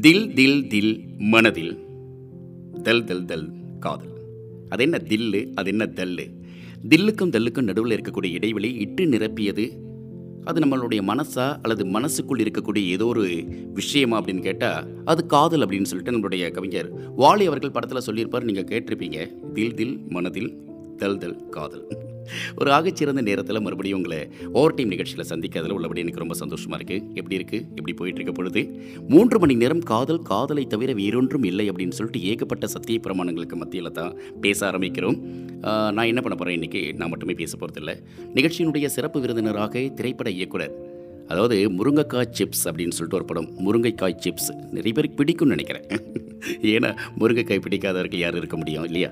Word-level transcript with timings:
தில் 0.00 0.34
தில் 0.34 0.68
தில் 0.68 1.04
மனதில். 1.18 1.78
தல் 2.82 3.04
தல் 3.04 3.24
தல் 3.24 3.50
காதல். 3.80 4.08
அது 4.68 4.82
என்ன 4.82 5.00
தில்லு? 5.04 5.52
அது 5.54 5.68
என்ன 5.68 5.90
தல்லு? 5.94 6.30
தில்லுக்கும் 6.88 7.30
தல்லுக்கும் 7.30 7.62
நடுவில் 7.62 8.00
இருக்கக்கூடிய 8.00 8.32
இடைவெளி 8.32 8.74
இட்டு 8.74 9.04
நிரப்பியது. 9.04 9.70
அது 10.44 10.60
நம்மளுடைய 10.60 11.02
மனசா 11.02 11.56
அல்லது 11.62 11.86
மனசுக்குள் 11.86 12.38
இருக்கக்கூடிய 12.38 12.86
ஏதோ 12.86 13.06
ஒரு 13.06 13.44
விஷயமா 13.74 14.22
அப்படின்னு 14.22 14.40
கேட்டால் 14.40 14.86
அது 15.04 15.26
காதல் 15.26 15.60
அப்படின்னு 15.60 15.82
சொல்லிட்டு 15.82 16.18
நம்மளுடைய 16.18 16.50
கவிஞர் 16.50 17.16
வாலி 17.16 17.44
அவர்கள் 17.44 17.70
படத்தில் 17.70 18.00
சொல்லியிருப்பார். 18.00 18.44
நீங்கள் 18.44 18.64
கேட்டிருப்பீங்க. 18.64 19.52
தில் 19.52 19.74
தில் 19.74 20.00
மனதில் 20.08 20.62
தல் 20.96 21.18
தல் 21.18 21.48
காதல். 21.48 21.86
ஒரு 22.60 22.70
ஆகச்சிறந்த 22.70 23.22
நேரத்தில் 23.28 23.62
மறுபடியும் 23.66 23.98
உங்களை 24.00 24.18
ஓவர் 24.52 24.74
டைம் 24.74 24.92
நிகழ்ச்சியில் 24.94 25.28
சந்திக்கிறதுல 25.32 25.76
உள்ளபடி 25.78 26.02
எனக்கு 26.04 26.22
ரொம்ப 26.24 26.36
சந்தோஷமாக 26.42 26.78
இருக்குது 26.80 27.04
எப்படி 27.20 27.36
இருக்குது 27.38 27.64
எப்படி 27.78 27.94
போயிட்டு 28.00 28.20
இருக்க 28.20 28.34
பொழுது? 28.38 28.62
மூன்று 29.08 29.38
மணி 29.38 29.54
நேரம் 29.54 29.82
காதல் 29.92 30.22
காதலை 30.22 30.64
தவிர 30.66 30.92
வேறொன்றும் 30.92 31.46
இல்லை 31.50 31.66
அப்படின்னு 31.70 31.98
சொல்லிட்டு 31.98 32.22
ஏகப்பட்ட 32.32 32.66
சத்திய 32.74 33.00
பிரமாணங்களுக்கு 33.06 33.58
மத்தியில் 33.62 33.96
தான் 34.00 34.12
பேச 34.40 34.58
ஆரம்பிக்கிறோம். 34.70 35.18
நான் 35.96 36.10
என்ன 36.12 36.20
பண்ண 36.20 36.34
போகிறேன் 36.36 36.58
இன்றைக்கி 36.58 36.82
நான் 37.00 37.12
மட்டுமே 37.14 37.36
பேச 37.42 37.52
போகிறதில்ல 37.56 37.94
நிகழ்ச்சியினுடைய 38.34 38.86
சிறப்பு 38.96 39.20
விருந்தினராக 39.20 39.84
திரைப்பட 40.00 40.30
இயக்குனர் 40.38 40.74
அதாவது 41.28 41.70
முருங்கைக்காய் 41.78 42.32
சிப்ஸ் 42.38 42.64
அப்படின்னு 42.68 42.94
சொல்லிட்டு 42.96 43.16
ஒரு 43.16 43.24
படம். 43.24 43.48
முருங்கைக்காய் 43.66 44.20
சிப்ஸ் 44.24 44.50
நிறைய 44.70 44.92
பேருக்கு 44.92 45.18
பிடிக்கும்னு 45.20 45.54
நினைக்கிறேன். 45.56 45.86
ஏன்னா 46.74 46.90
முருங்கைக்காய் 47.20 47.62
பிடிக்காதவர்கள் 47.64 48.18
யார் 48.18 48.36
இருக்க 48.36 48.56
முடியும் 48.56 48.84
இல்லையா? 48.84 49.08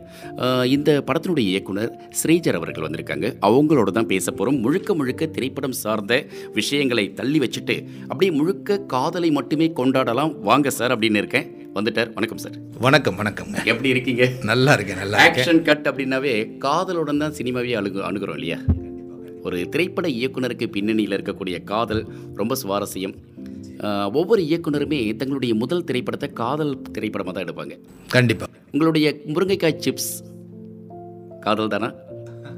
இந்த 0.66 1.02
படத்தினுடைய 1.08 1.46
இயக்குனர் 1.52 1.90
ஸ்ரீஜர் 2.20 2.54
அவர்கள் 2.54 2.86
வந்திருக்காங்க. 2.86 3.28
அவங்களோட 3.48 3.90
தான் 3.90 4.06
பேச 4.06 4.30
போகிறோம் 4.30 4.60
முழுக்க 4.60 4.94
முழுக்க 4.94 5.26
திரைப்படம் 5.26 5.76
சார்ந்த 5.82 6.14
விஷயங்களை 6.52 7.14
தள்ளி 7.14 7.38
வச்சுட்டு 7.38 7.76
அப்படியே 8.02 8.30
முழுக்க 8.30 8.78
காதலை 8.86 9.30
மட்டுமே 9.30 9.72
கொண்டாடலாம். 9.76 10.40
வாங்க 10.40 10.70
சார் 10.70 10.94
அப்படின்னு 10.96 11.16
இருக்கேன். 11.16 11.48
வந்துட்டார். 11.74 12.10
வணக்கம் 12.14 12.38
சார். 12.38 12.56
வணக்கம் 12.78 13.18
வணக்கம்ங்க 13.18 13.58
எப்படி 13.64 13.88
இருக்கீங்க? 13.88 14.24
நல்லா 14.42 14.72
இருக்கேன் 14.72 14.96
நல்லா 14.96 15.18
ஆக்ஷன் 15.26 15.62
கட் 15.62 15.88
அப்படின்னாவே 15.88 16.34
காதலுடன் 16.58 17.18
தான் 17.18 17.32
சினிமாவே 17.32 17.72
அணுகு 17.72 18.00
அணுகிறோம் 18.02 18.34
இல்லையா? 18.34 18.58
ஒரு 19.46 19.58
திரைப்பட 19.72 20.06
இயக்குனருக்கு 20.18 20.66
பின்னணியில் 20.76 21.16
இருக்கக்கூடிய 21.16 21.56
காதல் 21.72 22.02
ரொம்ப 22.40 22.56
சுவாரஸ்யம். 22.62 23.16
ஒவ்வொரு 24.18 24.42
இயக்குனருமே 24.50 25.00
தங்களுடைய 25.20 25.54
முதல் 25.62 25.86
திரைப்படத்தை 25.88 26.28
காதல் 26.42 26.74
திரைப்படமாக 26.94 27.36
தான் 27.36 27.46
எடுப்பாங்க. 27.46 27.74
கண்டிப்பா. 28.16 28.46
உங்களுடைய 28.72 29.06
முருங்கைக்காய் 29.34 29.80
சிப்ஸ் 29.84 30.12
காதல் 31.40 31.72
தானா? 31.74 31.90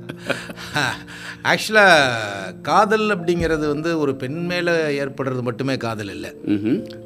ஆக்சுவலாக 1.50 2.62
காதல் 2.68 3.06
அப்படிங்கிறது 3.14 3.64
வந்து 3.72 3.90
ஒரு 4.02 4.12
பெண் 4.22 4.38
மேலே 4.50 4.72
ஏற்படுறது 5.02 5.42
மட்டுமே 5.48 5.74
காதல் 5.86 6.12
இல்லை. 6.14 6.30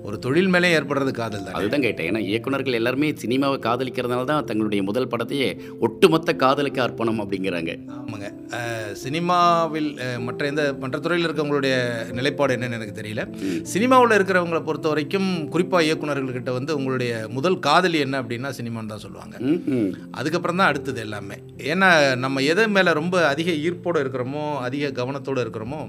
ஒரு 0.08 0.16
தொழில் 0.24 0.50
மேலே 0.54 0.68
ஏற்படுறது 0.78 1.12
காதல் 1.20 1.44
தான்? 1.46 1.56
அதுதான் 1.58 1.84
கேட்டேன். 1.86 2.08
ஏன்னா 2.10 2.22
இயக்குனர்கள் 2.30 2.78
எல்லாருமே 2.80 3.08
சினிமாவை 3.22 3.58
காதலிக்கிறதுனால 3.66 4.28
தான் 4.30 4.48
தங்களுடைய 4.50 4.82
முதல் 4.90 5.10
படத்தையே 5.12 5.48
ஒட்டுமொத்த 5.86 6.36
காதலுக்கு 6.44 6.82
அர்ப்பணம் 6.86 7.20
அப்படிங்கிறாங்க. 7.24 7.74
ஆமாங்க. 7.98 8.28
சினிமாவில் 9.02 9.90
மற்ற 10.26 10.46
எந்த 10.52 10.62
மற்ற 10.82 10.96
துறையில் 10.98 11.26
இருக்கவங்களுடைய 11.28 11.74
நிலைப்பாடு 12.18 12.54
என்னன்னு 12.56 12.78
எனக்கு 12.78 12.98
தெரியல. 13.00 13.22
சினிமாவில் 13.74 14.16
இருக்கிறவங்களை 14.18 14.62
பொறுத்த 14.68 14.88
வரைக்கும் 14.92 15.30
குறிப்பாக 15.54 15.86
இயக்குனர்கள்கிட்ட 15.88 16.52
வந்து 16.58 16.72
உங்களுடைய 16.78 17.12
முதல் 17.38 17.58
காதலி 17.68 18.00
என்ன 18.06 18.22
அப்படின்னா 18.22 18.52
சினிமான்னு 18.60 18.92
தான் 18.94 19.04
சொல்லுவாங்க. 19.06 19.36
அதுக்கப்புறம் 20.20 20.60
தான் 20.62 20.70
அடுத்தது 20.72 21.00
எல்லாமே. 21.06 21.38
ஏன்னா 21.72 21.90
நம்ம 22.24 22.42
எது 22.52 22.62
மேலே 22.76 22.91
ரொம்ப 23.00 23.16
அதிக 23.32 23.50
ஈர்ப்போடு 23.64 24.02
இருக்கிறோமோ 24.04 24.44
அதிக 24.66 24.90
கவனத்தோடு 25.00 25.42
இருக்கிறோமோ 25.44 25.80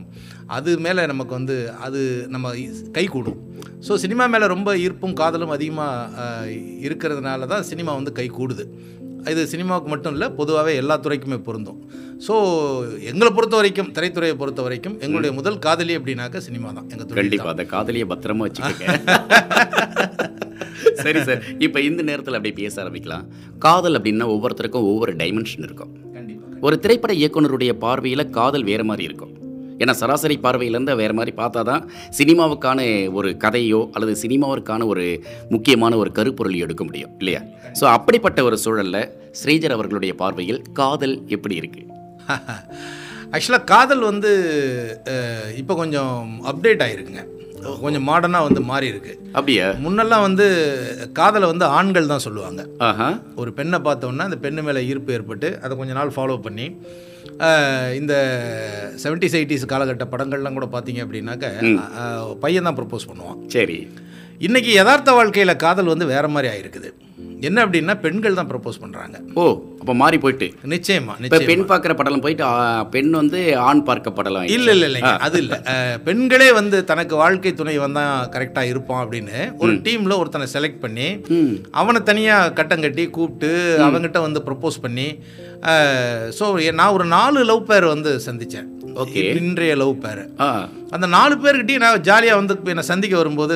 அது 0.57 0.71
மேலே 0.85 1.03
நமக்கு 1.11 1.33
வந்து 1.39 1.57
அது 1.87 2.01
நம்ம 2.35 2.53
கை 2.97 3.05
கூடும். 3.15 3.39
ஸோ 3.87 3.95
சினிமா 4.03 4.25
மேலே 4.33 4.47
ரொம்ப 4.55 4.71
ஈர்ப்பும் 4.85 5.17
காதலும் 5.21 5.55
அதிகமாக 5.57 6.27
இருக்கிறதுனால 6.87 7.47
தான் 7.53 7.67
சினிமா 7.71 7.93
வந்து 7.99 8.13
கை 8.19 8.27
கூடுது. 8.39 8.65
இது 9.31 9.41
சினிமாவுக்கு 9.51 9.89
மட்டும் 9.91 10.13
இல்லை 10.15 10.27
பொதுவாகவே 10.39 10.71
எல்லா 10.81 10.95
துறைக்குமே 11.03 11.37
பொருந்தும். 11.47 11.77
ஸோ 12.25 12.33
எங்களை 13.11 13.29
பொறுத்த 13.37 13.55
வரைக்கும் 13.59 13.91
திரைத்துறையை 13.97 14.35
பொறுத்த 14.41 14.61
வரைக்கும் 14.65 14.95
எங்களுடைய 15.05 15.31
முதல் 15.39 15.61
காதலி 15.65 15.93
அப்படின்னாக்க 15.99 16.39
சினிமா 16.47 16.69
தான். 16.77 16.87
எங்கள் 16.93 17.07
துறை 17.09 17.19
கண்டிப்பா 17.21 17.49
அந்த 17.55 17.65
காதலியை 17.75 18.07
பத்திரமா 18.13 18.47
வச்சுக்கோங்க. 18.47 18.89
சரி 21.03 21.19
சார். 21.27 21.41
இப்போ 21.65 21.79
இந்த 21.87 22.01
நேரத்தில் 22.09 22.35
அப்படியே 22.37 22.55
பேச 22.59 22.75
ஆரம்பிக்கலாம். 22.83 23.25
காதல் 23.65 23.97
அப்படின்னா 23.97 24.25
ஒவ்வொருத்தருக்கும் 24.33 24.87
ஒவ்வொரு 24.91 25.13
டைமென்ஷன் 25.21 25.65
இருக்கும். 25.67 25.91
கண்டிப்பாக 26.15 26.42
ஒரு 26.63 26.75
திரைப்பட 26.79 27.13
இயக்குனருடைய 27.13 27.71
பார்வையில் 27.77 28.29
காதல் 28.29 28.63
வேறு 28.63 28.83
மாதிரி 28.83 29.03
இருக்கும். 29.03 29.33
ஏன்னா 29.81 29.93
சராசரி 30.01 30.35
பார்வையிலேருந்து 30.43 30.95
வேறு 30.95 31.13
மாதிரி 31.13 31.31
பார்த்தா 31.37 31.61
தான் 31.61 31.83
சினிமாவுக்கான 32.17 32.79
ஒரு 33.13 33.29
கதையோ 33.37 33.81
அல்லது 33.93 34.13
சினிமாவிற்கான 34.23 34.85
ஒரு 34.85 35.05
முக்கியமான 35.49 35.97
ஒரு 35.97 36.11
கருப்பொருளையோ 36.11 36.65
எடுக்க 36.67 36.83
முடியும் 36.83 37.13
இல்லையா? 37.19 37.41
ஸோ 37.79 37.85
அப்படிப்பட்ட 37.95 38.43
ஒரு 38.43 38.57
சூழலில் 38.57 39.01
ஸ்ரீஜர் 39.31 39.71
அவர்களுடைய 39.71 40.13
பார்வையில் 40.15 40.61
காதல் 40.73 41.15
எப்படி 41.27 41.55
இருக்குது 41.61 41.89
ஆக்சுவலாக 43.35 43.63
காதல் 43.63 44.03
வந்து 44.03 44.31
இப்போ 45.57 45.73
கொஞ்சம் 45.75 46.17
அப்டேட் 46.45 46.83
ஆகிருக்குங்க 46.83 47.23
கொஞ்சம் 47.83 48.05
மாடர்னாக 48.09 48.47
வந்து 48.47 48.61
மாறி 48.71 48.87
இருக்கு. 48.93 49.13
அப்படியா? 49.37 49.67
முன்னெல்லாம் 49.85 50.25
வந்து 50.27 50.45
காதலை 51.19 51.47
வந்து 51.51 51.65
ஆண்கள் 51.77 52.11
தான் 52.13 52.25
சொல்லுவாங்க. 52.27 52.61
ஒரு 53.41 53.51
பெண்ணை 53.59 53.79
பார்த்தோன்னா 53.87 54.27
அந்த 54.29 54.39
பெண்ணு 54.45 54.67
மேலே 54.67 54.85
ஈர்ப்பு 54.91 55.15
ஏற்பட்டு 55.17 55.49
அதை 55.63 55.73
கொஞ்ச 55.81 55.93
நாள் 55.99 56.15
ஃபாலோ 56.17 56.37
பண்ணி 56.47 56.67
இந்த 57.99 58.13
செவன்டிஸ் 59.03 59.37
எயிட்டிஸ் 59.39 59.71
காலகட்ட 59.73 60.05
படங்கள்லாம் 60.13 60.57
கூட 60.59 60.67
பார்த்தீங்க 60.73 61.01
அப்படின்னாக்க 61.05 61.45
பையன் 62.43 62.67
தான் 62.69 62.77
ப்ரப்போஸ் 62.79 63.09
பண்ணுவான். 63.11 63.39
சரி. 63.55 63.77
இன்னைக்கு 64.45 64.71
யதார்த்த 64.77 65.11
வாழ்க்கையில் 65.17 65.61
காதல் 65.63 65.91
வந்து 65.91 66.05
வேற 66.13 66.25
மாதிரி 66.35 66.47
ஆயிருக்குது. 66.51 66.89
என்ன 67.47 67.57
அப்படின்னா 67.65 67.93
பெண்கள் 68.03 68.37
தான் 68.37 68.49
ப்ரப்போஸ் 68.49 68.79
பண்ணுறாங்க 68.81 69.17
ஓ 69.41 69.43
அப்போ 69.81 69.93
மாறி 70.01 70.17
போயிட்டு. 70.23 70.47
நிச்சயமா 70.73 71.13
இப்போ 71.27 71.39
பெண் 71.49 71.63
பார்க்குற 71.71 71.93
படலம் 71.99 72.23
போயிட்டு 72.25 72.43
பெண் 72.93 73.11
வந்து 73.19 73.39
ஆண் 73.67 73.83
பார்க்க 73.89 74.13
படலம் 74.17 74.47
இல்ல 74.55 74.69
இல்ல 74.75 74.85
இல்லைங்க 74.89 75.11
அது 75.27 75.37
இல்ல. 75.43 75.55
பெண்களே 76.07 76.49
வந்து 76.59 76.77
தனக்கு 76.91 77.15
வாழ்க்கை 77.23 77.53
துணை 77.53 77.75
வந்தா 77.85 78.03
கரெக்டா 78.35 78.63
இருப்பான் 78.71 79.03
அப்படின்னு 79.03 79.37
ஒரு 79.63 79.73
டீம்ல 79.87 80.19
ஒருத்தனை 80.21 80.47
செலக்ட் 80.55 80.83
பண்ணி 80.85 81.07
அவனை 81.81 82.01
தனியா 82.11 82.37
கட்டம் 82.59 82.85
கட்டி 82.85 83.05
கூப்பிட்டு 83.17 83.51
அவங்கிட்ட 83.87 84.21
வந்து 84.27 84.41
ப்ரப்போஸ் 84.47 84.83
பண்ணி 84.85 85.07
ஸோ 86.39 86.45
நான் 86.79 86.95
ஒரு 86.97 87.07
நாலு 87.17 87.41
லவ் 87.51 87.69
பேர் 87.71 87.93
வந்து 87.93 88.13
சந்திச்சேன். 88.27 88.69
Okay. 89.01 89.23
இன்றைய 89.39 89.73
லவ் 89.81 89.93
பேர். 90.03 90.21
அந்த 90.95 91.05
நாலு 91.15 91.35
பேர்கிட்டயும் 91.43 91.83
நான் 91.83 92.03
ஜாலியாக 92.07 92.39
வந்து 92.39 92.55
என்னை 92.73 92.83
சந்திக்க 92.89 93.15
வரும்போது 93.21 93.55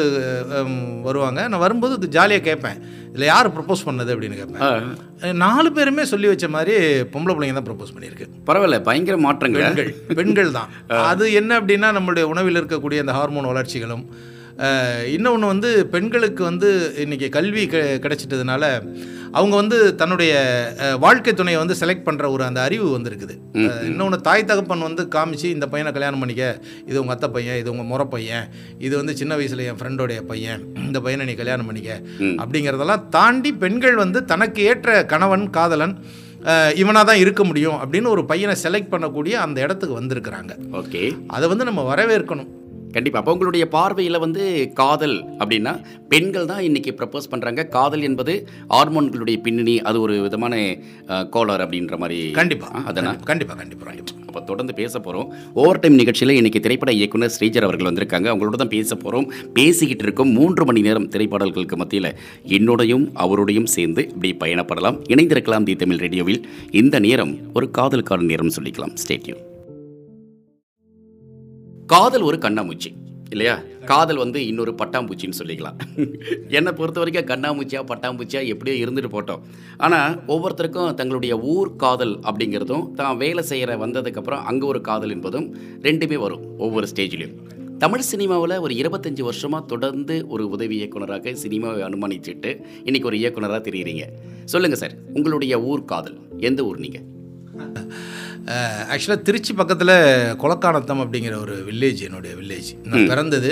வருவாங்க. 1.07 1.39
நான் 1.51 1.63
வரும்போது 1.65 2.09
ஜாலியாக 2.15 2.43
கேட்பேன். 2.47 2.79
இதில் 3.09 3.29
யார் 3.31 3.49
ப்ரப்போஸ் 3.57 3.85
பண்ணது? 3.87 4.13
அப்படின்னு 4.13 4.39
கேட்பேன். 4.39 5.35
நாலு 5.43 5.69
பேருமே 5.75 6.05
சொல்லி 6.13 6.27
வச்ச 6.31 6.47
மாதிரி 6.55 6.73
பொம்பளை 7.13 7.33
பிள்ளைங்க 7.35 7.57
தான் 7.59 7.67
ப்ரப்போஸ் 7.69 7.93
பண்ணியிருக்கு. 7.95 8.27
பரவாயில்ல 8.49 8.79
பயங்கர 8.89 9.17
மாற்றங்கள். 9.27 9.65
பெண்கள் 9.67 9.91
பெண்கள் 10.21 10.55
தான். 10.57 10.71
அது 11.11 11.25
என்ன 11.41 11.59
அப்படின்னா 11.59 11.91
நம்மளுடைய 11.99 12.27
உணவில் 12.33 12.59
இருக்கக்கூடிய 12.61 13.05
அந்த 13.05 13.15
ஹார்மோன் 13.19 13.51
வளர்ச்சிகளும் 13.53 14.05
இன்னொன்று 15.15 15.47
வந்து 15.53 15.71
பெண்களுக்கு 15.95 16.41
வந்து 16.49 16.69
இன்னைக்கு 17.03 17.27
கல்வி 17.35 17.63
க 17.73 17.77
கிடைச்சிட்டதுனால 18.03 18.63
அவங்க 19.37 19.55
வந்து 19.55 19.77
தன்னுடைய 19.95 20.33
வாழ்க்கை 21.05 21.33
துணையை 21.33 21.59
வந்து 21.61 21.77
செலக்ட் 21.81 22.05
பண்ணுற 22.07 22.25
ஒரு 22.35 22.43
அந்த 22.43 22.61
அறிவு 22.61 22.87
வந்திருக்குது. 22.97 23.35
இன்னொன்று 23.89 24.19
தாய் 24.21 24.47
தகப்பன் 24.51 24.85
வந்து 24.87 25.03
காமிச்சு 25.15 25.47
இந்த 25.55 25.67
பையனை 25.73 25.91
கல்யாணம் 25.91 26.19
பண்ணிக்க. 26.19 26.45
இது 26.89 27.01
உங்கள் 27.01 27.15
அத்தை 27.15 27.29
பையன் 27.29 27.59
இது 27.61 27.71
உங்கள் 27.71 27.89
முறை 27.91 28.05
பையன். 28.05 28.47
இது 28.77 28.93
வந்து 28.97 29.15
சின்ன 29.21 29.35
வயசில் 29.35 29.65
என் 29.69 29.79
ஃப்ரெண்டோடைய 29.81 30.21
பையன். 30.31 30.63
இந்த 30.85 30.99
பையனை 31.07 31.25
நீ 31.25 31.35
கல்யாணம் 31.41 31.69
பண்ணிக்க. 31.71 32.01
அப்படிங்கிறதெல்லாம் 32.43 33.09
தாண்டி 33.09 33.53
பெண்கள் 33.63 33.95
வந்து 34.03 34.21
தனக்கு 34.25 34.63
ஏற்ற 34.63 35.05
கணவன் 35.13 35.49
காதலன் 35.49 35.95
இவனாக 36.81 37.05
தான் 37.05 37.21
இருக்க 37.21 37.43
முடியும் 37.43 37.79
அப்படின்னு 37.83 38.09
ஒரு 38.15 38.25
பையனை 38.25 38.55
செலக்ட் 38.63 38.93
பண்ணக்கூடிய 38.93 39.33
அந்த 39.45 39.57
இடத்துக்கு 39.61 39.99
வந்திருக்கிறாங்க. 39.99 40.53
ஓகே. 40.81 41.01
அதை 41.27 41.45
வந்து 41.49 41.67
நம்ம 41.69 41.95
வரவேற்கணும். 41.95 42.51
கண்டிப்பாக 42.97 43.21
அப்போ 43.21 43.31
உங்களுடைய 43.31 43.67
பார்வையில் 43.67 44.19
வந்து 44.19 44.43
காதல் 44.73 45.17
அப்படின்னா 45.39 45.73
பெண்கள் 46.09 46.45
தான் 46.45 46.59
இன்னைக்கு 46.59 46.95
ப்ரப்போஸ் 46.99 47.31
பண்ணுறாங்க 47.31 47.69
காதல் 47.69 48.01
என்பது 48.01 48.47
ஹார்மோன்களுடைய 48.69 49.37
பின்னணி 49.41 49.81
அது 49.81 50.01
ஒரு 50.01 50.21
விதமான 50.21 50.53
கோளாறு 51.29 51.63
அப்படின்ற 51.65 51.97
மாதிரி. 51.97 52.31
கண்டிப்பா. 52.31 52.67
ஆ, 52.73 52.83
அதானா 52.89 53.23
கண்டிப்பா 53.23 53.53
கண்டிப்பா 53.53 53.85
கண்டிப்பா. 53.85 54.13
அப்போ 54.27 54.41
தொடர்ந்து 54.41 54.73
பேச 54.73 54.99
போகிறோம் 54.99 55.33
ஓவர் 55.53 55.79
டைம் 55.79 55.95
நிகழ்ச்சியில் 55.95 56.35
இன்னைக்கு 56.35 56.59
திரைப்பட 56.59 56.91
இயக்குனர் 56.91 57.29
ஸ்ரீஜர் 57.29 57.63
அவர்கள் 57.63 57.89
வந்திருக்காங்க. 57.91 58.27
அவங்களோட 58.33 58.55
தான் 58.55 58.67
பேச 58.67 58.95
போகிறோம் 58.95 59.27
பேசிக்கிட்டு 59.53 60.03
இருக்கோம். 60.03 60.31
மூன்று 60.31 60.65
மணி 60.65 60.81
நேரம் 60.81 61.09
திரைப்பாடல்களுக்கு 61.09 61.77
மத்தியில் 61.77 62.15
என்னோடையும் 62.47 63.05
அவரோடையும் 63.15 63.63
சேர்ந்து 63.63 64.03
இப்படி 64.03 64.35
பயணப்படலாம். 64.39 64.99
இணைந்திருக்கலாம் 65.07 65.63
தி 65.63 65.75
தமிழ் 65.75 65.97
ரேடியோவில். 65.97 66.41
இந்த 66.71 66.99
நேரம் 66.99 67.35
ஒரு 67.53 67.69
காதலுக்கான 67.77 68.21
நேரம் 68.21 68.55
சொல்லிக்கலாம். 68.57 68.95
ஸ்டேட்யூ 69.03 69.37
காதல் 71.91 72.25
ஒரு 72.27 72.37
கண்ணாமூச்சி 72.43 72.89
இல்லையா? 73.33 73.53
காதல் 73.89 74.19
வந்து 74.21 74.39
இன்னொரு 74.49 74.71
பட்டாம்பூச்சின்னு 74.79 75.37
சொல்லிக்கலாம். 75.39 75.77
என்னை 76.57 76.71
பொறுத்த 76.79 76.97
வரைக்கும் 77.01 77.27
கண்ணாமூச்சியா 77.31 77.81
பட்டாம்பூச்சியா 77.91 78.41
எப்படியோ 78.53 78.75
இருந்துட்டு 78.83 79.11
போட்டோம். 79.13 79.41
ஆனால் 79.85 80.15
ஒவ்வொருத்தருக்கும் 80.33 80.95
தங்களுடைய 80.99 81.33
ஊர் 81.53 81.71
காதல் 81.83 82.13
அப்படிங்கிறதும் 82.29 82.85
தான் 82.99 83.19
வேலை 83.23 83.43
செய்கிற 83.51 83.77
வந்ததுக்கப்புறம் 83.83 84.43
அங்கே 84.51 84.67
ஒரு 84.71 84.81
காதல் 84.89 85.13
என்பதும் 85.15 85.47
ரெண்டுமே 85.87 86.19
வரும் 86.25 86.43
ஒவ்வொரு 86.67 86.87
ஸ்டேஜ்லேயும். 86.93 87.35
தமிழ் 87.83 88.07
சினிமாவில் 88.11 88.55
ஒரு 88.65 88.75
இருபத்தஞ்சி 88.81 89.23
வருஷமாக 89.29 89.63
தொடர்ந்து 89.73 90.17
ஒரு 90.35 90.45
உதவி 90.55 90.77
இயக்குனராக 90.81 91.35
சினிமாவை 91.43 91.81
அனுமானிச்சுட்டு 91.89 92.51
இன்றைக்கி 92.87 93.09
ஒரு 93.11 93.19
இயக்குனராக 93.23 93.61
தெரியுறீங்க. 93.69 94.05
சொல்லுங்கள் 94.53 94.81
சார் 94.83 94.95
உங்களுடைய 95.17 95.55
ஊர் 95.71 95.89
காதல் 95.93 96.17
எந்த 96.49 96.63
ஊர் 96.69 96.83
நீங்கள் 96.85 97.05
ஆக்சுவலாக 98.87 99.23
திருச்சி 99.23 99.51
பக்கத்தில் 99.55 99.93
கொலக்கானத்தம் 100.41 101.01
அப்படிங்கிற 101.03 101.35
ஒரு 101.41 101.55
வில்லேஜ் 101.67 102.01
என்னுடைய 102.05 102.33
வில்லேஜ் 102.37 102.69
நான் 102.87 103.09
பிறந்தது 103.09 103.51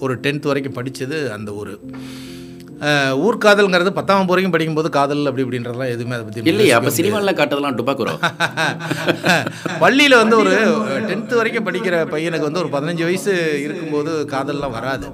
ஒரு 0.00 0.14
டென்த் 0.22 0.48
வரைக்கும் 0.48 0.76
படித்தது 0.76 1.16
அந்த 1.34 1.50
ஊர். 1.58 1.74
அஹ், 2.82 3.14
ஊர் 3.22 3.36
காதல்ங்கிறது 3.40 3.90
பத்தாம் 3.96 4.28
வரைக்கும் 4.28 4.52
படிக்கும்போது 4.52 4.90
காதல் 4.94 5.26
அப்படி 5.26 5.44
இப்படின்றதெல்லாம் 5.44 5.90
எதுவுமே 5.92 6.14
அதை 6.16 6.24
பற்றி 6.26 6.50
இல்லையா 6.52 6.76
அப்போ 6.78 6.92
சினிமாவில் 6.96 7.38
காட்டுறதெல்லாம் 7.38 7.78
டுபாக்குறோம் 7.80 8.20
பள்ளியில் 9.82 10.20
வந்து 10.20 10.36
ஒரு 10.38 10.52
டென்த்து 11.08 11.38
வரைக்கும் 11.38 11.66
படிக்கிற 11.66 11.94
பையனுக்கு 12.12 12.48
வந்து 12.48 12.62
ஒரு 12.62 12.70
பதினஞ்சு 12.74 13.04
வயசு 13.04 13.34
இருக்கும்போது 13.66 14.12
காதல்லாம் 14.32 14.74
வராது. 14.76 15.06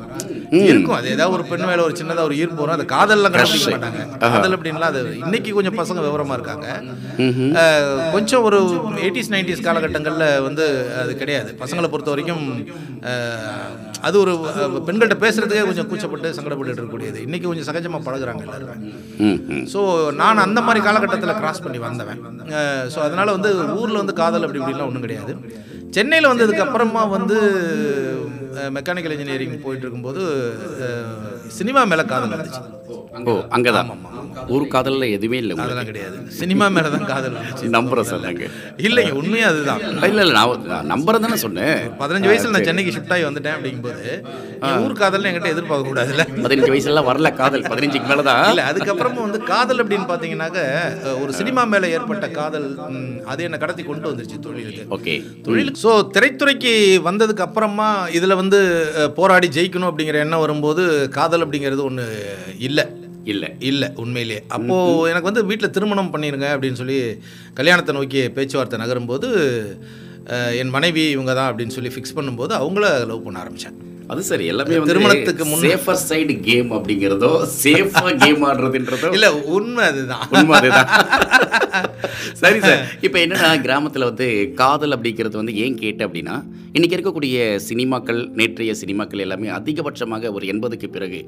இருக்கும். 0.71 0.97
அது 0.99 1.09
ஏதாவது 1.15 1.35
ஒரு 1.37 1.45
பெண் 1.51 1.67
மேலே 1.69 1.83
ஒரு 1.87 1.95
சின்னதாக 2.01 2.29
ஒரு 2.29 2.35
ஈர்ப்பு 2.43 2.61
வரும். 2.63 2.77
அது 2.79 2.87
காதல்லாம் 2.95 3.35
கண்டுபிடிக்க 3.35 3.71
மாட்டாங்க. 3.75 4.03
காதல் 4.25 4.57
அப்படின்லாம் 4.57 4.91
அது 4.93 5.03
இன்னைக்கு 5.25 5.57
கொஞ்சம் 5.59 5.79
பசங்க 5.81 6.01
விவரமாக 6.07 6.39
இருக்காங்க. 6.39 6.67
கொஞ்சம் 8.15 8.45
ஒரு 8.49 8.61
எயிட்டிஸ் 9.05 9.33
நைன்டிஸ் 9.35 9.65
காலகட்டங்களில் 9.69 10.27
வந்து 10.49 10.67
அது 11.03 11.15
கிடையாது. 11.23 11.53
பசங்களை 11.63 11.91
பொறுத்த 11.95 12.15
வரைக்கும் 12.15 12.45
அது 14.07 14.17
ஒரு 14.25 14.33
பெண்கள்கிட்ட 14.87 15.19
பேசுறதுக்கே 15.25 15.67
கொஞ்சம் 15.69 15.89
கூச்சப்பட்டு 15.91 16.35
சங்கடப்பட்டு 16.39 16.73
இருக்கக்கூடியது. 16.73 17.19
இன்னைக்கு 17.27 17.47
கொஞ்சம் 17.51 17.69
சகஜமாக 17.71 18.05
பழகுறாங்க 18.09 18.43
எல்லாருமே. 18.47 18.77
ஸோ 19.73 19.81
நான் 20.21 20.45
அந்த 20.47 20.61
மாதிரி 20.67 20.83
காலகட்டத்தில் 20.89 21.39
கிராஸ் 21.41 21.65
பண்ணி 21.67 21.79
வந்தவன். 21.87 22.21
ஸோ 22.95 22.99
அதனால் 23.07 23.35
வந்து 23.37 23.53
ஊரில் 23.81 24.03
வந்து 24.03 24.17
காதல் 24.23 24.47
அப்படி 24.47 24.61
இப்படிலாம் 24.63 24.91
ஒன்றும் 24.91 25.07
கிடையாது. 25.07 25.35
சென்னையில் 25.97 26.31
வந்ததுக்கு 26.33 26.65
அப்புறமா 26.65 27.03
வந்து 27.17 27.37
மெக்கானிக்கல் 28.77 29.15
இன்ஜினியரிங் 29.17 29.57
போயிட்டு 29.65 29.85
இருக்கும்போது 29.85 30.21
சினிமா 31.59 31.83
மேலே 31.93 32.05
காதல் 32.13 32.35
வந்துச்சு. 32.35 32.63
ஓ 33.31 33.35
அங்கே 33.57 33.71
தான் 33.77 33.91
ஊர் 34.55 34.65
காதலில் 34.73 35.15
எதுவுமே 35.17 35.39
இல்லை 35.43 35.55
அதெல்லாம் 35.65 35.89
கிடையாது. 35.91 36.17
சினிமா 36.39 36.67
மேலே 36.75 36.89
தான் 36.95 37.07
காதல் 37.11 37.37
நம்புகிறேன் 37.77 38.09
சார் 38.11 38.25
நாங்கள் 38.27 38.51
இல்லைங்க 38.87 39.13
உண்மையாக 39.21 39.51
அதுதான். 39.53 39.83
இல்லை 40.09 40.23
இல்லை 40.27 40.35
நான் 40.39 40.91
நம்புறேன் 40.93 41.25
தானே 41.27 41.39
சொன்னேன். 41.45 41.79
பதினஞ்சு 42.01 42.29
வயசுல 42.31 42.53
நான் 42.55 42.67
சென்னைக்கு 42.69 42.95
ஷிஃப்ட் 42.97 43.15
ஆகி 43.17 43.25
வந்துட்டேன் 43.29 43.57
அப்படிங்கும்போது 43.57 44.05
ஊர் 44.85 44.97
காதல் 45.01 45.29
என்கிட்ட 45.31 45.53
எதிர்பார்க்க 45.55 45.91
கூடாதுல்ல? 45.91 46.25
பதினஞ்சு 46.45 46.73
வயசுலாம் 46.75 47.09
வரல 47.11 47.31
காதல் 47.41 47.67
பதினஞ்சுக்கு 47.71 48.11
மேலே 48.13 48.25
தான் 48.29 48.43
இல்ல 48.51 48.65
அதுக்கப்புறமா 48.71 49.21
வந்து 49.27 49.41
காதல் 49.53 49.83
அப்படின்னு 49.85 50.09
பார்த்தீங்கன்னாக்க 50.11 50.61
ஒரு 51.23 51.33
சினிமா 51.41 51.65
மேலே 51.75 51.93
ஏற்பட்ட 51.97 52.29
காதல் 52.41 52.69
அது 53.33 53.47
என்னை 53.49 53.61
கடத்தி 53.65 53.83
கொண்டு 53.83 54.11
வந்துருச்சு 54.11 54.39
தொழிலுக்கு. 54.47 54.85
ஓகே. 54.97 55.17
தொழிலுக்கு 55.47 55.83
ஸோ 55.85 55.93
திரைத்துறைக்கு 56.17 56.75
வந்ததுக்கு 57.09 57.47
அப்புறமா 57.47 57.89
இதில் 58.19 58.41
வந்து 58.43 58.61
போராடி 59.19 59.49
ஜெயிக்கணும் 59.57 59.91
அப்படிங்கிற 59.91 60.19
எண்ணம் 60.25 60.45
வரும்போது 60.45 60.83
காதல் 61.19 61.45
அப்படிங்கிறது 61.45 61.83
ஒன்று 61.89 62.07
இல்லை. 62.69 62.85
இல்லை. 63.33 63.49
இல்லை 63.71 63.89
உண்மையிலேயே. 64.03 64.41
அப்போது 64.49 65.09
எனக்கு 65.11 65.31
வந்து 65.31 65.45
வீட்டில் 65.45 65.75
திருமணம் 65.77 66.13
பண்ணிருங்க 66.15 66.49
அப்படின்னு 66.55 66.81
சொல்லி 66.83 66.99
கல்யாணத்தை 67.61 67.95
நோக்கி 67.95 68.23
பேச்சுவார்த்தை 68.37 68.79
நகரும்போது 68.85 69.29
என் 70.61 70.75
மனைவி 70.77 71.05
இவங்க 71.11 71.33
தான் 71.35 71.51
அப்படின்னு 71.51 71.77
சொல்லி 71.77 71.93
ஃபிக்ஸ் 71.95 72.17
பண்ணும்போது 72.17 72.53
அவங்கள 72.61 72.87
லவ் 73.11 73.27
பண்ண 73.27 73.43
ஆரம்பித்தேன் 73.45 73.77
அது 74.07 74.21
சரி 74.27 74.45
எல்லாமே 74.51 74.75
திருமணத்துக்கு 74.89 75.45
முன்ன- 75.45 75.63
சேஃபர் 75.65 76.01
சைடு 76.03 76.35
கேம் 76.45 76.69
அப்படிங்கிறதோ 76.77 77.31
சேஃபா 77.55 78.03
கேம் 78.21 78.43
ஆடுறதுன்றதோ 78.49 79.09
இல்லை 79.17 79.29
உண்மை 79.55 79.85
அதுதான். 79.89 80.23
உண்மை 80.35 80.55
அதுதான். 80.59 80.91
சரி 82.41 82.59
சார். 82.61 82.83
இப்போ 83.07 83.19
என்னன்னா 83.23 83.51
கிராமத்தில் 83.65 84.07
வந்து 84.09 84.27
காதல் 84.61 84.95
அப்படிங்கிறது 84.97 85.37
வந்து 85.37 85.55
ஏன் 85.63 85.79
கேட்டேன் 85.83 86.07
அப்படின்னா 86.07 86.37
இன்னைக்கு 86.75 86.97
இருக்கக்கூடிய 86.97 87.37
சினிமாக்கள் 87.67 88.21
நேற்றைய 88.35 88.73
சினிமாக்கள் 88.81 89.25
எல்லாமே 89.25 89.49
அதிகபட்சமாக 89.57 90.33
ஒரு 90.33 90.47
எண்பதுக்கு 90.47 90.89
பிறகு 90.91 91.21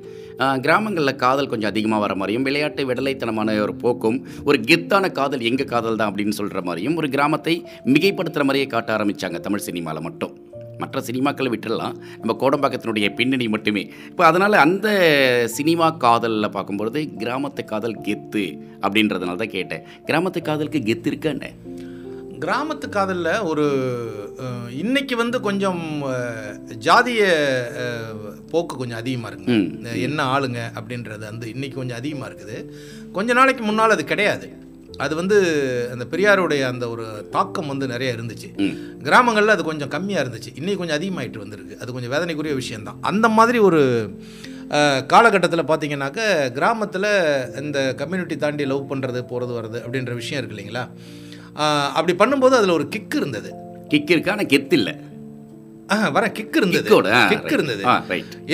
கிராமங்களில் 0.62 1.20
காதல் 1.20 1.50
கொஞ்சம் 1.50 1.70
அதிகமாக 1.70 2.02
வர 2.04 2.14
மாதிரியும் 2.14 2.46
விளையாட்டு 2.48 2.84
விடலைத்தனமான 2.88 3.56
ஒரு 3.62 3.74
போக்கும் 3.76 4.18
ஒரு 4.44 4.60
கெத்தான 4.68 5.12
காதல் 5.12 5.46
எங்கள் 5.50 5.72
காதல் 5.72 5.96
தான் 5.96 6.10
அப்படின்னு 6.10 6.38
சொல்கிற 6.38 6.62
மாதிரியும் 6.62 6.98
ஒரு 7.00 7.10
கிராமத்தை 7.10 7.56
மிகைப்படுத்துகிற 7.92 8.46
மாதிரியே 8.46 8.68
காட்ட 8.68 8.98
ஆரம்பித்தாங்க 8.98 9.40
தமிழ் 9.40 9.66
சினிமாவில் 9.66 10.06
மட்டும். 10.08 10.34
மற்ற 10.82 11.02
சினிமாக்களை 11.08 11.50
விட்டுடலாம். 11.54 11.96
நம்ம 12.20 12.36
கோடம்பாக்கத்தினுடைய 12.42 13.08
பின்னணி 13.18 13.48
மட்டுமே. 13.54 13.84
இப்போ 14.10 14.24
அதனால் 14.30 14.62
அந்த 14.66 14.88
சினிமா 15.56 15.88
காதலில் 16.04 16.54
பார்க்கும்பொழுது 16.56 17.02
கிராமத்து 17.22 17.64
காதல் 17.72 18.00
கெத்து 18.08 18.46
அப்படின்றதுனால 18.84 19.40
தான் 19.42 19.56
கேட்டேன். 19.58 19.84
கிராமத்து 20.10 20.42
காதலுக்கு 20.50 20.82
கெத்து 20.90 21.10
இருக்காண்ணே 21.12 21.52
கிராமத்து 22.42 22.86
காதலில் 22.94 23.44
ஒரு 23.50 23.64
இன்னைக்கு 24.82 25.14
வந்து 25.20 25.38
கொஞ்சம் 25.46 25.80
ஜாதிய 26.86 27.22
போக்கு 28.52 28.74
கொஞ்சம் 28.80 29.00
அதிகமாக. 29.00 29.38
இந்த 29.78 29.90
என்ன 30.06 30.20
ஆளுங்க 30.34 30.60
அப்படின்றது 30.78 31.24
வந்து 31.30 31.46
இன்னைக்கு 31.54 31.76
கொஞ்சம் 31.80 32.00
அதிகமாக 32.00 32.28
இருக்குது. 32.30 32.58
கொஞ்ச 33.16 33.32
நாளைக்கு 33.38 33.64
முன்னால் 33.68 33.96
அது 33.96 34.04
கிடையாது. 34.12 34.48
அது 35.04 35.14
வந்து 35.20 35.36
அந்த 35.92 36.04
பெரியாருடைய 36.12 36.62
அந்த 36.72 36.84
ஒரு 36.94 37.04
தாக்கம் 37.34 37.70
வந்து 37.72 37.86
நிறைய 37.92 38.16
இருந்துச்சு. 38.16 38.48
கிராமங்களில் 39.06 39.54
அது 39.54 39.64
கொஞ்சம் 39.70 39.92
கம்மியாக 39.94 40.22
இருந்துச்சு. 40.24 40.50
இன்னைக்கு 40.60 40.80
கொஞ்சம் 40.82 40.98
அதிகமாயிட்டு 40.98 41.42
வந்திருக்கு. 41.44 41.78
அது 41.82 41.92
கொஞ்சம் 41.96 42.14
வேதனைக்குரிய 42.14 42.54
விஷயம்தான். 42.62 42.98
அந்த 43.10 43.28
மாதிரி 43.38 43.58
ஒரு 43.68 43.82
காலகட்டத்தில் 45.12 45.68
பார்த்தீங்கன்னாக்க 45.68 46.20
கிராமத்தில் 46.56 47.10
இந்த 47.62 47.78
கம்யூனிட்டி 48.00 48.36
தாண்டி 48.36 48.64
லவ் 48.72 48.90
பண்ணுறது 48.90 49.20
போகிறது 49.30 49.52
வர்றது 49.58 49.78
அப்படின்ற 49.84 50.14
விஷயம் 50.22 50.40
இருக்கு 50.40 50.56
இல்லைங்களா? 50.56 50.84
அப்படி 51.98 52.14
பண்ணும்போது 52.22 52.56
அதில் 52.58 52.76
ஒரு 52.78 52.86
கிக் 52.94 53.16
இருந்தது. 53.20 53.52
கிக் 53.92 54.10
இருக்கு? 54.14 54.32
ஆனால் 54.34 54.50
கெத்து 54.52 54.76
இல்லை. 54.80 54.94
வர 56.16 56.24
கிக் 56.36 56.56
இருந்தது. 56.58 56.88
கிக் 57.30 57.52
இருந்தது. 57.56 57.82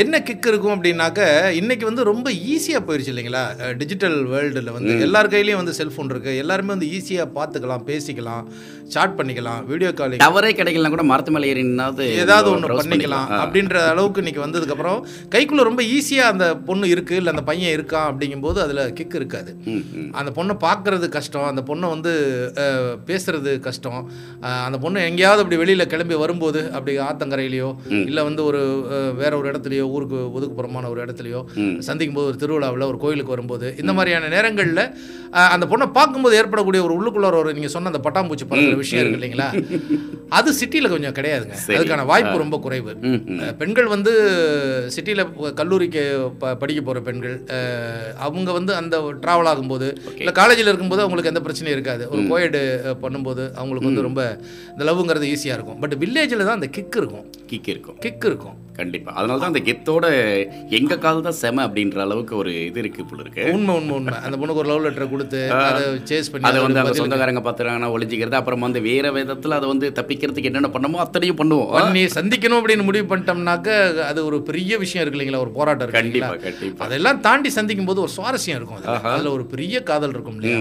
என்ன 0.02 0.22
கிக் 0.28 0.46
இருக்கும் 0.50 0.74
அப்படின்னாக்க 0.76 1.20
இன்னைக்கு 1.60 1.84
வந்து 1.84 2.02
ரொம்ப 2.10 2.30
ஈஸியாக 2.52 2.82
போயிடுச்சு 2.86 3.12
இல்லைங்களா? 3.12 3.42
டிஜிட்டல் 3.80 4.18
வேர்ல்டில் 4.32 4.70
வந்து 4.76 4.92
எல்லார் 5.06 5.32
கையிலையும் 5.34 5.62
வந்து 5.62 5.74
செல்ஃபோன் 5.80 6.12
இருக்குது 6.14 6.40
எல்லாருமே 6.42 6.72
வந்து 6.76 6.90
ஈஸியாக 6.98 7.34
பார்த்துக்கலாம் 7.38 7.86
பேசிக்கலாம். 7.90 8.44
சாட் 8.92 9.14
பண்ணிக்கலாம் 9.18 9.60
வீடியோ 9.70 9.90
காலிங் 9.98 10.20
டவரே 10.22 10.50
கிடைக்கலாம் 10.58 10.94
கூட 10.94 11.04
மரத்து 11.10 11.32
மேலே 11.34 11.50
ஏறினாவது 11.52 12.06
ஏதாவது 12.22 12.48
ஒன்று 12.54 12.76
பண்ணிக்கலாம். 12.80 13.28
அப்படின்ற 13.42 13.76
அளவுக்கு 13.92 14.22
இன்னைக்கு 14.22 14.42
வந்ததுக்கப்புறம் 14.44 14.98
கைக்குள்ளே 15.34 15.64
ரொம்ப 15.68 15.82
ஈஸியாக 15.96 16.32
அந்த 16.32 16.46
பொண்ணு 16.68 16.90
இருக்குது 16.94 17.18
இல்லை 17.20 17.32
அந்த 17.34 17.44
பையன் 17.50 17.74
இருக்கான் 17.76 18.08
அப்படிங்கும்போது 18.10 18.58
அதில் 18.64 18.82
கிக் 18.98 19.16
இருக்காது. 19.20 19.52
அந்த 20.20 20.30
பொண்ணை 20.38 20.56
பார்க்கறது 20.66 21.08
கஷ்டம். 21.16 21.48
அந்த 21.52 21.64
பொண்ணை 21.70 21.88
வந்து 21.94 22.12
பேசுறது 23.10 23.54
கஷ்டம். 23.68 24.00
அந்த 24.66 24.78
பொண்ணு 24.84 25.06
எங்கேயாவது 25.10 25.42
அப்படி 25.44 25.60
வெளியில் 25.62 25.90
கிளம்பி 25.94 26.18
வரும்போது 26.24 26.62
அப்படி 26.76 26.94
ஆத்தங்கரையிலையோ 27.08 27.70
இல்லை 28.08 28.24
வந்து 28.28 28.44
ஒரு 28.50 28.62
வேற 29.22 29.32
ஒரு 29.40 29.48
இடத்துலையோ 29.52 29.86
ஊருக்கு 29.96 30.20
ஒதுக்குப்புறமான 30.36 30.88
ஒரு 30.92 31.02
இடத்துலையோ 31.06 31.42
சந்திக்கும் 31.88 32.18
போது 32.20 32.30
ஒரு 32.32 32.40
திருவிழாவில் 32.44 32.88
ஒரு 32.90 33.00
கோயிலுக்கு 33.06 33.34
வரும்போது 33.36 33.66
இந்த 33.84 33.92
மாதிரியான 33.98 34.30
நேரங்களில் 34.36 34.84
அந்த 35.54 35.64
பொண்ணை 35.70 35.86
பார்க்கும்போது 35.98 36.34
ஏற்படக்கூடிய 36.40 36.80
ஒரு 36.86 36.94
உள்ளுக்குள்ளார 36.98 37.36
ஒரு 37.42 37.50
நீங்கள் 37.56 37.72
சொன்ன 37.74 37.90
அந்த 37.92 38.00
பட்டாம்பூச்சி 38.06 38.46
பறக்கிற 38.74 38.84
விஷயம் 38.84 39.02
இருக்கு 39.02 39.20
இல்லைங்களா 39.20 39.48
அது 40.36 40.50
சிட்டியில் 40.58 40.92
கொஞ்சம் 40.92 41.14
கிடையாதுங்க. 41.16 41.56
அதுக்கான 41.76 42.04
வாய்ப்பு 42.10 42.40
ரொம்ப 42.42 42.56
குறைவு. 42.64 42.92
பெண்கள் 43.60 43.88
வந்து 43.94 44.12
சிட்டியில் 44.94 45.24
கல்லூரிக்கு 45.60 46.02
ப 46.42 46.54
படிக்க 46.62 46.80
போகிற 46.86 47.02
பெண்கள் 47.08 47.36
அவங்க 48.26 48.48
வந்து 48.58 48.72
அந்த 48.80 48.96
ட்ராவல் 49.24 49.50
ஆகும்போது 49.52 49.88
இல்லை 50.20 50.34
காலேஜில் 50.40 50.70
இருக்கும்போது 50.70 51.04
அவங்களுக்கு 51.04 51.32
எந்த 51.32 51.42
பிரச்சனையும் 51.46 51.76
இருக்காது. 51.76 52.04
ஒரு 52.12 52.22
கோயடு 52.32 52.62
பண்ணும்போது 53.04 53.44
அவங்களுக்கு 53.58 53.90
வந்து 53.90 54.06
ரொம்ப 54.08 54.22
இந்த 54.72 54.84
லவ்ங்கிறது 54.90 55.30
ஈஸியாக 55.34 55.58
இருக்கும். 55.58 55.80
பட் 55.84 55.96
வில்லேஜில் 56.04 56.46
தான் 56.48 56.58
அந்த 56.58 56.70
கிக் 56.78 56.98
இருக்கும். 57.02 57.26
கிக் 57.52 57.70
இருக்கும். 57.74 57.98
கிக் 58.04 58.26
இருக்கும். 58.30 58.58
கண்டிப்பா. 58.78 59.10
அதனால 59.18 59.38
தான் 59.40 59.52
அந்த 59.52 59.60
கெத்தோட 59.66 60.06
எங்க 60.78 60.94
கால் 61.04 61.26
தான் 61.26 61.38
செம 61.42 61.64
அப்படின்ற 61.66 61.98
அளவுக்கு 62.06 62.34
ஒரு 62.42 62.52
இது 62.68 62.80
இருக்கு 62.82 63.02
போல 63.10 63.22
இருக்கு. 63.24 63.44
உண்மை 63.56 63.74
உண்மை 63.80 63.94
உண்மை. 63.98 64.16
அந்த 64.26 64.36
பொண்ணுக்கு 64.40 64.62
ஒரு 64.62 64.70
லவ் 64.70 64.84
லெட்டரை 64.86 65.06
கொடுத்து 65.12 65.40
அதை 65.58 65.84
சேஸ் 66.10 66.30
பண்ணி 66.32 66.48
அதை 66.50 66.62
வந்து 66.66 66.82
அந்த 66.82 66.94
சொந்தக்காரங்க 67.00 67.42
பார்த்துறாங்கன்னா 67.48 67.92
ஒளிஞ்சிக்கிறது 67.96 68.40
அப்புறம் 68.40 68.63
வந்து 68.64 68.80
வேற 68.86 69.12
விதத்துல 69.16 69.58
அதை 69.58 69.68
வந்து 69.70 69.86
தப்பிக்கிறதுக்கு 69.98 70.50
என்னென்ன 70.50 70.70
பண்ணுமோ 70.74 70.98
அத்தனையும் 71.04 71.38
பண்ணுவோம் 71.40 71.70
பண்ணி 71.78 72.02
சந்திக்கணும் 72.16 72.58
அப்படின்னு 72.60 72.86
முடிவு 72.88 73.06
பண்ணிட்டோம்னாக்க 73.10 73.68
அது 74.08 74.20
ஒரு 74.28 74.38
பெரிய 74.48 74.72
விஷயம் 74.82 75.02
இருக்கு 75.02 75.18
இல்லைங்களா 75.18 75.42
ஒரு 75.44 75.52
போராட்டம் 75.56 75.84
இருக்கு 75.84 76.00
கண்டிப்பா 76.00 76.28
இல்லைங்களா? 76.28 76.50
கண்டிப்பா 76.50 76.84
அதெல்லாம் 76.86 77.20
தாண்டி 77.24 77.50
சந்திக்கும் 77.54 77.88
போது 77.90 78.02
ஒரு 78.04 78.12
சுவாரஸ்யம் 78.16 78.58
இருக்கும் 78.58 78.80
அதுல. 79.06 79.30
ஒரு 79.36 79.44
பெரிய 79.52 79.76
காதல் 79.88 80.14
இருக்கும் 80.14 80.36
இல்லையா. 80.38 80.58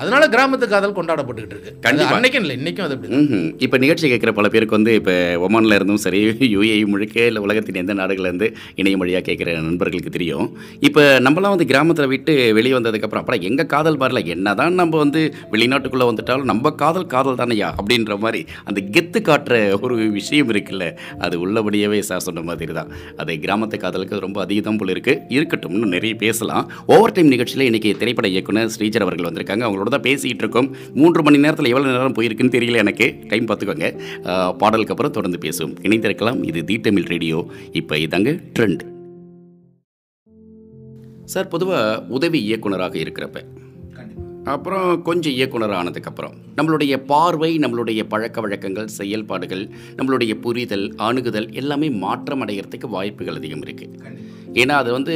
அதனால 0.00 0.22
கிராமத்து 0.32 0.66
காதல் 0.68 0.96
கொண்டாடப்பட்டுக்கிட்டு 0.96 1.56
இருக்கு. 1.56 1.72
அன்னைக்கும் 2.16 2.44
இல்லை 2.44 2.56
இன்னைக்கும் 2.58 2.86
அது 2.86 2.94
அப்படி. 2.96 3.18
இப்போ 3.66 3.76
நிகழ்ச்சி 3.82 4.06
கேட்குற 4.06 4.32
பல 4.36 4.46
பேருக்கு 4.48 4.76
வந்து 4.76 4.92
இப்போ 5.00 5.14
ஒமானில் 5.46 5.76
இருந்தும் 5.76 6.02
சரி 6.04 6.20
யூஏஇ 6.54 6.82
முழுக்க 6.92 7.16
இல்லை 7.28 7.42
உலகத்தின் 7.46 7.80
எந்த 7.82 7.94
நாடுகள்ல 7.98 8.30
இருந்து 8.30 8.48
இணையம் 8.80 9.02
வழியாக 9.02 9.24
கேட்குற 9.28 9.48
நண்பர்களுக்கு 9.60 10.10
தெரியும் 10.10 10.46
இப்போ 10.88 11.02
நம்மலாம் 11.26 11.54
வந்து 11.54 11.68
கிராமத்தில் 11.70 12.10
விட்டு 12.12 12.24
வெளியே 12.58 12.76
வந்ததுக்கப்புறம் 12.76 13.22
அப்புறம் 13.22 13.44
எங்கள் 13.48 13.70
காதல் 13.72 14.00
வரல 14.02 14.22
என்னதான் 14.34 14.78
நம்ம 14.80 14.98
வந்து 15.02 15.20
வெளிநாட்டுக்குள்ளே 15.52 16.08
வந்துட்டாலும் 16.08 16.48
நம்ம 16.50 16.72
காதல் 16.80 17.06
காதல் 17.08 17.38
தானையா 17.46 17.68
அப்படின்ற 17.80 18.14
மாதிரி 18.24 18.40
அந்த 18.68 18.80
கெத்து 18.94 19.18
காட்டுற 19.28 19.54
ஒரு 19.84 19.94
விஷயம் 20.18 20.50
இருக்குல்ல 20.52 20.84
அது 21.24 21.34
உள்ளபடியாவே 21.44 21.98
சார் 22.08 22.24
சொன்ன 22.26 22.42
மாதிரி 22.48 22.72
தான். 22.78 22.90
அது 23.22 23.32
கிராமத்து 23.44 23.76
காதலுக்கு 23.82 24.24
ரொம்ப 24.24 24.38
அதிகம் 24.44 24.78
போல 24.80 24.92
இருக்குது 24.94 25.20
இருக்கட்டும் 25.36 25.74
இன்னும் 25.76 25.94
நிறைய 25.96 26.14
பேசலாம். 26.24 26.64
ஓவர் 26.94 27.14
டைம் 27.16 27.32
நிகழ்ச்சியில் 27.34 27.66
இன்றைக்கி 27.68 27.90
திரைப்பட 28.00 28.28
இயக்குனர் 28.34 28.72
ஸ்ரீஜர் 28.76 29.04
அவர்கள் 29.06 29.28
வந்திருக்காங்க. 29.28 29.64
அவங்களோட 29.68 29.90
தான் 29.94 30.06
பேசிக்கிட்டு 30.08 30.44
இருக்கோம். 30.44 30.70
மூன்று 31.00 31.22
மணி 31.28 31.38
நேரத்தில் 31.44 31.70
எவ்வளோ 31.72 31.86
நேரம் 31.96 32.16
போயிருக்குன்னு 32.18 32.56
தெரியல 32.56 32.82
எனக்கு. 32.84 33.08
டைம் 33.30 33.48
பார்த்துக்கோங்க. 33.50 33.88
பாடலுக்கு 34.62 34.94
அப்புறம் 34.94 35.16
தொடர்ந்து 35.18 35.40
பேசுவோம். 35.46 35.76
இணைந்திருக்கலாம். 35.86 36.40
இது 36.50 36.62
தி 36.70 36.78
தமிழ் 36.88 37.10
ரேடியோ. 37.14 37.40
இப்போ 37.80 37.96
இதாங்க 38.06 38.32
ட்ரெண்ட். 38.58 38.84
சார் 41.34 41.48
பொதுவாக 41.52 42.02
உதவி 42.16 42.40
இயக்குனராக 42.48 42.96
இருக்கிறப்ப 43.04 43.38
அப்புறம் 44.52 45.02
கொஞ்சம் 45.02 45.32
இயக்குனர் 45.32 45.70
ஆனதுக்கப்புறம் 45.70 46.34
நம்மளுடைய 46.56 47.04
பார்வை 47.04 47.58
நம்மளுடைய 47.58 48.02
பழக்க 48.02 48.40
வழக்கங்கள் 48.40 48.88
செயல்பாடுகள் 48.88 49.68
நம்மளுடைய 49.96 50.34
புரிதல் 50.34 50.94
அணுகுதல் 50.98 51.52
எல்லாமே 51.52 51.90
மாற்றம் 51.90 52.42
அடைகிறதுக்கு 52.44 52.88
வாய்ப்புகள் 52.88 53.34
அதிகம் 53.34 53.60
இருக்குது 53.60 54.24
ஏன்னா 54.54 54.70
அது 54.70 54.92
வந்து 54.92 55.14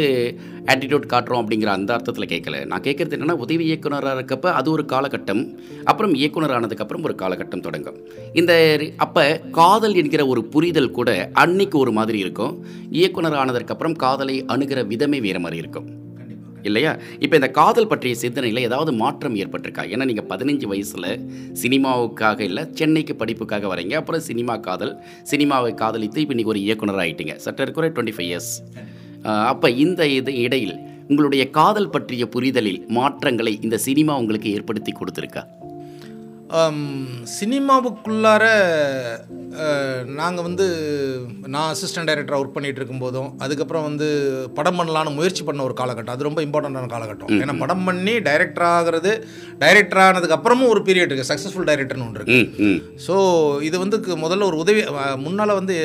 ஆட்டிடியூட் 0.67 1.07
காட்டுறோம் 1.07 1.43
அப்படிங்கிற 1.43 1.67
அந்த 1.67 1.95
அர்த்தத்தில் 1.95 2.29
கேட்கல 2.29 2.67
நான் 2.67 2.81
கேட்குறது 2.81 3.15
என்னென்னா 3.17 3.37
உதவி 3.37 3.65
இயக்குனராக 3.65 4.17
இருக்கப்ப 4.19 4.53
அது 4.53 4.71
ஒரு 4.71 4.85
காலகட்டம் 4.89 5.43
அப்புறம் 5.85 6.15
இயக்குனர் 6.15 6.51
ஆனதுக்கப்புறம் 6.51 7.03
ஒரு 7.03 7.15
காலகட்டம் 7.15 7.61
தொடங்கும். 7.61 7.99
இந்த 8.33 8.53
அப்போ 8.97 9.41
காதல் 9.51 9.95
என்கிற 9.95 10.27
ஒரு 10.27 10.45
புரிதல் 10.45 10.91
கூட 10.91 11.31
அன்னைக்கு 11.33 11.79
ஒரு 11.79 11.93
மாதிரி 11.93 12.19
இருக்கும். 12.19 12.65
இயக்குனர் 12.91 13.33
ஆனதற்கப்புறம் 13.33 13.97
காதலை 13.97 14.45
அணுகிற 14.45 14.87
விதமே 14.87 15.21
வேறு 15.21 15.41
மாதிரி 15.41 15.59
இருக்கும். 15.59 15.89
இல்லையா? 16.63 16.99
இப்போ 17.19 17.37
இந்த 17.37 17.51
காதல் 17.51 17.87
பற்றிய 17.87 18.15
சிந்தனையில் 18.15 18.61
ஏதாவது 18.61 18.93
மாற்றம் 18.93 19.35
ஏற்பட்டிருக்கா? 19.35 19.85
ஏன்னா 19.85 20.05
நீங்கள் 20.05 20.25
பதினஞ்சு 20.25 20.67
வயசில் 20.67 21.21
சினிமாவுக்காக 21.63 22.41
இல்லை 22.41 22.69
சென்னைக்கு 22.75 23.17
படிப்புக்காக 23.17 23.75
வரீங்க 23.75 23.93
அப்புறம் 23.93 24.21
சினிமா 24.21 24.57
காதல் 24.57 24.97
சினிமாவை 25.31 25.75
காதலித்து 25.75 26.21
இப்போ 26.21 26.35
இன்றைக்கி 26.35 26.51
ஒரு 26.51 26.63
இயக்குனர் 26.63 26.97
ஆகிட்டீங்க 26.97 27.37
சட்ட 27.37 27.65
டுவெண்ட்டி 27.65 28.11
ஃபைவ் 28.11 28.29
இயர்ஸ் 28.29 28.61
அப்போ 29.23 29.71
இந்த 29.71 30.07
இது 30.07 30.35
இடையில் 30.35 30.79
உங்களுடைய 31.09 31.51
காதல் 31.51 31.91
பற்றிய 31.91 32.29
புரிதலில் 32.29 32.87
மாற்றங்களை 32.89 33.59
இந்த 33.63 33.79
சினிமா 33.79 34.19
உங்களுக்கு 34.19 34.53
ஏற்படுத்தி 34.53 34.93
கொடுத்துருக்கா? 34.93 35.43
சினிமாவுக்குள்ளார 37.35 38.45
நாங்கள் 40.19 40.47
வந்து 40.47 40.67
நான் 41.55 41.71
அசிஸ்டன்ட் 41.73 42.09
டைரக்டராக 42.11 42.41
ஒர்க் 42.43 42.55
பண்ணிகிட்டு 42.57 42.81
இருக்கும்போதும் 42.81 43.31
அதுக்கப்புறம் 43.45 43.87
வந்து 43.89 44.09
படம் 44.59 44.79
பண்ணலான்னு 44.81 45.17
முயற்சி 45.19 45.43
பண்ண 45.49 45.61
ஒரு 45.69 45.75
காலகட்டம். 45.81 46.15
அது 46.17 46.29
ரொம்ப 46.29 46.43
இம்பார்ட்டண்ட்டான 46.47 46.91
காலகட்டம். 46.95 47.33
ஏன்னா 47.43 47.55
படம் 47.63 47.85
பண்ணி 47.89 48.15
டைரக்டர் 48.29 48.67
ஆகிறது 48.75 49.13
டைரக்டர் 49.65 50.03
ஆனதுக்கு 50.07 50.37
அப்புறமும் 50.39 50.73
ஒரு 50.75 50.83
பீரியட் 50.89 51.11
இருக்குது 51.11 51.31
சக்ஸஸ்ஃபுல் 51.33 51.69
டைரக்டர்னு 51.71 52.07
ஒன்று 52.09 52.23
இருக்குது 52.23 52.77
ஸோ 53.07 53.17
இது 53.69 53.79
வந்து 53.85 53.99
முதல்ல 54.25 54.49
ஒரு 54.51 54.61
உதவி 54.65 54.85
முன்னால் 55.27 55.59
வந்து 55.61 55.77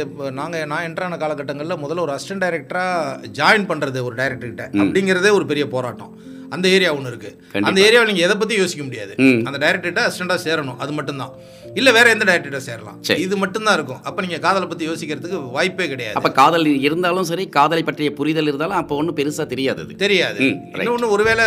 நாங்கள் 0.42 0.70
நான் 0.74 0.88
என்ட்ரான 0.90 1.20
காலகட்டங்களில் 1.26 1.84
முதல்ல 1.86 2.06
ஒரு 2.08 2.16
அசிஸ்டன்ட் 2.16 2.46
டைரக்டராக 2.46 3.32
ஜாயின் 3.40 3.70
பண்ணுறது 3.72 4.08
ஒரு 4.10 4.18
டைரக்டர்கிட்ட 4.22 4.68
அப்படிங்கிறதே 4.84 5.34
ஒரு 5.40 5.48
பெரிய 5.54 5.68
போராட்டம். 5.76 6.14
அந்த 6.56 6.68
ஏரியா 6.76 6.92
ஒன்று 6.98 7.12
இருக்குது 7.14 7.64
அந்த 7.70 7.80
ஏரியாவில் 7.88 8.10
நீங்கள் 8.12 8.28
எதை 8.28 8.38
பற்றி 8.42 8.62
யோசிக்க 8.62 8.84
முடியாது. 8.88 9.14
அந்த 9.50 9.58
டைரக்டர்கிட்ட 9.66 10.04
அசிஸ்டண்ட்டாக 10.08 10.42
சேரணும். 10.48 10.80
அது 10.86 10.94
மட்டும்தான். 11.00 11.34
இல்லை 11.80 11.92
வேற 11.96 12.08
எந்த 12.16 12.26
டைரக்டர்கிட்ட 12.28 12.64
சேரலாம். 12.68 12.98
சரி. 13.08 13.22
இது 13.26 13.36
மட்டும்தான் 13.44 13.76
இருக்கும். 13.78 14.02
அப்போ 14.08 14.20
நீங்கள் 14.26 14.44
காதலை 14.46 14.68
பற்றி 14.72 14.86
யோசிக்கிறதுக்கு 14.90 15.40
வாய்ப்பே 15.56 15.88
கிடையாது. 15.94 16.16
அப்போ 16.20 16.30
காதல் 16.42 16.68
இருந்தாலும் 16.88 17.28
சரி 17.32 17.46
காதலை 17.58 17.82
பற்றிய 17.90 18.12
புரிதல் 18.20 18.50
இருந்தாலும் 18.52 18.80
அப்போ 18.82 18.94
ஒன்றும் 19.00 19.18
பெருசாக 19.20 19.48
தெரியாது 19.54 19.82
தெரியாது. 20.04 20.40
இன்னொன்று 20.80 21.10
ஒருவேளை 21.16 21.46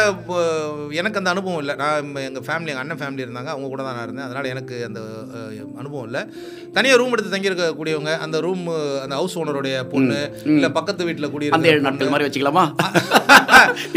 எனக்கு 1.00 1.20
அந்த 1.20 1.30
அனுபவம் 1.34 1.60
இல்லை. 1.62 1.76
நான் 1.82 2.10
எங்கள் 2.28 2.46
ஃபேமிலி 2.48 2.70
எங்கள் 2.72 2.84
அண்ணன் 2.84 3.00
ஃபேமிலி 3.02 3.24
இருந்தாங்க. 3.26 3.50
அவங்க 3.54 3.70
கூட 3.74 3.82
தான் 3.86 3.96
நான் 3.98 4.06
இருந்தேன். 4.08 4.26
அதனால் 4.28 4.50
எனக்கு 4.54 4.76
அந்த 4.88 5.00
அனுபவம் 5.82 6.06
இல்லை. 6.08 6.22
தனியாக 6.76 7.00
ரூம் 7.02 7.14
எடுத்து 7.16 7.34
தங்கியிருக்கக்கூடியவங்க 7.36 8.14
அந்த 8.26 8.36
ரூம் 8.48 8.64
அந்த 9.04 9.14
ஹவுஸ் 9.20 9.38
ஓனருடைய 9.42 9.76
பொண்ணு 9.94 10.20
இல்லை 10.56 10.70
பக்கத்து 10.78 11.08
வீட்டில் 11.10 11.32
குடியிருந்த 11.36 12.12
மாதிரி 12.14 12.28
வச்சுக்கலாமா? 12.28 12.66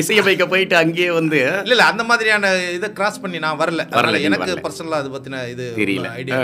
இசையமைக்க 0.01 0.45
போயிட்டு 0.47 0.75
அங்கேயே 0.75 1.11
வந்து 1.11 1.39
இல்ல 1.63 1.75
இல்ல 1.75 1.85
அந்த 1.91 2.03
மாதிரியான 2.03 2.51
இதை 2.77 2.89
கிராஸ் 2.93 3.21
பண்ணி 3.23 3.39
நான் 3.45 3.59
வரல. 3.61 3.81
வரல, 3.97 4.19
எனக்கு 4.27 4.45
வரல. 4.45 4.63
பர்சனலாக 4.67 5.01
அது 5.03 5.13
பத்தின 5.15 5.41
இது 5.53 5.65
தெரியல. 5.79 6.09
ஐடியா 6.21 6.39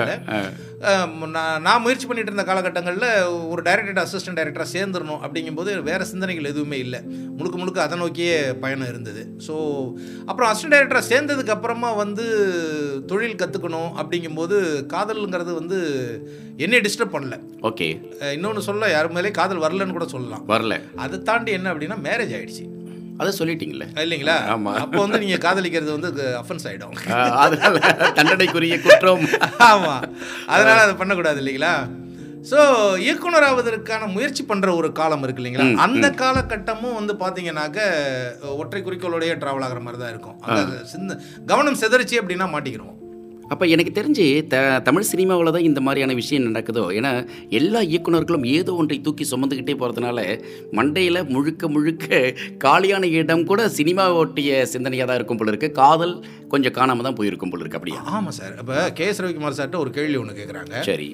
நான் 1.35 1.61
நான் 1.61 1.83
முயற்சி 1.83 2.05
பண்ணிட்டு 2.07 2.31
இருந்த 2.31 2.43
காலகட்டங்களில் 2.49 3.05
ஒரு 3.51 3.61
டைரக்டர் 3.61 4.01
அசிஸ்டன்ட் 4.03 4.39
டைரக்டராக 4.39 4.69
சேர்ந்துடணும் 4.73 5.21
அப்படிங்கும்போது 5.25 5.71
வேற 5.87 6.01
சிந்தனைகள் 6.11 6.49
எதுவுமே 6.51 6.77
இல்லை. 6.77 6.99
முழுக்க 7.37 7.55
முழுக்க 7.57 7.81
அதை 7.83 7.97
நோக்கியே 7.97 8.35
பயணம் 8.63 8.91
இருந்தது. 8.91 9.23
ஸோ 9.47 9.55
அப்புறம் 10.25 10.49
அசிஸ்டன்ட் 10.51 10.75
டைரக்டராக 10.75 11.09
சேர்ந்ததுக்கு 11.11 11.55
அப்புறமா 11.55 11.91
வந்து 12.03 12.25
தொழில் 13.11 13.39
கற்றுக்கணும் 13.41 13.91
அப்படிங்கும்போது 14.01 14.55
காதல்ங்கிறது 14.93 15.53
வந்து 15.53 15.79
என்னை 16.57 16.79
டிஸ்டர்ப் 16.79 17.15
பண்ணல. 17.15 17.35
ஓகே. 17.69 17.87
இன்னொன்று 18.33 18.61
சொல்ல 18.61 18.91
யார் 18.91 19.15
மேலே 19.17 19.31
காதல் 19.31 19.63
வரலன்னு 19.65 19.97
கூட 19.97 20.07
சொல்லலாம். 20.07 20.45
வரல. 20.47 20.75
அதை 21.05 21.17
தாண்டி 21.29 21.51
என்ன 21.51 21.73
அப்படின்னா 21.73 21.97
மேரேஜ் 22.07 22.35
ஆயிடுச்சு. 22.37 22.65
அதை 23.21 23.29
சொல்லிட்டீங்களே 23.37 23.85
இல்லைங்களா? 24.03 24.35
ஆமா. 24.55 24.71
அப்போ 24.83 24.99
வந்து 25.03 25.19
நீங்கள் 25.23 25.41
காதலிக்கிறது 25.45 25.91
வந்து 25.95 26.09
அஃபென்ஸ் 26.41 26.65
ஆகிடும் 26.69 26.95
அதனால 27.43 27.77
தண்டனைக்குரிய 28.17 28.75
குற்றம். 28.85 29.23
ஆமாம் 29.69 30.03
அதனால் 30.53 30.83
அதை 30.83 30.93
பண்ணக்கூடாது 31.01 31.41
இல்லைங்களா? 31.43 31.71
ஸோ 32.49 32.59
இயக்குனர் 33.05 33.47
ஆவதற்கான 33.47 34.07
முயற்சி 34.13 34.43
பண்ணுற 34.51 34.69
ஒரு 34.79 34.89
காலம் 34.99 35.23
இருக்கு 35.25 35.41
இல்லைங்களா? 35.41 35.65
அந்த 35.85 36.07
காலகட்டமும் 36.21 36.97
வந்து 36.99 37.13
பார்த்தீங்கன்னாக்க 37.23 37.79
ஒற்றை 38.61 38.81
குறிக்கோளோடய 38.83 39.33
ட்ராவல் 39.41 39.65
ஆகிற 39.67 39.81
மாதிரி 39.87 40.01
தான் 40.03 40.13
இருக்கும் 40.13 40.37
சிந்த 40.93 41.17
கவனம் 41.51 41.81
செதறிச்சு 41.81 42.21
அப்படின்னா 42.21 42.47
மாட்டிக்கிறோம் 42.55 42.93
அப்போ 43.53 43.65
எனக்கு 43.73 43.91
தெரிஞ்சு 43.97 44.25
த 44.51 44.55
தமிழ் 44.87 45.07
சினிமாவில் 45.09 45.53
தான் 45.55 45.67
இந்த 45.67 45.79
மாதிரியான 45.85 46.15
விஷயம் 46.19 46.47
நடக்குதோ? 46.47 46.83
ஏன்னா 46.97 47.11
எல்லா 47.59 47.79
இயக்குனர்களும் 47.91 48.45
ஏதோ 48.57 48.71
ஒன்றை 48.81 48.97
தூக்கி 49.05 49.25
சுமந்துக்கிட்டே 49.31 49.75
போகிறதுனால 49.81 50.19
மண்டையில் 50.79 51.19
முழுக்க 51.33 51.69
முழுக்க 51.75 52.07
காலியான 52.65 53.07
இடம் 53.19 53.45
கூட 53.51 53.61
சினிமா 53.77 54.05
ஒட்டிய 54.21 54.59
சிந்தனையாக 54.73 55.07
தான் 55.09 55.19
இருக்கும் 55.19 55.39
போல 55.41 55.51
இருக்கு. 55.53 55.69
காதல் 55.81 56.13
கொஞ்சம் 56.53 56.75
காணாமல் 56.79 57.07
தான் 57.07 57.17
போயிருக்கும் 57.19 57.53
போல 57.53 57.63
இருக்கு 57.63 57.79
அப்படியா? 57.79 58.01
ஆமாம் 58.15 58.37
சார். 58.39 58.55
இப்போ 58.63 58.77
கே. 58.99 59.07
எஸ். 59.11 59.21
ரவிக்குமார் 59.25 59.57
சார்ட்ட 59.59 59.83
ஒரு 59.85 59.93
கேள்வி 59.97 60.19
ஒன்று 60.23 60.39
கேட்குறாங்க 60.39 60.75
சரி. 60.89 61.09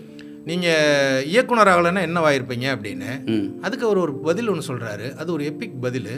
நீங்கள் 0.49 1.27
இயக்குனர் 1.33 1.71
ஆகலைன்னா 1.73 2.01
என்னவாயிருப்பீங்க 2.07 2.67
அப்படின்னு? 2.75 3.11
அதுக்கு 3.65 3.87
அவர் 3.89 4.03
ஒரு 4.05 4.15
பதில் 4.27 4.51
ஒன்று 4.53 4.69
சொல்கிறாரு 4.71 5.07
அது 5.21 5.29
ஒரு 5.35 5.43
எப்பிக் 5.51 5.77
பதில். 5.85 6.11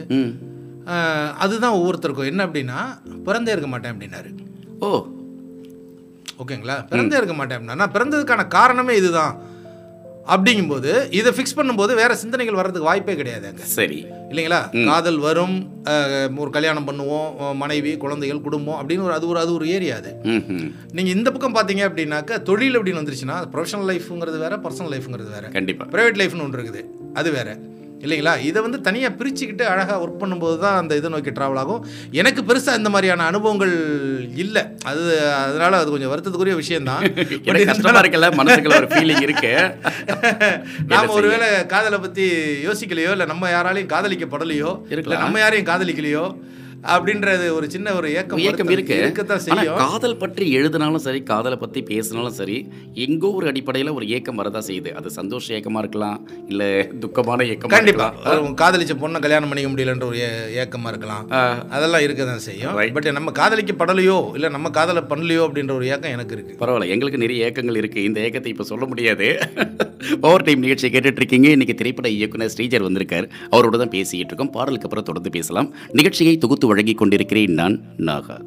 அதுதான் 1.44 1.78
ஒவ்வொருத்தருக்கும். 1.80 2.32
என்ன 2.32 2.42
அப்படின்னா 2.48 2.80
பிறந்தே 3.28 3.54
இருக்க 3.56 3.70
மாட்டேன் 3.74 3.94
அப்படின்னாரு. 3.94 4.32
ஓ. 4.88 4.90
ஓகேங்களா? 6.44 6.78
பிறந்தே 6.92 7.18
இருக்க 7.20 7.36
மாட்டேன் 7.40 7.58
அப்படின்னா 7.58 7.82
நான் 7.82 7.96
பிறந்ததுக்கான 7.98 8.48
காரணமே 8.58 8.96
இதுதான். 9.02 9.36
அப்படிங்கும்போது 10.34 10.92
இதை 11.18 11.32
ஃபிக்ஸ் 11.36 11.56
பண்ணும்போது 11.58 11.92
வேற 12.00 12.12
சிந்தனைகள் 12.22 12.58
வர்றதுக்கு 12.60 12.88
வாய்ப்பே 12.88 13.16
கிடையாது 13.16 13.46
அங்க. 13.50 13.64
சரி. 13.74 13.98
இல்லைங்களா? 14.32 14.60
காதல் 14.88 15.20
வரும் 15.26 15.54
ஒரு 16.44 16.50
கல்யாணம் 16.56 16.88
பண்ணுவோம் 16.88 17.28
மனைவி 17.62 17.92
குழந்தைகள் 18.04 18.46
குடும்பம் 18.48 18.80
அப்படின்னு 18.80 19.06
ஒரு 19.10 19.16
அது 19.18 19.28
ஒரு 19.28 19.40
அது 19.40 19.54
ஒரு 19.54 19.68
ஏரியா 19.76 19.96
அது. 20.02 20.12
நீங்கள் 20.98 21.16
இந்த 21.18 21.32
பக்கம் 21.32 21.56
பார்த்தீங்க 21.58 21.84
அப்படின்னாக்கா 21.90 22.42
தொழில் 22.50 22.78
அப்படின்னு 22.80 23.02
வந்துருச்சுன்னா 23.02 23.38
ப்ரொஃபஷனல் 23.54 23.90
லைஃப்ங்கிறது 23.92 24.40
வேற 24.46 24.56
பர்சனல் 24.66 24.94
லைஃப்ங்கிறது 24.96 25.32
வேற. 25.38 25.46
கண்டிப்பாக 25.58 25.90
ப்ரைவேட் 25.96 26.20
லைஃப்னு 26.22 26.46
ஒன்று 26.48 26.60
இருக்குது. 26.62 26.84
அது 27.14 27.32
வேற. 27.32 27.50
இல்லைங்களா? 28.02 28.42
இதை 28.42 28.62
வந்து 28.62 28.82
தனியாக 28.82 29.16
பிரிச்சுக்கிட்டு 29.16 29.64
அழகாக 29.64 30.06
ஒர்க் 30.06 30.22
பண்ணும்போது 30.22 30.60
தான் 30.60 30.78
அந்த 30.78 30.96
இதை 30.96 31.10
நோக்கி 31.10 31.30
ட்ராவல் 31.30 31.56
ஆகும். 31.56 31.86
எனக்கு 32.12 32.42
பெருசாக 32.42 32.78
இந்த 32.78 32.90
மாதிரியான 32.90 33.26
அனுபவங்கள் 33.26 33.74
இல்லை. 34.36 34.64
அது 34.84 35.04
அதனால 35.36 35.78
அது 35.78 35.90
கொஞ்சம் 35.90 36.12
வருத்தத்துக்குரிய 36.14 36.56
விஷயம்தான். 36.56 37.04
எனக்கு 37.48 37.66
கஷ்டமா 37.66 38.02
இருக்குல்ல 38.02 38.30
மனசுக்குள்ள 38.36 38.76
ஒரு 38.76 38.88
ஃபீலிங் 38.88 39.22
இருக்கு. 39.22 39.54
நாம 40.94 41.14
ஒருவேளை 41.14 41.66
காதலை 41.66 42.00
பற்றி 42.00 42.26
யோசிக்கலையோ 42.68 43.12
இல்லை 43.12 43.26
நம்ம 43.26 43.50
யாராலையும் 43.50 43.94
காதலிக்கப்படலையோ 43.94 44.72
இல்லை. 44.90 45.18
நம்ம 45.18 45.40
யாரையும் 45.40 45.68
காதலிக்கலையோ 45.68 46.26
அப்படின்றது 46.86 47.52
ஒரு 47.52 47.70
சின்ன 47.70 47.94
ஒரு 47.94 48.14
ஏக்கம் 48.14 48.42
வருத்தம். 48.42 48.70
இருக்கு. 48.70 48.98
இருக்கத்தான் 48.98 49.40
செய்யும். 49.40 49.76
காதல் 49.76 50.18
பற்றி 50.18 50.52
எழுதினாலும் 50.52 50.98
சரி 50.98 51.24
காதலை 51.24 51.58
பற்றி 51.58 51.82
பேசினாலும் 51.82 52.32
சரி 52.32 52.68
எங்கோ 52.94 53.28
ஒரு 53.28 53.48
அடிப்படையில் 53.48 53.92
ஒரு 53.92 54.10
ஏக்கம் 54.10 54.44
வரதான் 54.44 54.64
செய்யுது. 54.68 54.92
அது 54.92 55.12
சந்தோஷ 55.12 55.54
ஏக்கமா 55.56 55.78
இருக்கலாம் 55.78 56.30
இல்ல 56.48 56.88
துக்கமான 57.00 57.44
ஏக்கமா 57.44 57.68
கண்டிப்பா. 57.68 57.80
இருக்கலாம். 57.80 58.24
ஒரு 58.26 58.44
காதலிச்ச 58.44 58.90
பொண்ணை 58.90 59.20
கல்யாணம் 59.20 59.50
பண்ணிக்க 59.50 59.72
முடியலன்ற 59.72 60.04
ஒரு 60.04 60.18
ஏ- 60.18 60.64
ஏக்கமா 60.64 60.88
இருக்கலாம். 60.88 61.30
அதெல்லாம் 61.70 62.02
இருக்க 62.02 62.26
தான் 62.26 62.40
செய்யும். 62.40 62.74
பட் 62.94 63.12
நம்ம 63.12 63.32
காதலிக்கப்படலையோ 63.32 64.34
இல்லை 64.34 64.50
நம்ம 64.50 64.70
காதலை 64.70 65.02
பண்ணலையோ 65.02 65.42
அப்படின்ற 65.42 65.72
ஒரு 65.72 65.88
ஏக்கம் 65.88 66.12
எனக்கு 66.12 66.36
இருக்கு. 66.36 66.66
பரவாயில்ல. 66.66 66.88
எங்களுக்கு 66.88 67.18
நிறைய 67.18 67.52
ஏக்கங்கள் 67.52 67.78
இருக்கு. 67.78 68.04
இந்த 68.04 68.22
ஏக்கத்தை 68.22 68.46
இப்போ 68.46 68.64
சொல்ல 68.64 68.86
முடியாது. 68.86 69.38
ஓவர் 70.22 70.44
டைம் 70.44 70.60
நிகழ்ச்சியை 70.60 71.00
கேட்டுட்டு 71.00 71.16
இருக்கீங்க. 71.16 71.50
இன்னைக்கு 71.50 71.76
திரைப்பட 71.76 72.10
இயக்குனர் 72.10 72.52
ஸ்ரீஜர் 72.58 72.82
வந்திருக்கார். 72.82 73.26
அவரோட 73.26 73.78
தான் 73.78 73.90
பேசிக்கிட்டு 73.90 74.26
இருக்கோம். 74.26 74.50
பாடலுக்கு 74.50 74.84
அப்புறம் 74.84 75.04
தொடர்ந்து 75.04 75.30
பேசலாம். 75.30 75.74
நிகழ்ச்சியை 75.92 76.38
தொகுத்து 76.38 76.68
வழங்கி 76.76 76.94
கொண்டிருக்கிறேன் 76.94 77.54
நான் 77.54 77.76
நாகா. 77.98 78.38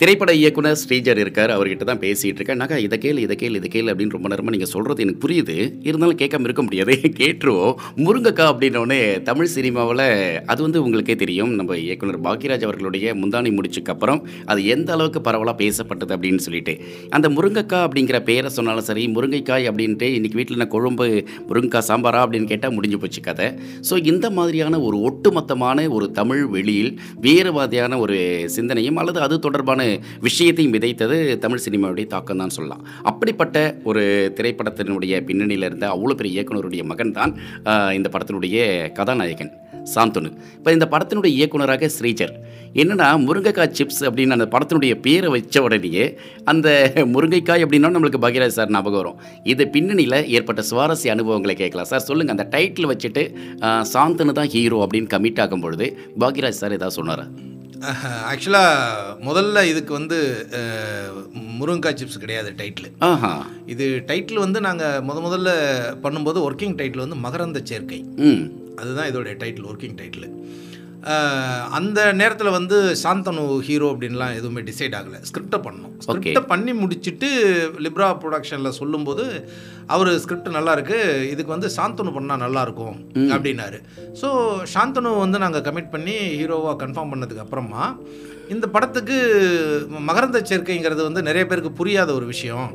திரைப்பட 0.00 0.32
இயக்குனர் 0.34 0.78
ஸ்ரீஜர் 0.80 1.18
இருக்கார் 1.18 1.50
அவர்கிட்ட 1.50 1.84
தான் 1.84 2.00
பேசிகிட்டு 2.00 2.38
இருக்கேன். 2.38 2.56
நகை 2.56 2.82
இதை 2.82 2.98
கேள் 2.98 3.18
இதை 3.18 3.36
கேள் 3.36 3.54
இதை 3.54 3.68
கேள் 3.68 3.86
அப்படின்னு 3.86 4.10
ரொம்ப 4.10 4.28
நேரமாக 4.28 4.50
நீங்கள் 4.50 4.70
சொல்கிறது 4.72 5.02
எனக்கு 5.02 5.28
புரியுது. 5.28 5.54
இருந்தாலும் 5.82 6.18
கேட்காம 6.18 6.42
இருக்க 6.42 6.62
முடியாது. 6.62 6.94
கேட்டுருவோம். 7.20 7.74
முருங்கக்கா 7.96 8.44
அப்படின்னோடனே 8.52 9.22
தமிழ் 9.22 9.46
சினிமாவில் 9.46 10.02
அது 10.46 10.62
வந்து 10.62 10.82
உங்களுக்கே 10.82 11.14
தெரியும். 11.14 11.54
நம்ம 11.54 11.76
இயக்குனர் 11.76 12.20
பாக்யராஜ் 12.20 12.64
அவர்களுடைய 12.64 13.14
முந்தானி 13.14 13.52
முடிச்சுக்கு 13.58 13.88
அப்புறம் 13.88 14.20
அது 14.44 14.64
எந்த 14.66 14.92
அளவுக்கு 14.92 15.20
பரவலாக 15.20 15.56
பேசப்பட்டது 15.62 16.14
அப்படின்னு 16.16 16.36
சொல்லிட்டு. 16.36 16.74
அந்த 17.10 17.28
முருங்கக்கா 17.28 17.80
அப்படிங்கிற 17.86 18.20
பேரை 18.22 18.50
சொன்னாலும் 18.50 18.82
சரி 18.82 19.06
முருங்கைக்காய் 19.08 19.68
அப்படின்ட்டு 19.70 20.10
இன்றைக்கி 20.18 20.34
வீட்டில் 20.34 20.56
நான் 20.56 20.68
குழம்பு 20.68 21.08
முருங்கைக்காய் 21.48 21.88
சாம்பாரா 21.88 22.22
அப்படின்னு 22.26 22.44
கேட்டால் 22.44 22.72
முடிஞ்சு 22.72 22.98
போச்சு 22.98 23.20
கதை. 23.20 23.48
ஸோ 23.90 24.04
இந்த 24.04 24.30
மாதிரியான 24.30 24.80
ஒரு 24.80 24.98
ஒட்டுமொத்தமான 25.00 25.88
ஒரு 25.88 26.10
தமிழ் 26.10 26.44
வெளியில் 26.46 26.92
வேறு 27.20 27.52
மாதிரியான 27.52 27.98
ஒரு 27.98 28.18
சிந்தனையும் 28.46 28.96
அல்லது 28.96 29.20
அது 29.20 29.38
தொடர்பான 29.38 29.84
விஷயத்தையும் 30.26 30.74
விதைத்தது 30.76 31.18
தமிழ் 31.44 31.64
சினிமாவுடைய 31.66 32.06
தாக்கம் 32.14 32.42
தான் 32.44 32.54
சொல்லலாம். 32.56 32.82
அப்படிப்பட்ட 33.12 33.56
ஒரு 33.90 34.02
திரைப்படத்தினுடைய 34.38 35.22
பின்னணியில் 35.30 35.68
இருந்த 35.68 35.86
அவ்வளோ 35.94 36.16
பெரிய 36.20 36.38
இயக்குனருடைய 36.38 36.84
மகன் 36.92 37.16
தான் 37.20 37.34
இந்த 37.98 38.10
படத்தினுடைய 38.16 38.66
கதாநாயகன் 38.98 39.54
சாந்தனு. 39.94 40.30
இப்போ 40.58 40.70
இந்த 40.76 40.86
படத்தினுடைய 40.92 41.32
இயக்குனராக 41.38 41.88
ஸ்ரீஜர். 41.96 42.32
என்னென்னா 42.82 43.08
முருங்கைக்காய் 43.26 43.74
சிப்ஸ் 43.78 44.00
அப்படின்னு 44.08 44.36
அந்த 44.36 44.46
படத்தினுடைய 44.54 44.94
பேரை 45.04 45.28
வச்ச 45.34 45.62
உடனேயே 45.66 46.04
அந்த 46.52 46.68
முருங்கைக்காய் 47.14 47.64
அப்படின்னா 47.66 47.92
நம்மளுக்கு 47.96 48.20
பகிராஜ் 48.26 48.56
சார் 48.58 48.72
ஞாபகம் 48.76 49.00
வரும். 49.02 49.20
இது 49.52 49.64
பின்னணியில் 49.76 50.18
ஏற்பட்ட 50.36 50.62
சுவாரஸ்ய 50.70 51.14
அனுபவங்களை 51.16 51.56
கேட்கலாம். 51.62 51.90
சார் 51.92 52.06
சொல்லுங்கள் 52.08 52.36
அந்த 52.36 52.46
டைட்டில் 52.54 52.90
வச்சுட்டு 52.92 53.24
சாந்தனு 53.94 54.38
தான் 54.40 54.52
ஹீரோ 54.54 54.80
அப்படின்னு 54.86 55.12
கமிட் 55.16 55.42
ஆகும் 55.44 55.64
பொழுது 55.66 55.88
பாக்யராஜ் 56.24 56.62
சார் 56.62 56.76
ஏதாவது 56.78 56.98
சொன்னாரா? 57.00 57.26
ஆக்சுவலாக 58.28 59.16
முதல்ல 59.24 59.64
இதுக்கு 59.66 59.92
வந்து 59.92 60.18
முருங்கைக்காய் 61.58 61.98
சிப்ஸ் 61.98 62.18
கிடையாது 62.18 62.54
டைட்டில் 62.58 62.88
ஆஹா. 63.00 63.32
இது 63.66 64.04
டைட்டில் 64.06 64.38
வந்து 64.38 64.60
நாங்கள் 64.60 65.02
முத 65.02 65.20
முதல்ல 65.20 65.50
பண்ணும்போது 66.02 66.38
ஒர்க்கிங் 66.40 66.76
டைட்டில் 66.76 67.04
வந்து 67.06 67.16
மகரந்த 67.16 67.60
சேர்க்கை. 67.64 68.00
அதுதான் 68.76 69.06
இதோடைய 69.06 69.36
டைட்டில் 69.36 69.64
ஒர்க்கிங் 69.64 69.96
டைட்டில் 69.96 70.28
அந்த 71.78 71.98
நேரத்தில் 72.20 72.56
வந்து 72.56 72.76
சாந்தனு 73.02 73.42
ஹீரோ 73.66 73.88
அப்படின்லாம் 73.92 74.36
எதுவுமே 74.38 74.62
டிசைட் 74.68 74.96
ஆகலை. 74.98 75.18
ஸ்கிரிப்டை 75.28 75.58
பண்ணோம் 75.66 75.92
ஸ்கிரிப்டை 76.04 76.42
பண்ணி 76.52 76.72
முடிச்சுட்டு 76.82 77.28
லிப்ரா 77.84 78.08
ப்ரொடக்ஷனில் 78.22 78.76
சொல்லும்போது 78.80 79.24
அவர் 79.94 80.10
ஸ்கிரிப்ட் 80.24 80.56
நல்லா 80.58 80.72
இருக்கு 80.78 80.98
இதுக்கு 81.32 81.54
வந்து 81.56 81.70
சாந்தனு 81.76 82.14
பண்ணால் 82.16 82.42
நல்லா 82.44 82.62
இருக்கும் 82.68 82.96
அப்படின்னாரு. 83.34 83.80
ஸோ 84.22 84.30
சாந்தனு 84.74 85.12
வந்து 85.24 85.40
நாங்கள் 85.44 85.66
கமிட் 85.68 85.92
பண்ணி 85.94 86.16
ஹீரோவாக 86.40 86.76
கன்ஃபார்ம் 86.84 87.12
பண்ணதுக்கு 87.14 87.44
அப்புறமா 87.46 87.84
இந்த 88.54 88.66
படத்துக்கு 88.74 89.16
மகரந்த 90.08 90.40
சேர்க்கைங்கிறது 90.50 91.02
வந்து 91.08 91.22
நிறைய 91.28 91.44
பேருக்கு 91.46 91.72
புரியாத 91.80 92.10
ஒரு 92.18 92.26
விஷயம். 92.34 92.68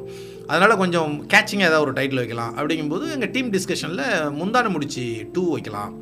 அதனால் 0.51 0.79
கொஞ்சம் 0.81 1.11
கேட்சிங்காக 1.33 1.69
ஏதாவது 1.71 1.85
ஒரு 1.85 1.93
டைட்டில் 1.99 2.21
வைக்கலாம். 2.21 2.55
அப்படிங்கும்போது 2.59 3.05
எங்கள் 3.17 3.31
டீம் 3.35 3.53
டிஸ்கஷனில் 3.55 4.07
முந்தான 4.39 4.71
முடிச்சு 4.75 5.05
டூ 5.35 5.43
வைக்கலாம். 5.53 5.93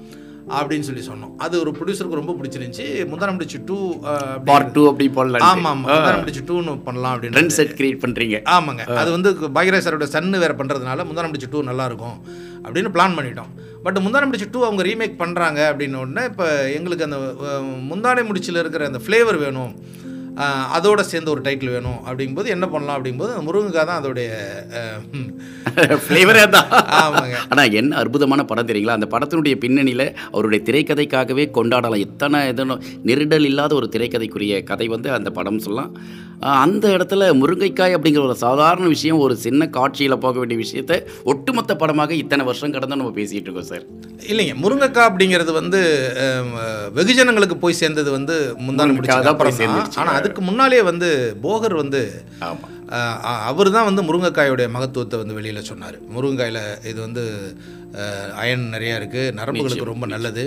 அப்படின்னு 0.58 0.88
சொல்லி 0.88 1.03
சொன்னோம். 1.10 1.32
அது 1.46 1.56
ஒரு 1.63 1.72
ப்ரொடியூசருக்கு 1.77 2.20
ரொம்ப 2.20 2.34
பிடிச்சிருந்துச்சி. 2.39 2.86
முந்தான 3.12 3.34
முடிச்சு 3.36 3.60
டூ 3.70 3.77
பார்ட் 4.50 4.72
டூ 4.75 4.84
அப்படி 4.91 5.08
போடலாம் 5.18 5.46
ஆமாம் 5.50 5.70
ஆமாம் 5.72 5.91
முந்தான 5.96 6.20
முடிச்சு 6.22 6.44
டூன்னு 6.50 6.75
பண்ணலாம் 6.88 7.13
அப்படின்னு 7.15 7.36
ட்ரெண்ட் 7.38 7.56
செட் 7.58 7.75
கிரியேட் 7.79 8.03
பண்ணுறீங்க 8.03 8.39
ஆமாங்க. 8.58 8.86
அது 9.01 9.10
வந்து 9.18 9.32
பாக்யராஜ் 9.58 9.88
சாரோட 9.88 10.08
சன்னு 10.15 10.44
வேறு 10.46 10.60
பண்ணுறதுனால 10.62 11.06
முந்தான 11.10 11.29
முடிச்சு 11.32 11.51
டூ 11.56 11.62
நல்லா 11.72 11.88
இருக்கும் 11.91 12.18
அப்படின்னு 12.65 12.94
பிளான் 12.98 13.18
பண்ணிட்டோம். 13.20 13.51
பட் 13.86 14.00
முந்தானை 14.06 14.25
முடிச்சு 14.29 14.50
டூ 14.53 14.62
அவங்க 14.68 14.84
ரீமேக் 14.89 15.20
பண்ணுறாங்க 15.22 15.60
அப்படின்ன 15.72 16.01
உடனே 16.06 16.24
இப்போ 16.32 16.48
எங்களுக்கு 16.77 17.08
அந்த 17.08 17.20
முந்தானை 17.91 18.24
முடிச்சில் 18.29 18.62
இருக்கிற 18.63 18.86
அந்த 18.91 19.01
ஃப்ளேவர் 19.06 19.39
வேணும். 19.46 19.74
அதோட 20.75 21.01
சேர்ந்து 21.12 21.34
ஒரு 21.34 21.41
டைட்டில் 21.46 21.74
வேணும் 21.75 22.00
அப்படிங்கும்போது 22.08 22.53
என்ன 22.55 22.65
பண்ணலாம் 22.74 22.98
அப்படிங்கும்போது 22.98 23.34
முருங்கைக்காய் 23.48 23.89
தான் 23.89 24.00
அதோடைய. 24.01 24.29
ஃப்ளேவரே 26.05 26.46
தான். 26.55 26.69
ஆமாங்க. 27.01 27.36
ஆனால் 27.51 27.75
என்ன 27.81 27.98
அற்புதமான 28.03 28.46
படம் 28.51 28.69
தெரியுங்களா? 28.69 28.98
அந்த 29.00 29.10
படத்தினுடைய 29.15 29.55
பின்னணியில் 29.65 30.05
அவருடைய 30.34 30.62
திரைக்கதைக்காகவே 30.69 31.46
கொண்டாடலாம். 31.58 32.05
எத்தனை 32.08 32.39
எதனோ 32.53 32.77
நெருடல் 33.10 33.50
இல்லாத 33.51 33.75
ஒரு 33.81 33.89
திரைக்கதைக்குரிய 33.96 34.63
கதை 34.72 34.88
வந்து 34.96 35.12
அந்த 35.19 35.31
படம் 35.38 35.63
சொல்லலாம். 35.67 35.93
அந்த 36.65 36.86
இடத்துல 36.96 37.24
முருங்கைக்காய் 37.39 37.96
அப்படிங்கிற 37.96 38.22
ஒரு 38.27 38.36
சாதாரண 38.43 38.86
விஷயம் 38.93 39.24
ஒரு 39.24 39.34
சின்ன 39.46 39.67
காட்சியில் 39.77 40.22
போக 40.25 40.36
வேண்டிய 40.41 40.58
விஷயத்தை 40.62 40.98
ஒட்டுமொத்த 41.31 41.75
படமாக 41.81 42.13
இத்தனை 42.22 42.43
வருஷம் 42.50 42.74
கடந்து 42.75 43.00
நம்ம 43.01 43.12
பேசிகிட்டு 43.17 43.48
இருக்கோம் 43.50 43.69
சார். 43.72 43.84
இல்லைங்க. 44.31 44.53
முருங்கைக்காய் 44.63 45.10
அப்படிங்கிறது 45.10 45.51
வந்து 45.60 45.81
வெகுஜனங்களுக்கு 46.98 47.58
போய் 47.63 47.79
சேர்ந்தது 47.81 48.10
வந்து 48.17 48.38
முந்தான 48.67 48.93
முடிச்சு. 48.96 50.00
ஆனால் 50.01 50.15
அதுக்கு 50.30 50.42
முன்னாலே 50.48 50.80
வந்து 50.90 51.08
போகர் 51.44 51.74
வந்து 51.82 52.00
அவர் 53.50 53.70
தான் 53.76 53.88
வந்து 53.88 54.02
முருங்கைக்காயோடைய 54.08 54.68
மகத்துவத்தை 54.76 55.18
வந்து 55.22 55.36
வெளியில் 55.38 55.68
சொன்னார். 55.70 55.98
முருங்கைக்காயில் 56.16 56.62
இது 56.92 57.00
வந்து 57.06 57.24
அயன் 58.41 58.67
நிறையா 58.75 58.98
இருக்குது 59.00 59.34
நரம்புகளுக்கு 59.39 59.91
ரொம்ப 59.93 60.08
நல்லது 60.15 60.46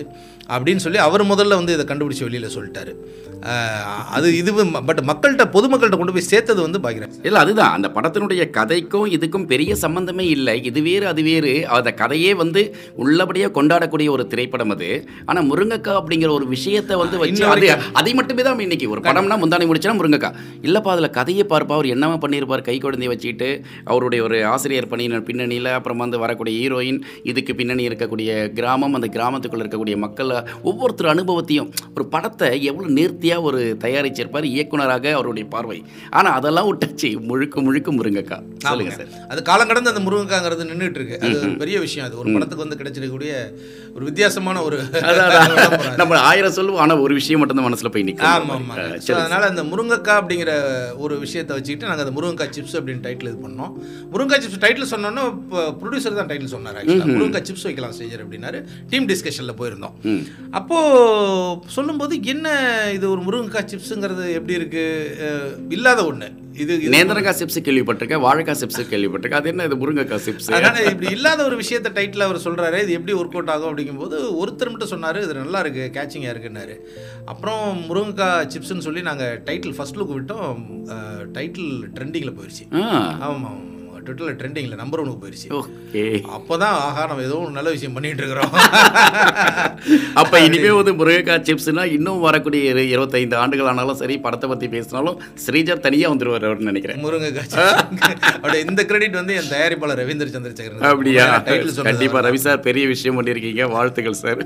அப்படின்னு 0.55 0.83
சொல்லி 0.85 1.01
அவர் 1.09 1.31
முதல்ல 1.33 1.59
வந்து 1.61 1.75
இதை 1.75 1.85
கண்டுபிடிச்சி 1.89 2.25
வெளியில் 2.27 2.55
சொல்லிட்டாரு. 2.55 2.93
அது 4.17 4.27
இது 4.41 4.51
பட் 4.89 5.01
மக்கள்கிட்ட 5.09 5.45
பொதுமக்கள்கிட்ட 5.55 5.99
கொண்டு 6.01 6.15
போய் 6.17 6.27
சேர்த்தது 6.31 6.61
வந்து 6.65 6.81
பாக்யராஜ் 6.85 7.17
இல்லை 7.29 7.39
அதுதான். 7.45 7.73
அந்த 7.77 7.89
படத்தினுடைய 7.97 8.43
கதைக்கும் 8.57 9.07
இதுக்கும் 9.17 9.47
பெரிய 9.53 9.73
சம்பந்தமே 9.83 10.25
இல்லை. 10.35 10.55
இது 10.71 10.81
வேறு 10.89 11.07
அது 11.13 11.23
வேறு. 11.29 11.53
அந்த 11.77 11.93
கதையே 12.03 12.33
வந்து 12.43 12.63
உள்ளபடியாக 13.05 13.53
கொண்டாடக்கூடிய 13.59 14.11
ஒரு 14.17 14.27
திரைப்படம் 14.33 14.75
அது. 14.75 14.91
ஆனால் 15.29 15.47
முருங்கைக்காய் 15.51 15.99
அப்படிங்கிற 16.01 16.31
ஒரு 16.39 16.47
விஷயத்தை 16.55 16.99
வந்து 17.03 17.19
வச்சு 17.23 17.45
அது. 17.55 17.71
அதை 18.03 18.13
மட்டுமே 18.21 18.45
தான் 18.49 18.65
இன்னைக்கு 18.67 18.93
ஒரு 18.97 19.03
படம்னா 19.09 19.39
முந்தானை 19.45 19.69
முடிச்சா 19.71 19.97
முருங்கைக்காய் 20.01 20.39
இல்லைப்பா 20.69 20.93
அதில் 20.95 21.15
கதையை 21.19 21.47
பார்ப்பா. 21.55 21.77
அவர் 21.79 21.93
என்னவா 21.95 22.19
பண்ணியிருப்பார்? 22.27 22.67
கை 22.71 22.77
குழந்தைய 22.87 23.13
வச்சுக்கிட்டு 23.15 23.51
அவருடைய 23.91 24.23
ஒரு 24.29 24.39
ஆசிரியர் 24.55 24.91
பணியினர் 24.95 25.27
பின்னணியில் 25.31 25.71
அப்புறம் 25.79 26.05
வந்து 26.05 26.23
வரக்கூடிய 26.27 26.55
ஹீரோயின் 26.61 27.03
இதுக்கு 27.33 27.53
பின்னணி 27.59 27.85
இருக்கக்கூடிய 27.89 28.31
கிராமம் 28.59 28.97
அந்த 28.99 29.09
கிராமத்துக்குள்ள 29.17 29.65
இருக்கக்கூடிய 29.65 29.97
மக்கள் 30.05 30.31
ஒவ்வொருத்தர் 30.71 31.13
அனுபவத்தையும் 31.15 31.69
ஒரு 31.97 32.07
படத்தை 32.15 32.51
எவ்வளோ 32.71 32.89
நேர்த்தியாக 32.99 33.47
ஒரு 33.49 33.61
தயாரிச்சிருப்பார் 33.85 34.47
இயக்குனராக 34.55 35.07
அவருடைய 35.19 35.45
பார்வை. 35.55 35.79
ஆனால் 36.19 36.37
அதெல்லாம் 36.39 36.69
விட்டாச்சு. 36.71 37.11
முழுக்க 37.31 37.65
முழுக்க 37.67 37.91
முருங்கைக்காய் 37.99 38.47
சொல்லுங்க 38.67 38.93
சார். 38.99 39.11
அது 39.33 39.41
காலம் 39.51 39.71
கடந்து 39.71 39.93
அந்த 39.93 40.03
முருங்கைக்காங்கிறது 40.07 40.69
நின்றுட்டு 40.71 41.01
இருக்கு 41.01 41.19
அது 41.23 41.35
ஒரு 41.43 41.53
பெரிய 41.63 41.77
விஷயம். 41.87 42.07
அது 42.09 42.17
ஒரு 42.23 42.35
படத்துக்கு 42.35 42.65
வந்து 42.65 42.79
கிடைச்சிருக்கக்கூடிய 42.81 43.33
ஒரு 43.97 44.05
வித்தியாசமான 44.11 44.63
ஒரு. 44.69 44.79
நம்ம 46.01 46.19
ஆயிரம் 46.29 46.57
சொல்லுவோம் 46.59 46.83
ஆனால் 46.85 47.03
ஒரு 47.05 47.13
விஷயம் 47.19 47.41
மட்டும் 47.41 47.59
தான் 47.59 47.67
மனசில் 47.69 47.93
போய் 47.95 48.07
நிற்கும் 48.09 48.31
ஆமாம் 48.33 48.55
ஆமாம் 48.59 48.93
ஸோ 49.07 49.11
அதனால் 49.19 49.49
அந்த 49.51 49.63
முருங்கைக்காய் 49.71 50.21
அப்படிங்கிற 50.21 50.53
ஒரு 51.05 51.15
விஷயத்தை 51.25 51.53
வச்சுக்கிட்டு 51.57 51.89
நாங்கள் 51.89 52.05
அந்த 52.07 52.15
முருங்கைக்காய் 52.17 52.55
சிப்ஸ் 52.57 52.77
அப்படின்னு 52.79 53.05
டைட்டில் 53.07 53.31
இது 53.33 53.39
பண்ணோம். 53.47 53.73
முருங்கைக்காய் 54.13 54.45
சிப்ஸ் 54.45 54.63
டைட்டில் 54.65 54.91
சொன்னோன்னா 54.93 55.25
இப்போ 55.35 55.61
ப்ரொடியூசர் 55.81 56.19
தான் 56.21 56.31
டைட்டில் 56.31 56.55
சொன்னார் 56.57 56.79
ஆக்சுவலாக 56.81 57.17
முருங்கைக்காய் 57.23 57.49
சிப்ஸ் 57.51 57.67
வைக்கலாம் 57.69 57.95
ஸ்டேஜர் 57.97 58.25
அப்படின்னாரு. 58.25 58.61
டீம் 58.93 59.09
டிஸ்கஷனில் 59.13 59.59
போயிருந்தோம். 59.63 59.97
அப்போது 60.61 61.73
சொல்லும்போது 61.79 62.15
என்ன 62.35 62.47
இது 62.99 63.07
ஒரு 63.15 63.23
முருங்கைக்காய் 63.29 63.71
சிப்ஸுங்கிறது 63.73 64.27
எப்படி 64.39 64.57
இருக்குது 64.61 65.69
இல்லாத 65.79 66.01
ஒன்று 66.13 66.29
இது 66.63 66.73
நேந்திரங்காய் 66.95 67.37
சிப்ஸ் 67.39 67.59
கேள்விப்பட்டிருக்கேன் 67.67 68.23
வாழைக்காய் 68.25 68.59
சிப்ஸ் 68.63 68.81
கேள்விப்பட்டிருக்கேன். 68.91 69.43
அது 69.43 69.51
என்ன 69.53 69.67
இது 69.69 69.77
முருங்கைக்காய் 69.83 70.23
சிப்ஸ் 70.27 70.49
அதனால 70.57 70.83
இப்படி 70.91 71.09
இல்லாத 71.17 71.41
ஒரு 71.49 71.57
விஷயத்தை 71.63 71.91
டைட்டில் 71.99 72.27
அவர் 72.27 72.45
சொல்றாரு. 72.47 72.79
இது 72.85 72.97
எப்படி 72.99 73.15
ஒர்க் 73.21 73.37
அவுட் 73.39 73.53
ஆகும் 73.55 73.71
அப்படிங்கும்போது 73.71 74.19
ஒருத்தர் 74.43 74.73
மட்டும் 74.73 74.93
சொன்னார் 74.95 75.21
இது 75.25 75.41
நல்லா 75.41 75.61
இருக்கு 75.65 75.85
கேட்சிங்காக 75.99 76.35
இருக்குன்னாரு. 76.35 76.77
அப்புறம் 77.33 77.65
முருங்கைக்காய் 77.89 78.49
சிப்ஸ்னு 78.55 78.87
சொல்லி 78.89 79.03
நாங்கள் 79.11 79.39
டைட்டில் 79.49 79.77
ஃபர்ஸ்ட் 79.79 80.01
லுக் 80.01 80.17
விட்டோம். 80.19 80.61
டைட்டில் 81.39 81.73
ட்ரெண்டிங்கில் 81.99 82.37
போயிடுச்சு 82.39 82.67
ஆ. 82.83 82.87
ஆமாம். 83.29 83.63
ட்விட்டரில் 84.03 84.39
ட்ரெண்டிங்கில் 84.41 84.81
நம்பர் 84.81 85.03
ஒனுக்கு 85.03 85.23
போயிடுச்சு 85.23 85.49
ஓகே 85.59 86.03
அப்போ 86.37 86.55
தான் 86.59 86.77
ஆஹா 86.83 87.03
நம்ம 87.07 87.25
ஏதோ 87.25 87.37
ஒரு 87.43 87.53
நல்ல 87.53 87.71
விஷயம் 87.75 87.95
பண்ணிட்டு 87.97 88.23
இருக்கிறோம். 88.23 88.53
அப்ப 90.21 90.35
இனிமே 90.47 90.71
வந்து 90.73 90.93
முருங்கைக்காய் 90.99 91.45
சிப்ஸ்னா 91.49 91.85
இன்னும் 91.95 92.21
வரக்கூடிய 92.25 92.63
இரு- 92.71 92.89
இருபத்தைந்து 92.89 93.37
ஆண்டுகள் 93.39 93.71
ஆனாலும் 93.71 93.99
சரி 94.01 94.17
படத்தை 94.21 94.47
பத்தி 94.51 94.69
பேசினாலும் 94.69 95.17
ஸ்ரீஜர் 95.45 95.85
தனியா 95.85 96.09
வந்துருவார் 96.13 96.47
அவர்னு 96.49 96.71
நினைக்கிறேன். 96.71 97.01
முருங்கைக்காய் 97.05 97.49
chips. 97.49 97.71
அப்படியே 98.35 98.63
இந்த 98.67 98.83
கிரெடிட் 98.87 99.19
வந்து 99.19 99.37
என் 99.37 99.51
தயாரிப்பாளர் 99.53 100.01
ரவீந்திர 100.03 100.29
சந்திரசேகரன் 100.33 100.89
அப்படியா? 100.91 101.27
டைட்டில் 101.47 101.71
சொன்னது 101.71 101.89
கண்டிப்பா 101.91 102.23
ரவி 102.27 102.41
சார் 102.43 102.61
பெரிய 102.63 102.85
விஷயம் 102.89 103.19
பண்ணியிருக்கீங்க. 103.19 103.65
வாழ்த்துக்கள் 103.73 104.21
சார். 104.23 104.43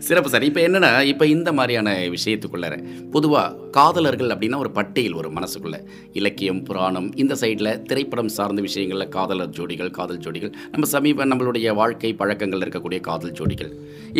சிறப்பு 0.00 0.28
சார். 0.30 0.44
இப்போ 0.44 0.60
என்னன்னா 0.62 0.82
இப்போ 1.06 1.24
இந்த 1.28 1.50
மாதிரியான 1.52 1.84
விஷயத்துக்குள்ளார 2.14 2.74
பொதுவா 3.14 3.42
காதலர்கள் 3.70 4.32
அப்படின்னா 4.32 4.58
ஒரு 4.58 4.70
பட்டியல் 4.72 5.12
ஒரு 5.14 5.28
மனசுக்குள்ள. 5.36 5.76
இலக்கியம் 6.14 6.62
புராணம் 6.64 7.08
இந்த 7.16 7.34
சைடில் 7.40 7.54
திரைப்படம் 7.84 8.32
சார்ந்த 8.36 8.55
விஷயங்களில் 8.66 9.08
காதலர் 9.16 9.52
ஜோடிகள் 9.58 9.90
காதல் 9.98 10.20
ஜோடிகள். 10.24 10.52
நம்ம 10.72 10.88
சமீப 10.94 11.26
நம்மளுடைய 11.32 11.74
வாழ்க்கை 11.80 12.10
பழக்கங்கள் 12.20 12.62
இருக்கக்கூடிய 12.64 13.00
காதல் 13.08 13.34
ஜோடிகள். 13.38 13.70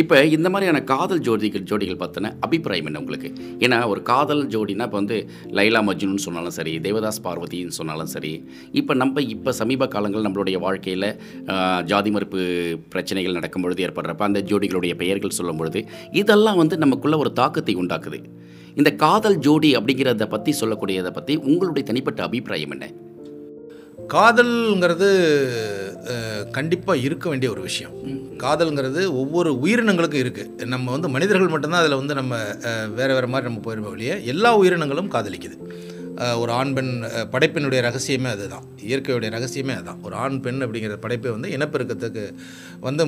இப்போ 0.03 0.17
இந்த 0.37 0.49
மாதிரியான 0.55 0.81
காதல் 0.93 1.23
ஜோடிகள் 1.29 1.67
ஜோடிகள் 1.71 2.01
பற்றின 2.03 2.33
அபிப்பிராயம் 2.47 2.89
என்ன 2.91 3.01
உங்களுக்கு? 3.05 3.31
ஏன்னா 3.65 3.79
ஒரு 3.93 4.03
காதல் 4.13 4.43
ஜோடினா 4.55 4.87
இப்போ 4.89 4.99
வந்து 5.03 5.19
லைலா 5.59 5.83
மஜ்னுன்னு 5.89 6.25
சொன்னாலும் 6.27 6.57
சரி 6.59 6.75
தேவதாஸ் 6.87 7.23
பார்வதின்னு 7.29 7.79
சொன்னாலும் 7.81 8.13
சரி 8.15 8.33
இப்போ 8.81 8.95
நம்ம 9.03 9.23
இப்போ 9.37 9.53
சமீப 9.61 9.89
காலங்கள் 9.97 10.27
நம்மளுடைய 10.29 10.59
வாழ்க்கையில் 10.67 11.09
ஜாதி 11.93 12.13
மறுப்பு 12.17 12.41
பிரச்சனைகள் 12.95 13.39
நடக்கும் 13.39 13.65
பொழுது 13.67 13.85
ஏற்படுறப்ப 13.89 14.29
அந்த 14.31 14.43
ஜோடிகளுடைய 14.51 14.95
பெயர்கள் 15.03 15.39
சொல்லும் 15.39 15.61
பொழுது 15.63 15.83
இதெல்லாம் 16.23 16.61
வந்து 16.63 16.77
நமக்குள்ள 16.85 17.17
ஒரு 17.25 17.33
தாக்கத்தை 17.41 17.75
உண்டாக்குது. 17.83 18.21
இந்த 18.81 18.91
காதல் 19.03 19.37
ஜோடி 19.45 19.69
அப்படிங்கிறத 19.79 20.25
பற்றி 20.33 20.53
சொல்லக்கூடியதை 20.61 21.11
பற்றி 21.19 21.35
உங்களுடைய 21.51 21.85
தனிப்பட்ட 21.91 22.21
அபிப்பிராயம் 22.29 22.75
என்ன? 22.77 22.87
காதல்ங்கிறது 24.15 25.09
கண்டிப்பாக 26.57 27.05
இருக்க 27.07 27.27
வேண்டிய 27.29 27.49
ஒரு 27.53 27.63
விஷயம். 27.69 27.95
காதல்ங்கிறது 28.45 29.03
ஒவ்வொரு 29.21 29.51
உயிரினங்களுக்கும் 29.65 30.23
இருக்குது 30.25 30.67
நம்ம 30.75 30.91
வந்து 30.95 31.09
மனிதர்கள் 31.09 31.53
மட்டும்தான் 31.55 31.83
அதில் 31.83 32.01
வந்து 32.01 32.15
நம்ம 32.21 32.37
வேறு 32.99 33.13
வேறு 33.17 33.29
மாதிரி 33.33 33.49
நம்ம 33.49 33.63
போயிருப்போம் 33.67 33.95
வெளியே. 33.97 34.17
எல்லா 34.33 34.51
உயிரினங்களும் 34.57 35.11
காதலிக்குது. 35.13 35.57
ஒரு 36.43 36.51
ஆண் 36.59 36.73
பெண் 36.77 36.93
படைப்பினுடைய 37.33 37.81
ரகசியமே 37.87 38.29
அதுதான். 38.35 38.67
இயற்கையுடைய 38.89 39.31
ரகசியமே 39.37 39.73
அதுதான். 39.77 40.01
ஒரு 40.03 40.15
ஆண் 40.25 40.41
பெண் 40.45 40.63
அப்படிங்கிற 40.63 40.95
படைப்பை 41.05 41.31
வந்து 41.37 41.49
இனப்பெருக்கத்துக்கு 41.57 42.25
வந்து 42.87 43.07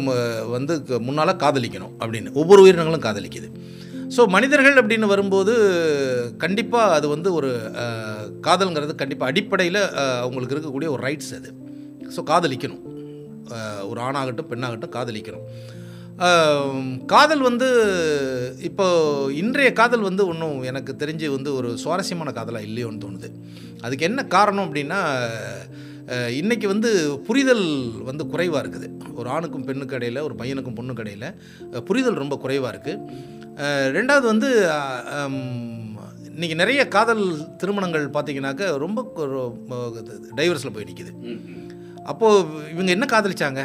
வந்து 0.57 0.75
முன்னால் 1.07 1.41
காதலிக்கணும் 1.45 1.95
அப்படின்னு. 2.05 2.33
ஒவ்வொரு 2.33 2.63
உயிரினங்களும் 2.63 3.07
காதலிக்குது. 3.07 3.51
ஸோ 4.17 4.23
மனிதர்கள் 4.35 4.79
அப்படின்னு 4.81 5.07
வரும்போது 5.13 5.55
கண்டிப்பாக 6.45 6.95
அது 6.99 7.07
வந்து 7.15 7.29
ஒரு 7.39 7.51
காதல்ங்கிறது 8.47 8.95
கண்டிப்பாக 9.03 9.31
அடிப்படையில் 9.33 9.81
அவங்களுக்கு 10.25 10.55
இருக்கக்கூடிய 10.57 10.89
ஒரு 10.95 11.03
ரைட்ஸ் 11.09 11.33
அது. 11.39 11.51
ஸோ 12.15 12.21
காதலிக்கணும். 12.31 12.85
ஒரு 13.91 14.01
ஆணாகட்டும் 14.07 14.51
பெண்ணாகட்டும் 14.53 14.95
காதலிக்கணும். 14.97 15.45
காதல் 17.13 17.43
வந்து 17.49 17.69
இப்போ 18.69 18.87
இன்றைய 19.43 19.71
காதல் 19.81 20.07
வந்து 20.07 20.23
ஒன்றும் 20.31 20.57
எனக்கு 20.71 20.93
தெரிஞ்சு 21.03 21.27
வந்து 21.35 21.51
ஒரு 21.59 21.69
சுவாரஸ்யமான 21.83 22.33
காதலாக 22.39 22.69
இல்லையோன்னு 22.69 23.03
தோணுது. 23.05 23.29
அதுக்கு 23.85 24.09
என்ன 24.11 24.21
காரணம் 24.37 24.67
அப்படின்னா 24.67 25.01
இன்றைக்கி 26.41 26.67
வந்து 26.67 26.91
புரிதல் 27.27 27.65
வந்து 28.05 28.27
குறைவாக 28.27 28.69
இருக்குது. 28.69 28.87
ஒரு 29.15 29.29
ஆணுக்கும் 29.29 29.65
பெண்ணுக்கு 29.65 29.95
இடையில் 29.95 30.21
ஒரு 30.21 30.35
பையனுக்கும் 30.35 30.79
பொண்ணுக்கு 30.79 30.99
இடையில் 30.99 31.83
புரிதல் 31.85 32.15
ரொம்ப 32.15 32.37
குறைவாக 32.37 32.73
இருக்குது 32.75 33.01
ரெண்டாவது 33.99 34.27
வந்து 34.27 34.49
இன்றைக்கி 36.33 36.35
இன்னைக்கு 36.35 36.57
நிறைய 36.57 36.89
காதல் 36.89 37.23
திருமணங்கள் 37.57 38.05
பார்த்தீங்கன்னாக்க 38.09 38.77
ரொம்ப 38.77 39.01
டைவர்ஸில் 40.37 40.75
போய் 40.75 40.85
நிற்கிது 40.85 41.13
அப்போது 42.11 42.37
இவங்க 42.73 42.91
என்ன 42.95 43.07
காதலிச்சாங்க? 43.13 43.63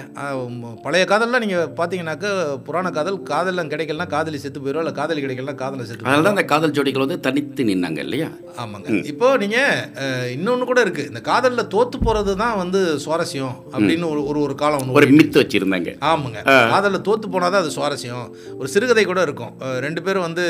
பழைய 0.85 1.03
காதல்லாம் 1.11 1.43
நீங்கள் 1.43 1.69
பார்த்தீங்கன்னாக்க 1.77 2.27
புராண 2.65 2.87
காதல் 2.97 3.19
காதலாம் 3.29 3.69
கிடைக்கலனா 3.73 4.07
காதலி 4.13 4.37
செத்து 4.43 4.61
போயிடும் 4.63 4.83
இல்லை 4.83 4.93
காதலி 4.99 5.21
கிடைக்கலனா 5.25 5.55
காதலை 5.61 5.83
செத்து 5.89 6.05
அதனால 6.07 6.25
தான் 6.25 6.35
அந்த 6.35 6.45
காதல் 6.51 6.73
ஜோடிகள் 6.77 7.05
வந்து 7.05 7.17
தனித்து 7.27 7.67
நின்னாங்க 7.69 7.99
இல்லையா? 8.05 8.29
ஆமாங்க. 8.63 8.95
இப்போ 9.11 9.27
நீங்கள் 9.43 10.31
இன்னொன்று 10.35 10.69
கூட 10.71 10.81
இருக்குது 10.85 11.09
இந்த 11.11 11.21
காதலில் 11.29 11.69
தோத்து 11.75 11.99
போகிறது 12.05 12.33
தான் 12.43 12.57
வந்து 12.63 12.79
சுவாரஸ்யம் 13.05 13.55
அப்படின்னு 13.73 14.07
ஒரு 14.13 14.23
ஒரு 14.31 14.41
ஒரு 14.45 14.55
காலம் 14.63 14.81
ஒன்று 14.81 14.97
ஒரு 15.01 15.09
மித்து 15.19 15.41
வச்சிருந்தாங்க. 15.41 15.93
ஆமாங்க. 16.11 16.41
காதலில் 16.73 17.05
தோத்து 17.09 17.29
போனால் 17.35 17.53
தான் 17.55 17.63
அது 17.65 17.75
சுவாரஸ்யம். 17.77 18.27
ஒரு 18.59 18.69
சிறுகதை 18.75 19.05
கூட 19.11 19.21
இருக்கும். 19.27 19.53
ரெண்டு 19.87 20.03
பேரும் 20.07 20.27
வந்து 20.27 20.47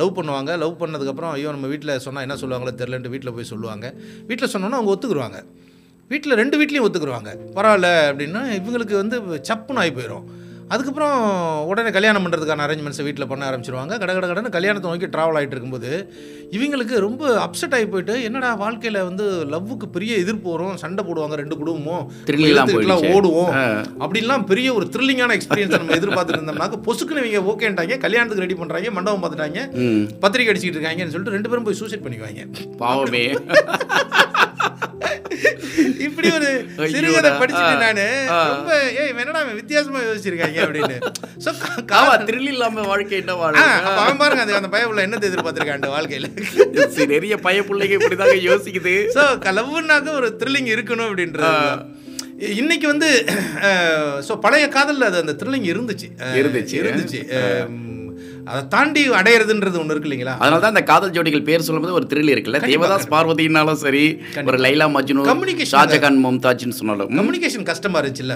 லவ் 0.00 0.16
பண்ணுவாங்க. 0.18 0.50
லவ் 0.64 0.80
பண்ணதுக்கப்புறம் 0.82 1.34
ஐயோ 1.36 1.52
நம்ம 1.58 1.70
வீட்டில் 1.74 1.94
சொன்னால் 2.06 2.26
என்ன 2.28 2.38
சொல்லுவாங்களோ 2.42 2.74
தெரிலன்ட்டு 2.82 3.14
வீட்டில் 3.14 3.34
போய் 3.38 3.52
சொல்லுவாங்க. 3.52 3.86
வீட்டில் 4.30 4.52
சொன்னோன்னா 4.56 4.80
அவங்க 4.80 4.92
ஒத்துக்குருவாங்க. 4.96 5.40
வீட்டில் 6.12 6.38
ரெண்டு 6.42 6.56
வீட்லேயும் 6.60 6.86
ஒத்துக்குருவாங்க. 6.86 7.30
பரவாயில்ல 7.58 7.90
அப்படின்னா 8.08 8.42
இவங்களுக்கு 8.60 8.96
வந்து 9.02 9.18
சப்புன்னு 9.50 9.82
ஆகி 9.82 9.94
போயிடும் 9.98 10.26
அதுக்கப்புறம் 10.74 11.16
உடனே 11.70 11.90
கல்யாணம் 11.94 12.24
பண்ணுறதுக்கான 12.24 12.64
அரேஞ்ச்மெண்ட்ஸை 12.66 13.04
வீட்டில் 13.06 13.28
பண்ண 13.30 13.42
ஆரம்பிச்சிருவாங்க. 13.48 13.94
கட 14.02 14.10
கட 14.16 14.26
கடன்னு 14.28 14.52
கல்யாணத்தை 14.54 14.90
நோக்கி 14.90 15.08
ட்ராவல் 15.14 15.36
ஆகிட்டு 15.38 15.54
இருக்கும்போது 15.54 15.90
இவங்களுக்கு 16.56 16.94
ரொம்ப 17.06 17.22
அப்செட் 17.46 17.74
ஆகி 17.78 17.86
போயிட்டு 17.92 18.14
என்னடா 18.28 18.50
வாழ்க்கையில் 18.62 18.98
வந்து 19.08 19.24
லவ்வுக்கு 19.54 19.88
பெரிய 19.96 20.14
எதிர்ப்பு 20.22 20.48
வரும். 20.54 20.78
சண்டை 20.82 21.02
போடுவாங்க 21.08 21.36
ரெண்டு 21.42 21.58
குடும்பமும். 21.60 22.06
போயிடுச்சு. 22.74 23.12
ஓடுவோம். 23.18 23.52
அப்படிலாம் 24.04 24.46
பெரிய 24.52 24.70
ஒரு 24.78 24.88
த்ரில்லிங்கான 24.94 25.36
எக்ஸ்பீரியன்ஸ் 25.38 25.78
நம்ம 25.78 25.96
எதிர்பார்த்துட்டு 26.00 26.40
இருந்தோம்னாக்க 26.40 26.78
பொசுக்குன்னு 26.88 27.24
இவங்க 27.24 27.52
ஓகேன்ட்டாங்க 27.54 27.98
கல்யாணத்துக்கு 28.06 28.46
ரெடி 28.46 28.58
பண்ணுறாங்க 28.62 28.94
மண்டபம் 28.98 29.24
பார்த்துட்டாங்க. 29.24 29.60
பத்திரிக்கை 30.24 30.52
அடிச்சுக்கிட்டு 30.52 30.80
இருக்காங்கன்னு 30.80 31.14
சொல்லிட்டு 31.16 31.36
ரெண்டு 31.38 31.50
பேரும் 31.52 31.68
போய் 31.68 31.80
சூசைட் 31.82 32.06
பண்ணிக்குவாங்க. 32.06 32.44
பாவமே. 32.84 33.26
இப்படி 36.06 36.28
ஒரு. 36.38 36.50
சிறுகதை 36.94 37.30
படிச்சுட்டு. 37.40 37.74
நானு. 37.84 38.06
ரொம்ப 38.52 38.70
ஏய் 39.00 39.12
என்னடா 39.22 39.42
வித்தியாசமா 39.60 40.00
யோசிச்சிருக்காங்க 40.08 40.58
அப்படின்னு. 40.66 40.96
ஸோ 41.44 41.50
ஆமா 42.00 42.14
த்ரில் 42.28 42.50
இல்லாம 42.54 42.86
வாழ்க்கை 42.90 43.18
என்ன 43.18 43.34
வாழ 43.34 43.54
அவன் 44.02 44.20
பாருங்க 44.22 44.44
அது 44.46 44.58
அந்த 44.60 44.70
பயவுல 44.76 45.04
என்னத்தை 45.06 45.28
எதிர்பார்த்திருக்கான் 45.30 45.94
வாழ்க்கையில? 45.96 46.30
சரி, 46.96 47.08
நிறைய 47.14 47.36
பய 47.48 47.60
பிள்ளைங்க 47.70 47.98
இப்படிதாங்க 48.00 48.38
யோசிக்குது. 48.50 48.94
ஸோ 49.16 49.24
லவ்னாக்க 49.60 50.18
ஒரு 50.20 50.30
த்ரில்லிங் 50.42 50.70
இருக்கணும் 50.76 51.08
அப்படின்றது 51.10 51.52
இன்னைக்கு 52.60 52.86
வந்து 52.86 53.08
ஸோ 54.28 54.32
பழைய 54.44 54.66
காதல்ல 54.76 55.08
அது 55.10 55.18
அந்த 55.24 55.34
த்ரில்லிங் 55.40 55.68
இருந்துச்சு. 55.72 56.08
இருந்துச்சு. 56.40 56.74
இருந்துச்சு. 56.82 57.20
அதை 58.50 58.60
தாண்டி 58.72 59.02
அடையிறதுன்றது 59.18 59.76
ஒன்று 59.80 59.92
இருக்கு 59.94 60.08
இல்லைங்களா? 60.08 60.32
அதனால 60.42 60.60
தான் 60.64 60.72
இந்த 60.74 60.82
காதல் 60.90 61.12
ஜோடிகள் 61.16 61.44
பேர் 61.48 61.64
சொல்லும்போது 61.66 61.94
ஒரு 61.98 62.06
த்ரில் 62.10 62.32
இருக்குல்ல. 62.32 62.58
தேவதாஸ் 62.70 63.06
பார்வதினாலும் 63.14 63.78
சரி 63.82 64.02
ஒரு 64.48 64.58
லைலா 64.64 64.86
மஜ்னு 64.96 65.24
Communication 65.30 65.70
ஷாஜகான் 65.74 66.18
மும்தாஜ்னு 66.24 66.76
சொன்னாலும். 66.80 67.10
கம்யூனிகேஷன் 67.20 67.66
கஷ்டமா 67.70 67.98
இருந்துச்சுல்ல. 68.00 68.34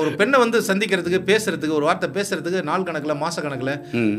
ஒரு 0.00 0.10
பெண்ணை 0.20 0.38
வந்து 0.44 0.58
சந்திக்கிறதுக்கு 0.70 1.20
பேசுறதுக்கு 1.30 1.76
ஒரு 1.78 1.86
வார்த்தை 1.88 2.10
பேசுறதுக்கு 2.18 2.60
நாள் 2.70 2.86
கணக்குல 2.88 3.16
மாச 3.22 3.36
கணக்குல. 3.46 3.74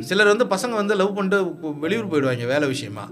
சிலர் 0.10 0.32
வந்து 0.34 0.48
பசங்க 0.54 0.76
வந்து 0.82 0.98
லவ் 1.02 1.14
பண்ணிட்டு 1.20 1.40
வெளியூர் 1.86 2.10
போயிடுவாங்க 2.14 2.48
வேலை 2.54 2.70
விஷயமா. 2.74 3.06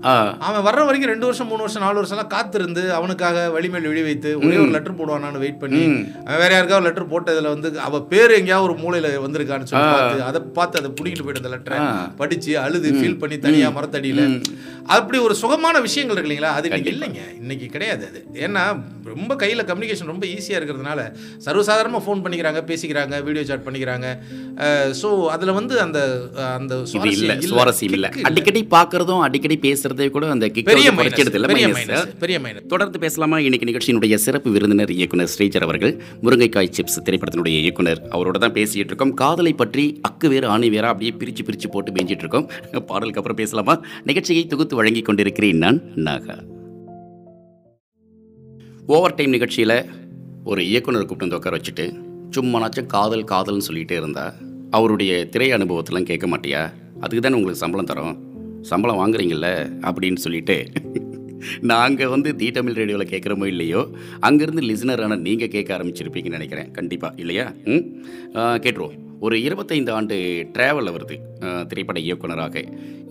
அவன் 0.48 0.66
வர்ற 0.70 0.82
வரைக்கும் 0.90 1.13
ரெண்டு 1.13 1.30
வருஷம் 1.30 1.50
மூணு 1.52 1.63
வருஷம் 1.66 1.86
நாலு 1.88 2.00
வருஷம்லாம் 2.02 2.34
காத்திருந்து 2.36 2.86
அவனுக்காக 2.98 3.46
வழிமேல் 3.58 3.90
விழி 3.92 4.06
வைத்து 4.10 4.32
ஒரே 4.44 4.58
ஒரு 4.63 4.74
லெட்டர் 4.78 4.98
போடுவானான்னு 5.02 5.44
வெயிட் 5.46 5.62
பண்ணி 5.66 5.84
அவன் 6.26 6.42
வேற 6.46 6.52
யாருக்காவது 6.58 6.88
லெட்டர் 6.90 7.12
போட்டதுல 7.13 7.54
வந்து 7.56 7.72
அவ 7.88 8.04
பேர் 8.13 8.38
எங்கேயாவது 8.42 8.68
ஒரு 8.70 8.78
மூலையில 8.84 9.13
வந்திருக்கான்னு 9.28 9.72
சொல்லி 9.72 9.88
பார்த்து 9.96 10.28
அதை 10.32 10.42
பார்த்து 10.60 10.82
அதை 10.84 10.92
பிடிக்கிட்டு 10.98 11.26
போயிட்டு 11.28 11.44
அந்த 11.44 11.54
லெட்டரை 11.56 11.66
ஆ. 11.77 11.86
படிச்சு 12.17 12.51
அழுது 12.60 12.89
ஃபீல் 12.95 13.19
பண்ணி 13.19 13.38
தனியா 13.39 13.69
மரத்தடியில. 13.75 14.21
அப்படி 14.95 15.17
ஒரு 15.19 15.36
சுகமான 15.39 15.75
விஷயங்கள் 15.86 16.15
இருக்கு 16.15 16.30
இல்லைங்களா? 16.30 16.51
அது 16.58 16.67
இன்னைக்கு 16.69 16.91
இல்லைங்க. 16.93 17.21
இன்னைக்கு 17.39 17.65
கிடையாது 17.71 18.03
அது. 18.10 18.19
ஏன்னா 18.45 18.63
ரொம்ப 19.10 19.34
கையில 19.41 19.62
கம்யூனிகேஷன் 19.67 20.12
ரொம்ப 20.12 20.25
ஈஸியா 20.34 20.58
இருக்கிறதுனால 20.58 20.99
சர்வசாதாரணமா 21.45 21.99
ஃபோன் 22.06 22.21
பண்ணிக்கிறாங்க 22.23 22.62
பேசிக்கிறாங்க 22.69 23.15
வீடியோ 23.25 23.43
சாட் 23.45 23.65
பண்ணிக்கிறாங்க. 23.67 24.08
ஸோ 24.99 25.10
அதுல 25.34 25.51
வந்து 25.58 25.75
அந்த 25.84 25.99
அந்த 26.53 26.73
இல்ல 27.13 27.36
சுவாரஸ்யம் 27.47 27.95
இல்ல. 27.97 28.08
அடிக்கடி 28.30 28.62
பாக்குறதும் 28.73 29.23
அடிக்கடி 29.27 29.58
பேசுறதே 29.65 30.08
கூட 30.10 30.25
அந்த 30.34 30.45
பெரிய 30.69 30.88
மைனஸ் 30.93 31.15
பெரிய 31.47 31.67
மைனஸ் 31.75 32.08
பெரிய 32.23 32.38
மைனஸ் 32.39 32.69
தொடர்ந்து 32.73 32.99
பேசலாமா? 33.03 33.39
இன்னைக்கு 33.47 33.69
நிகழ்ச்சியினுடைய 33.69 34.15
சிறப்பு 34.25 34.49
விருந்தினர் 34.56 34.93
இயக்குனர் 34.97 35.32
ஸ்ரீஜர் 35.34 35.65
அவர்கள் 35.67 35.93
முருங்கைக்காய் 36.25 36.73
சிப்ஸ் 36.77 36.99
திரைப்படத்தினுடைய 37.08 37.58
இயக்குனர். 37.63 38.01
அவரோட 38.15 38.38
தான் 38.39 38.56
பேசிட்டு 38.58 38.91
இருக்கோம். 38.91 39.13
காதலை 39.21 39.53
பற்றி 39.58 39.86
அக்கு 40.10 40.27
வேறு 40.30 40.47
ஆணி 40.49 40.69
வேறா 40.71 40.91
அப்படியே 40.93 41.13
பிரிச்சு 41.19 41.43
பிரிச்சு 41.58 41.72
போட்டு 41.72 41.91
பேஞ்சிட்டு 41.91 42.24
இருக்கோம் 42.24 42.50
பாடலுக்கு 42.86 43.20
அப்புறம் 43.20 43.41
பேசலாமா? 43.41 43.82
நிகழ்ச்சியை 44.04 44.48
தொகுத்து 44.48 44.76
வழங்கி 44.76 45.02
கொண்டிருக்கிறேன் 45.02 45.58
நான் 45.58 45.82
நாகா. 45.96 46.36
ஓவர் 48.88 49.15
டைம் 49.15 49.30
நிகழ்ச்சியில் 49.30 49.78
ஒரு 50.46 50.62
இயக்குனர் 50.67 51.06
கூப்பிட்டு 51.06 51.39
வந்து 51.39 51.39
உட்கார 51.39 51.56
வச்சுட்டு 51.58 51.86
சும்மானாச்சும் 52.36 52.86
காதல் 52.86 53.30
காதல்னு 53.32 53.67
சொல்லிகிட்டே 53.70 53.96
இருந்தா 54.02 54.26
அவருடைய 54.72 55.12
திரை 55.30 55.48
அனுபவத்தெலாம் 55.52 56.10
கேட்க 56.12 56.26
மாட்டியா? 56.28 56.62
அதுக்கு 57.00 57.22
தானே 57.22 57.36
உங்களுக்கு 57.36 57.63
சம்பளம் 57.63 57.89
தரோம். 57.91 58.15
சம்பளம் 58.62 59.00
வாங்குறீங்கல்ல 59.00 59.50
அப்படின்னு 59.82 60.24
சொல்லிட்டு 60.26 60.58
நாங்கள் 61.62 62.08
வந்து 62.08 62.36
தி 62.36 62.48
தமிழ் 62.52 62.78
ரேடியோவில் 62.80 63.10
கேட்குறோமோ 63.10 63.46
இல்லையோ 63.46 63.82
அங்கேருந்து 64.22 64.63
லிசனரான 64.70 65.17
நீங்கள் 65.17 65.54
கேட்க 65.56 65.78
ஆரம்பிச்சிருப்பீங்கன்னு 65.78 66.38
நினைக்கிறேன். 66.38 66.72
கண்டிப்பாக 66.72 67.15
இல்லையா? 67.17 67.46
ம்? 67.65 67.86
கேட்டுருவோம். 68.63 68.98
ஒரு 69.25 69.36
இருபத்தைந்து 69.45 69.91
ஆண்டு 69.97 70.15
ட்ராவல் 70.56 70.91
வருது 70.95 71.15
திரைப்பட 71.69 71.99
இயக்குனராக. 72.08 72.56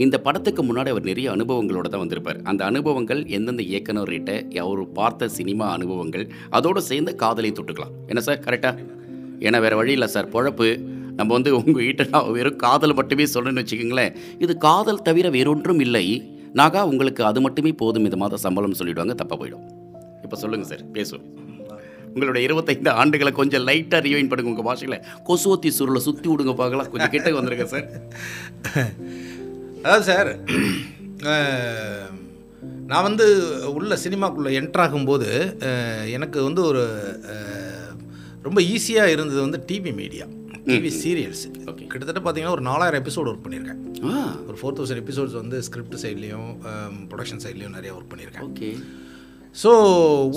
இந்த 0.05 0.17
படத்துக்கு 0.27 0.63
முன்னாடி 0.69 0.91
அவர் 0.95 1.09
நிறைய 1.11 1.29
அனுபவங்களோட 1.37 1.87
தான் 1.93 2.03
வந்திருப்பார். 2.03 2.39
அந்த 2.51 2.63
அனுபவங்கள் 2.71 3.21
எந்தெந்த 3.37 3.63
இயக்குனர்கிட்ட 3.71 4.33
அவர் 4.65 4.83
பார்த்த 4.99 5.29
சினிமா 5.39 5.69
அனுபவங்கள் 5.77 6.27
அதோடு 6.59 6.83
சேர்ந்து 6.91 7.15
காதலை 7.23 7.51
தொட்டுக்கலாம். 7.59 7.95
என்ன 8.13 8.23
சார் 8.29 8.45
கரெக்டாக 8.47 8.87
ஏன்னா 9.47 9.61
வேறு 9.65 9.79
வழி 9.81 9.93
இல்லை 9.97 10.09
சார் 10.17 10.33
பொழப்பு. 10.37 10.69
நம்ம 11.19 11.31
வந்து 11.37 11.51
உங்கள் 11.59 11.85
வீட்டை 11.87 12.05
நான் 12.13 12.31
வெறும் 12.39 12.61
காதல் 12.67 12.97
மட்டுமே 13.01 13.25
சொல்லணும்னு 13.35 13.63
வச்சுக்கோங்களேன். 13.63 14.15
இது 14.45 14.53
காதல் 14.69 15.05
தவிர 15.09 15.27
வேறொன்றும் 15.37 15.83
இல்லை. 15.87 16.07
நாகா 16.61 16.83
உங்களுக்கு 16.93 17.23
அது 17.31 17.41
மட்டுமே 17.47 17.73
போதும் 17.83 18.07
இந்த 18.09 18.19
மாதம் 18.23 18.45
சம்பளம் 18.45 18.79
சொல்லிவிடுவாங்க 18.81 19.17
தப்பாக 19.23 19.39
போயிடும். 19.43 19.65
இப்போ 20.25 20.37
சொல்லுங்கள் 20.43 20.71
சார் 20.73 20.85
பேசுவோம். 20.97 21.27
உங்களுடைய 22.17 22.43
இருபத்தைந்து 22.49 22.91
ஆண்டுகளை 23.01 23.31
கொஞ்சம் 23.39 23.65
லைட்டாக 23.69 24.01
ரிவைன் 24.07 24.29
பண்ணுங்க 24.29 24.53
உங்கள் 24.53 24.67
பாஷையில். 24.69 25.03
கொசுவத்தி 25.29 25.71
சுருளை 25.79 26.01
சுற்றி 26.05 26.29
விடுங்க 26.31 26.53
பார்க்கலாம். 26.61 26.89
கொஞ்சம் 26.93 27.13
கிட்ட 27.15 27.31
வந்துருங்க 27.39 27.67
சார் 27.73 27.89
அதாவது 29.85 30.07
சார் 30.11 30.31
நான் 32.91 33.07
வந்து 33.09 33.27
உள்ள 33.77 33.95
சினிமாக்குள்ளே 34.05 34.51
என்ட்ராகும்போது 34.61 35.29
எனக்கு 36.17 36.39
வந்து 36.49 36.63
ஒரு 36.71 36.85
ரொம்ப 38.47 38.59
ஈஸியாக 38.73 39.15
இருந்தது 39.15 39.41
வந்து 39.47 39.61
டிவி 39.69 39.93
மீடியா 40.01 40.27
டிவி 40.69 40.91
சீரியல்ஸ். 41.03 41.45
கிட்டத்தட்ட 41.91 42.21
பார்த்தீங்கன்னா 42.21 42.57
ஒரு 42.59 42.65
நாலாயிரம் 42.71 43.03
எபிசோடு 43.03 43.31
ஒர்க் 43.31 43.45
பண்ணியிருக்கேன். 43.47 43.83
ஒரு 44.49 44.57
ஃபோர் 44.61 44.77
தௌசண்ட் 44.79 45.03
எபிசோட்ஸ் 45.05 45.37
வந்து 45.43 45.59
ஸ்கிரிப்ட் 45.69 45.99
சைட்லேயும் 46.05 46.49
ப்ரொடக்ஷன் 47.11 47.43
சைட்லேயும் 47.45 47.77
நிறைய 47.79 47.93
ஒர்க் 47.99 48.11
பண்ணியிருக்கேன். 48.13 48.49
ஓகே 48.51 48.71
ஸோ 49.63 49.71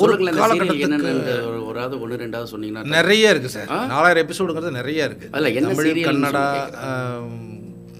ஒரு 0.01 0.11
காலகட்டத்துக்கு 0.39 0.85
ஒன்று 2.03 2.19
ரெண்டாவது 2.23 2.51
சொன்னீங்கன்னா 2.53 2.83
நிறைய 2.97 3.31
இருக்குது 3.33 3.55
சார். 3.55 3.71
நாலாயிரம் 3.93 4.23
எபிசோடுங்கிறது 4.25 4.77
நிறைய 4.81 5.07
இருக்குது 5.09 5.31
அதில் 5.35 5.55
என்ன 5.59 5.71
தமிழ் 5.73 6.05
கன்னடா 6.09 6.43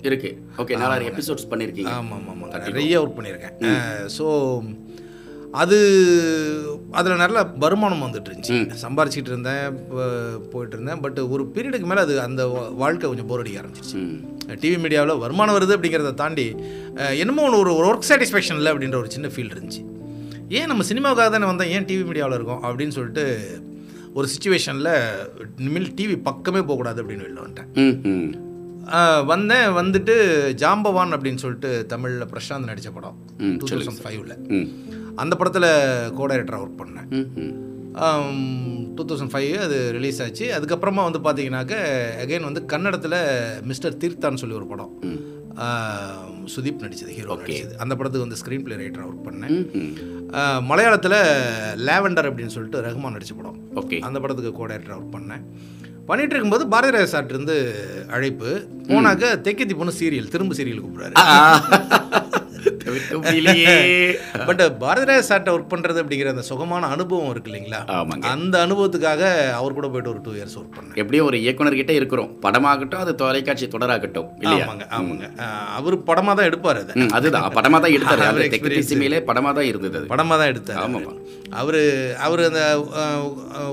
இருக்கு. 0.10 0.30
ஓகே 0.62 0.78
நாலாயிரம் 0.84 1.10
எபிசோட்ஸ் 1.14 1.50
பண்ணியிருக்கீங்க 1.54 1.94
ஆமாம் 2.02 2.28
ஆமாம் 2.34 2.54
நிறைய 2.68 3.02
ஒர்க் 3.02 3.18
பண்ணியிருக்கேன் 3.18 3.58
ஸோ 4.18 4.28
அது 5.62 5.78
அதில் 7.00 7.22
நல்ல 7.24 7.38
வருமானம் 7.64 8.04
வந்துட்டு 8.06 8.30
இருந்துச்சு. 8.30 8.58
சம்பாரிச்சிட்டு 8.84 9.32
இருந்தேன் 9.34 9.78
போயிட்டு 10.52 10.76
இருந்தேன். 10.78 11.02
பட் 11.06 11.20
ஒரு 11.34 11.44
பீரியடுக்கு 11.56 11.88
மேலே 11.92 12.02
அது 12.06 12.16
அந்த 12.28 12.42
வாழ்க்கை 12.84 13.06
கொஞ்சம் 13.08 13.30
போர் 13.32 13.42
அடிக்க 13.44 13.62
ஆரம்பிச்சிருச்சு. 13.62 14.02
டிவி 14.64 14.78
மீடியாவில் 14.84 15.22
வருமானம் 15.24 15.58
வருது 15.58 15.76
அப்படிங்கிறத 15.78 16.14
தாண்டி 16.24 16.48
என்னமோ 17.24 17.46
ஒன்று 17.48 17.78
ஒரு 17.80 17.88
ஒர்க் 17.92 18.10
சாட்டிஸ்ஃபேக்ஷன் 18.12 18.60
இல்லை 18.62 18.74
அப்படின்ற 18.74 19.00
ஒரு 19.04 19.12
சின்ன 19.16 19.32
ஃபீல் 19.36 19.54
இருந்துச்சு. 19.56 19.84
ஏன் 20.58 20.70
நம்ம 20.72 20.84
சினிமாவுக்காக 20.92 21.30
தானே 21.34 21.48
வந்தோம்? 21.50 21.72
ஏன் 21.76 21.88
டிவி 21.90 22.04
மீடியாவில் 22.10 22.38
இருக்கோம்? 22.38 22.64
அப்படின்னு 22.64 22.96
சொல்லிட்டு 22.98 23.26
ஒரு 24.14 24.28
சுச்சுவேஷனில் 24.34 24.94
இனிமேல் 25.58 25.94
டிவி 25.98 26.16
பக்கமே 26.24 26.62
போகக்கூடாது 26.62 27.04
அப்படின்னு 27.04 27.26
வெளில 27.28 27.42
வந்துட்டேன். 27.46 27.70
வந்தேன். 29.26 29.68
வந்துட்டு 29.80 30.16
ஜாம்பவான் 30.62 31.14
அப்படின்னு 31.16 31.42
சொல்லிட்டு 31.44 31.72
தமிழில் 31.86 32.30
பிரசாந்த் 32.34 32.70
நடித்த 32.70 32.92
படம். 32.92 33.18
டூ 33.58 33.68
தௌசண்ட் 33.74 34.04
ஃபைவ்ல 34.04 34.36
அந்த 35.16 35.34
படத்தில் 35.36 35.70
கோ 36.18 36.28
டைரக்டராக 36.28 36.66
ஒர்க் 36.66 36.82
பண்ணேன் 36.82 37.10
டூ 38.96 39.04
தௌசண்ட் 39.06 39.34
ஃபைவ் 39.34 39.52
அது 39.66 39.78
ரிலீஸ் 39.92 40.22
ஆச்சு. 40.26 40.46
அதுக்கப்புறமா 40.58 41.02
வந்து 41.08 41.22
பார்த்தீங்கன்னாக்க 41.28 41.76
அகைன் 42.24 42.48
வந்து 42.50 42.62
கன்னடத்தில் 42.66 43.20
மிஸ்டர் 43.64 44.00
தீர்த்தான்னு 44.04 44.42
சொல்லி 44.44 44.56
ஒரு 44.56 44.68
படம். 44.74 44.94
சுதீப் 46.56 46.84
நடிச்சது 46.86 47.16
ஹீரோ 47.18 47.36
நடிச்சது. 47.42 47.74
அந்த 47.84 47.94
படத்துக்கு 48.00 48.28
வந்து 48.28 48.40
ஸ்க்ரீன் 48.42 48.64
பிளே 48.66 48.78
ரைட்டராக 48.82 49.10
ஒர்க் 49.12 49.28
பண்ணேன். 49.28 49.58
மலையாளத்தில் 50.70 51.20
லேவெண்டர் 51.88 52.30
அப்படின்னு 52.30 52.56
சொல்லிட்டு 52.56 52.86
ரஹ்மான் 52.88 53.16
நடித்த 53.18 53.36
படம். 53.42 53.60
ஓகே. 53.82 54.00
அந்த 54.08 54.18
படத்துக்கு 54.24 54.52
கோ 54.60 54.68
டைரக்டராக 54.72 55.00
ஒர்க் 55.02 55.16
பண்ணேன். 55.18 55.44
பண்ணிட்டு 56.10 56.34
இருக்கும்போது 56.36 56.64
பாரதி 56.74 56.94
ராஜா 56.96 57.10
சார்ட்டிருந்து 57.14 57.56
அழைப்பு. 58.16 58.50
போனாக்க 58.90 59.34
தெக்கத்தி 59.48 59.76
பொண்ணு 59.80 59.94
சீரியல் 60.00 60.34
திரும்ப 60.36 60.56
சீரியல் 60.60 60.84
கூப்பிட்றாரு. 60.84 61.16
பட் 64.48 64.62
பாரதி 64.82 65.06
ராஜா 65.10 65.24
சார்ட்ட 65.30 65.54
ஒர்க் 65.56 65.72
பண்ணுறது 65.74 66.02
அப்படிங்கிற 66.02 66.30
அந்த 66.34 66.44
சுகமான 66.50 66.90
அனுபவம் 66.96 67.32
இருக்கு 67.32 67.50
இல்லைங்களா? 67.52 67.80
ஆமாங்க. 67.96 68.24
அந்த 68.32 68.56
அனுபவத்துக்காக 68.66 69.22
அவர் 69.60 69.78
கூட 69.78 69.88
போயிட்டு 69.90 70.12
ஒரு 70.14 70.22
டூ 70.26 70.34
இயர்ஸ் 70.38 70.58
ஒர்க் 70.60 70.76
பண்ணேன். 70.78 70.96
எப்படியும் 71.02 71.28
ஒரு 71.30 71.38
இயக்குனர்கிட்ட 71.44 71.94
இருக்கிறோம். 72.00 72.32
படமாகட்டும் 72.46 73.04
அது 73.04 73.14
தொலைக்காட்சி 73.22 73.68
தொடராகட்டும் 73.76 74.30
ஆமாங்க 74.54 74.86
ஆமாங்க. 74.98 75.26
அவர் 75.78 75.98
படமாக 76.10 76.36
தான் 76.40 76.50
எடுப்பார் 76.50 76.82
அதை. 76.84 76.94
அதுதான். 77.18 77.48
படமா 77.60 77.80
தான் 77.80 77.96
எடுத்தாரு. 77.98 78.24
அவர் 78.30 78.44
அந்த 78.44 78.52
தெற்கு 78.56 78.76
திசைமையிலே 78.80 79.20
படமா 79.30 79.52
தான் 79.54 79.70
இருந்தது 79.72 80.06
படமாக 80.14 80.38
தான் 80.42 80.52
எடுத்தார் 80.54 80.82
ஆமாமா. 80.84 81.14
அவர் 81.62 81.82
அவர் 82.20 82.42
அந்த 82.48 82.62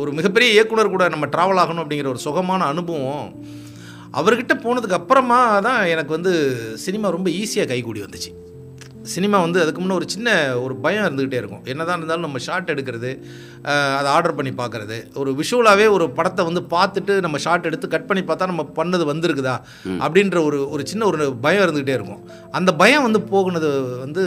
ஒரு 0.01 0.11
மிகப்பெரிய 0.13 0.49
இயக்குனர் 0.57 0.95
கூட 0.95 1.07
நம்ம 1.09 1.29
ட்ராவல் 1.35 1.63
ஆகணும் 1.63 1.83
அப்படிங்கிற 1.83 2.09
ஒரு 2.09 2.23
சுகமான 2.27 2.67
அனுபவம் 2.73 3.31
அவர்கிட்ட 4.15 4.55
போனதுக்கு 4.57 4.99
அப்புறமா 4.99 5.39
தான் 5.67 5.81
எனக்கு 5.93 6.13
வந்து 6.15 6.33
சினிமா 6.85 7.09
ரொம்ப 7.17 7.29
ஈஸியாக 7.41 7.69
கைகூடி 7.69 8.01
வந்துச்சு. 8.05 8.31
சினிமா 9.15 9.39
வந்து 9.47 9.59
அதுக்கு 9.63 9.81
முன்னே 9.83 9.97
ஒரு 10.01 10.07
சின்ன 10.15 10.29
ஒரு 10.65 10.75
பயம் 10.85 11.05
இருந்துக்கிட்டே 11.07 11.41
இருக்கும். 11.43 11.63
என்னதான் 11.73 11.99
இருந்தாலும் 12.01 12.27
நம்ம 12.27 12.41
ஷார்ட் 12.47 12.73
எடுக்கிறது 12.75 13.11
அதை 13.99 14.09
ஆர்டர் 14.17 14.37
பண்ணி 14.39 14.53
பார்க்குறது. 14.61 14.97
ஒரு 15.21 15.31
விஷுவலாகவே 15.41 15.87
ஒரு 15.97 16.05
படத்தை 16.19 16.43
வந்து 16.49 16.63
பார்த்துட்டு 16.75 17.15
நம்ம 17.27 17.39
ஷார்ட் 17.45 17.69
எடுத்து 17.71 17.93
கட் 17.95 18.09
பண்ணி 18.09 18.25
பார்த்தா 18.31 18.51
நம்ம 18.53 18.65
பண்ணது 18.81 19.07
வந்திருக்குதா? 19.13 19.57
அப்படின்ற 20.07 20.41
ஒரு 20.49 20.59
ஒரு 20.75 20.83
சின்ன 20.93 21.07
ஒரு 21.11 21.31
பயம் 21.47 21.65
இருந்துக்கிட்டே 21.67 21.99
இருக்கும். 21.99 22.23
அந்த 22.59 22.73
பயம் 22.83 23.07
வந்து 23.07 23.23
போகுனது 23.33 23.71
வந்து 24.05 24.25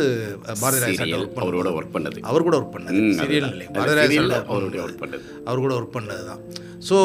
பாரதி 0.63 0.81
ராஜா 0.85 0.95
சீரியல் 1.01 1.21
சார்ட்ட 1.25 1.45
அவரோட 1.45 1.69
ஒர்க் 1.79 1.93
பண்ணது. 1.97 2.25
அவர் 2.31 2.47
கூட 2.47 2.57
ஒர்க் 2.61 2.75
பண்ணது. 2.77 3.03
சீரியல். 3.21 3.51
இல்லை 3.55 3.67
பாரதிராஜா 3.77 4.41
அவருடைய 4.53 4.81
ஒர்க் 4.87 5.03
பண்ணது. 5.03 5.23
அவர் 5.49 5.63
கூட 5.65 5.75
ஒர்க் 5.79 5.95
பண்ணது 5.99 6.25
தான். 6.31 6.41
ஸோ 6.87 6.97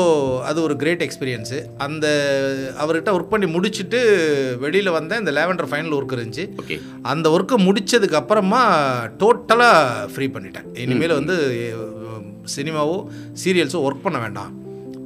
அது 0.49 0.59
ஒரு 0.67 0.75
கிரேட் 0.81 1.03
எக்ஸ்பீரியன்ஸு 1.05 1.57
அந்த 1.85 2.07
அவர்கிட்ட 2.83 3.13
ஒர்க் 3.17 3.33
பண்ணி 3.33 3.47
முடிச்சுட்டு 3.55 4.01
வெளியில் 4.65 4.97
வந்தேன் 4.97 5.21
இந்த 5.23 5.33
லேவண்டர் 5.39 5.69
ஃபைனல் 5.71 5.97
ஒர்க் 5.97 6.15
இருந்துச்சு. 6.17 6.45
அந்த 7.13 7.27
ஒர்க்கை 7.37 7.57
முடிச்சதுக்கு 7.67 8.21
அப்புறமா 8.21 8.61
டோட்டலாக 9.23 10.11
ஃப்ரீ 10.13 10.29
பண்ணிட்டேன். 10.37 10.69
இனிமேல் 10.85 11.19
வந்து 11.21 11.37
சினிமாவோ 12.57 12.97
சீரியல்ஸோ 13.43 13.81
ஒர்க் 13.87 14.05
பண்ண 14.07 14.19
வேண்டாம். 14.25 14.53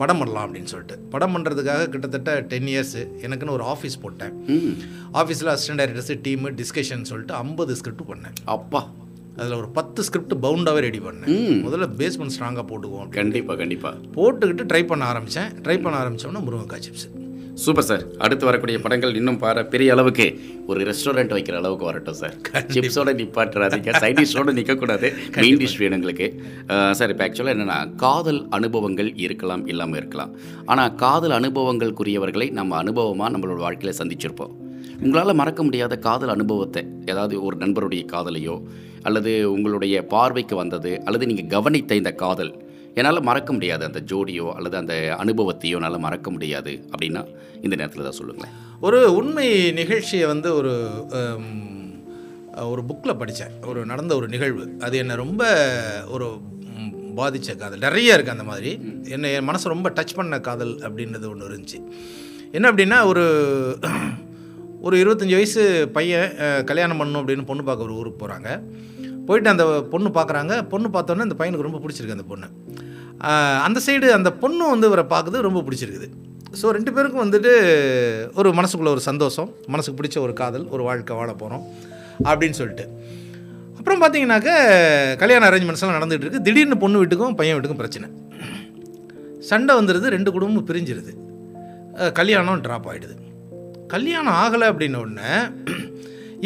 படம் 0.00 0.20
பண்ணலாம் 0.20 0.44
அப்படின்னு 0.46 0.70
சொல்லிட்டு. 0.72 0.96
படம் 1.12 1.32
பண்ணுறதுக்காக 1.34 1.86
கிட்டத்தட்ட 1.92 2.32
டென் 2.50 2.68
இயர்ஸு 2.72 3.02
எனக்குன்னு 3.26 3.54
ஒரு 3.56 3.64
ஆஃபீஸ் 3.72 3.96
போட்டேன். 4.04 4.34
ஆஃபீஸில் 5.20 5.50
அசிஸ்டன்ட் 5.54 5.80
டைரக்டர்ஸு 5.82 6.16
டீமு 6.26 6.52
டிஸ்கஷன் 6.60 7.08
சொல்லிட்டு 7.10 7.34
ஐம்பது 7.44 7.76
ஸ்கிரிப்ட் 7.80 8.08
பண்ணேன். 8.10 8.36
அப்பா. 8.56 8.82
அதில் 9.40 9.58
ஒரு 9.60 9.68
பத்து 9.78 10.04
ஸ்கிரிப்ட் 10.06 10.36
பவுண்டாகவே 10.44 10.80
ரெடி 10.88 11.00
பண்ணேன். 11.06 11.34
முதல்ல 11.66 11.86
பேஸ்மெண்ட் 12.00 12.34
ஸ்ட்ராங்காக 12.36 12.64
போட்டுக்குவோம் 12.70 13.02
அப்படின்னு. 13.02 13.20
கண்டிப்பா 13.22 13.54
கண்டிப்பா. 13.62 13.90
போட்டுக்கிட்டு 14.16 14.64
ட்ரை 14.72 14.82
பண்ண 14.92 15.04
ஆரம்பித்தேன் 15.12 15.50
ட்ரை 15.66 15.76
பண்ண 15.84 15.96
ஆரம்பித்தோன்னா 16.02 16.42
முருங்கைக்காய் 16.46 16.84
சிப்ஸ் 16.86 17.06
சூப்பர் 17.62 17.86
சார் 17.88 18.02
அடுத்து 18.24 18.44
வரக்கூடிய 18.48 18.76
படங்கள் 18.82 19.16
இன்னும் 19.20 19.38
பாரு 19.42 19.62
பெரிய 19.72 19.94
அளவுக்கு 19.94 20.26
ஒரு 20.70 20.80
ரெஸ்டாரண்ட் 20.88 21.32
வைக்கிற 21.36 21.56
அளவுக்கு 21.60 21.86
வரட்டும் 21.88 22.18
சார் 22.20 22.34
சிப்ஸோட 22.74 23.12
நிப்பாட்டுறாதீங்க. 23.20 23.92
சைட் 24.02 24.18
டிஷ்ஷோட 24.20 24.52
நிற்கக்கூடாது 24.58 25.08
மெயின் 25.42 25.58
டிஷ் 25.62 25.78
வேணும் 25.80 25.98
எங்களுக்கு 25.98 26.26
சார் 26.98 27.12
இப்போ 27.14 27.24
ஆக்சுவலாக 27.26 27.56
என்னென்னா 27.56 27.78
காதல் 28.04 28.40
அனுபவங்கள் 28.58 29.10
இருக்கலாம் 29.24 29.64
இல்லாமல் 29.72 30.00
இருக்கலாம். 30.00 30.32
ஆனால் 30.72 30.94
காதல் 31.04 31.36
அனுபவங்களுக்குரியவர்களை 31.40 32.48
நம்ம 32.60 32.76
அனுபவமாக 32.82 33.32
நம்மளோட 33.36 33.60
வாழ்க்கையில் 33.66 33.98
சந்திச்சிருப்போம். 34.00 34.54
உங்களால் 35.04 35.38
மறக்க 35.40 35.62
முடியாத 35.66 35.94
காதல் 36.06 36.34
அனுபவத்தை 36.36 36.82
ஏதாவது 37.12 37.34
ஒரு 37.48 37.56
நண்பருடைய 37.64 38.04
காதலையோ 38.14 38.56
அல்லது 39.08 39.32
உங்களுடைய 39.56 39.96
பார்வைக்கு 40.14 40.54
வந்தது 40.62 40.92
அல்லது 41.06 41.26
நீங்கள் 41.30 41.52
கவனித்த 41.56 41.94
இந்த 42.02 42.12
காதல் 42.24 42.52
என்னால் 42.98 43.26
மறக்க 43.28 43.50
முடியாது 43.56 43.82
அந்த 43.88 44.00
ஜோடியோ 44.10 44.46
அல்லது 44.56 44.76
அந்த 44.82 44.94
அனுபவத்தையோ 45.22 45.78
என்னால் 45.78 46.04
மறக்க 46.06 46.30
முடியாது 46.34 46.72
அப்படின்னா 46.92 47.22
இந்த 47.64 47.74
நேரத்தில் 47.80 48.06
தான் 48.08 48.18
சொல்லுங்களேன். 48.18 48.54
ஒரு 48.86 48.98
உண்மை 49.20 49.48
நிகழ்ச்சியை 49.80 50.26
வந்து 50.32 50.50
ஒரு 50.58 50.74
ஒரு 52.72 52.82
புக்கில் 52.86 53.18
படித்தேன். 53.18 53.52
ஒரு 53.70 53.80
நடந்த 53.90 54.12
ஒரு 54.18 54.28
நிகழ்வு. 54.34 54.64
அது 54.86 54.94
என்னை 55.02 55.16
ரொம்ப 55.24 55.42
ஒரு 56.14 56.28
பாதித்த 57.18 57.54
காதல். 57.60 57.84
நிறைய 57.86 58.16
இருக்குது 58.16 58.34
அந்த 58.36 58.46
மாதிரி. 58.48 58.70
என்னை 59.14 59.28
என் 59.36 59.48
மனசை 59.48 59.68
ரொம்ப 59.74 59.88
டச் 59.98 60.16
பண்ண 60.18 60.40
காதல் 60.48 60.74
அப்படின்றது 60.86 61.26
ஒன்று 61.32 61.50
இருந்துச்சு. 61.50 61.78
என்ன 62.56 62.66
அப்படின்னா 62.72 62.98
ஒரு 63.10 63.24
ஒரு 64.86 64.96
இருபத்தஞ்சி 65.02 65.36
வயசு 65.38 65.62
பையன் 65.96 66.28
கல்யாணம் 66.70 67.00
பண்ணணும் 67.00 67.20
அப்படின்னு 67.22 67.48
பொண்ணு 67.48 67.62
பார்க்க 67.68 67.86
ஒரு 67.86 67.96
ஊருக்கு 68.00 68.20
போகிறாங்க 68.20 68.50
போயிட்டு 69.28 69.52
அந்த 69.52 69.64
பொண்ணு 69.92 70.08
பார்க்குறாங்க. 70.18 70.54
பொண்ணு 70.72 70.88
பார்த்தோன்னே 70.92 71.26
அந்த 71.26 71.36
பையனுக்கு 71.40 71.66
ரொம்ப 71.66 71.80
பிடிச்சிருக்கு 71.82 72.16
அந்த 72.16 72.26
பொண்ணு. 72.32 72.48
அந்த 73.66 73.78
சைடு 73.86 74.08
அந்த 74.16 74.30
பொண்ணு 74.42 74.64
வந்து 74.72 74.88
இவரை 74.90 75.04
பார்க்குறது 75.12 75.46
ரொம்ப 75.48 75.62
பிடிச்சிருக்குது. 75.66 76.08
ஸோ 76.60 76.66
ரெண்டு 76.76 76.90
பேருக்கும் 76.96 77.24
வந்துட்டு 77.24 77.52
ஒரு 78.40 78.48
மனசுக்குள்ளே 78.58 78.92
ஒரு 78.96 79.02
சந்தோஷம் 79.08 79.48
மனசுக்கு 79.74 79.98
பிடிச்ச 80.00 80.18
ஒரு 80.26 80.34
காதல் 80.40 80.66
ஒரு 80.74 80.82
வாழ்க்கை 80.88 81.16
வாழ 81.20 81.30
போகிறோம் 81.42 81.64
அப்படின்னு 82.30 82.58
சொல்லிட்டு. 82.60 82.86
அப்புறம் 83.78 84.00
பார்த்தீங்கன்னாக்க 84.02 84.50
கல்யாண 85.22 85.42
அரேஞ்ச்மெண்ட்ஸ்லாம் 85.50 85.98
நடந்துகிட்டு 85.98 86.26
இருக்குது 86.26 86.46
திடீர்னு 86.46 86.78
பொண்ணு 86.84 87.00
வீட்டுக்கும் 87.02 87.36
பையன் 87.40 87.56
வீட்டுக்கும் 87.56 87.82
பிரச்சனை. 87.82 88.08
சண்டை 89.50 89.74
வந்துடுது 89.80 90.14
ரெண்டு 90.16 90.30
குடும்பமும் 90.36 90.68
பிரிஞ்சிருது. 90.70 91.12
கல்யாணம் 92.18 92.64
ட்ராப் 92.64 92.88
ஆகிடுது 92.90 93.14
கல்யாணம் 93.92 94.38
ஆகலை 94.42 94.66
அப்படின்ன 94.70 94.98
உடனே 95.04 95.30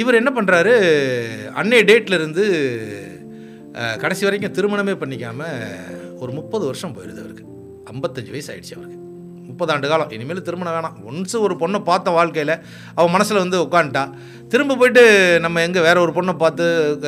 இவர் 0.00 0.18
என்ன 0.18 0.30
பண்ணுறாரு 0.36 0.74
அன்னைய 1.60 1.82
டேட்லருந்து 1.88 2.44
கடைசி 4.02 4.22
வரைக்கும் 4.26 4.54
திருமணமே 4.56 4.94
பண்ணிக்காமல் 5.02 6.00
ஒரு 6.22 6.32
முப்பது 6.32 6.64
வருஷம் 6.64 6.92
போயிடுது 6.92 7.18
அவருக்கு. 7.18 7.44
ஐம்பத்தஞ்சு 7.92 8.30
வயசு 8.30 8.52
ஆயிடுச்சு 8.52 8.74
அவருக்கு. 8.74 9.00
முப்பது 9.46 9.72
ஆண்டு 9.72 9.88
காலம். 9.88 10.10
இனிமேல் 10.10 10.42
திருமணம் 10.42 10.72
வேணாம். 10.72 11.10
ஒன்ஸ் 11.10 11.40
ஒரு 11.40 11.54
பொண்ணை 11.54 11.82
பார்த்த 11.82 12.10
வாழ்க்கையில் 12.10 12.58
அவன் 12.94 13.10
மனசில் 13.10 13.36
வந்து 13.36 13.62
உட்காந்துட்டா 13.62 14.10
திரும்ப 14.48 14.74
போயிட்டு 14.74 15.04
நம்ம 15.40 15.62
எங்கே 15.62 15.80
வேற 15.80 16.00
ஒரு 16.00 16.12
பொண்ணை 16.12 16.36
பார்த்து 16.36 16.98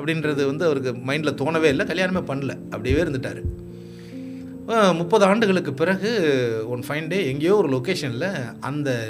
அப்படின்றது 0.00 0.46
வந்து 0.46 0.64
அவருக்கு 0.64 0.92
மைண்டில் 0.92 1.34
தோணவே 1.34 1.62
இல்லை. 1.62 1.86
கல்யாணமே 1.86 2.22
பண்ணல. 2.28 2.50
அப்படியே 2.50 2.94
இருந்துட்டார். 2.94 3.42
முப்பது 4.94 5.24
ஆண்டுகளுக்கு 5.24 5.74
பிறகு 5.74 6.10
ஒன் 6.68 6.84
ஃபைன் 6.88 7.08
டே 7.08 7.26
எங்கேயோ 7.26 7.56
ஒரு 7.56 7.68
லொக்கேஷனில் 7.68 8.58
அந்த 8.60 9.06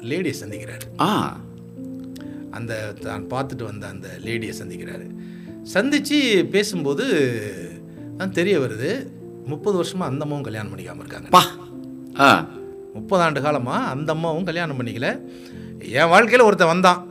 லேடியை 0.00 0.34
சந்திக்கிறார். 0.44 1.00
ஆ. 1.00 1.40
அந்த 2.50 2.94
தான் 3.00 3.22
பார்த்துட்டு 3.22 3.62
வந்த 3.62 3.86
அந்த 3.86 4.08
லேடியை 4.24 4.52
சந்திக்கிறாரு. 4.62 5.06
சந்தித்து 5.62 6.46
பேசும்போது 6.50 7.04
தான் 8.20 8.32
தெரிய 8.32 8.58
வருது. 8.58 9.06
முப்பது 9.46 9.76
வருஷமாக 9.76 10.10
அந்த 10.10 10.22
அம்மாவும் 10.22 10.44
கல்யாணம் 10.44 10.72
பண்ணிக்காமல் 10.72 10.98
இருக்காங்க. 10.98 11.28
பா. 11.30 11.42
ஆ. 12.18 12.46
முப்பது 12.94 13.22
ஆண்டு 13.22 13.42
காலமாக 13.42 13.84
அந்த 13.84 14.12
அம்மாவும் 14.12 14.44
கல்யாணம் 14.44 14.80
பண்ணிக்கல. 14.80 15.20
என் 15.78 16.08
வாழ்க்கையில் 16.08 16.40
ஒருத்தன் 16.40 16.66
வந்தான். 16.66 17.06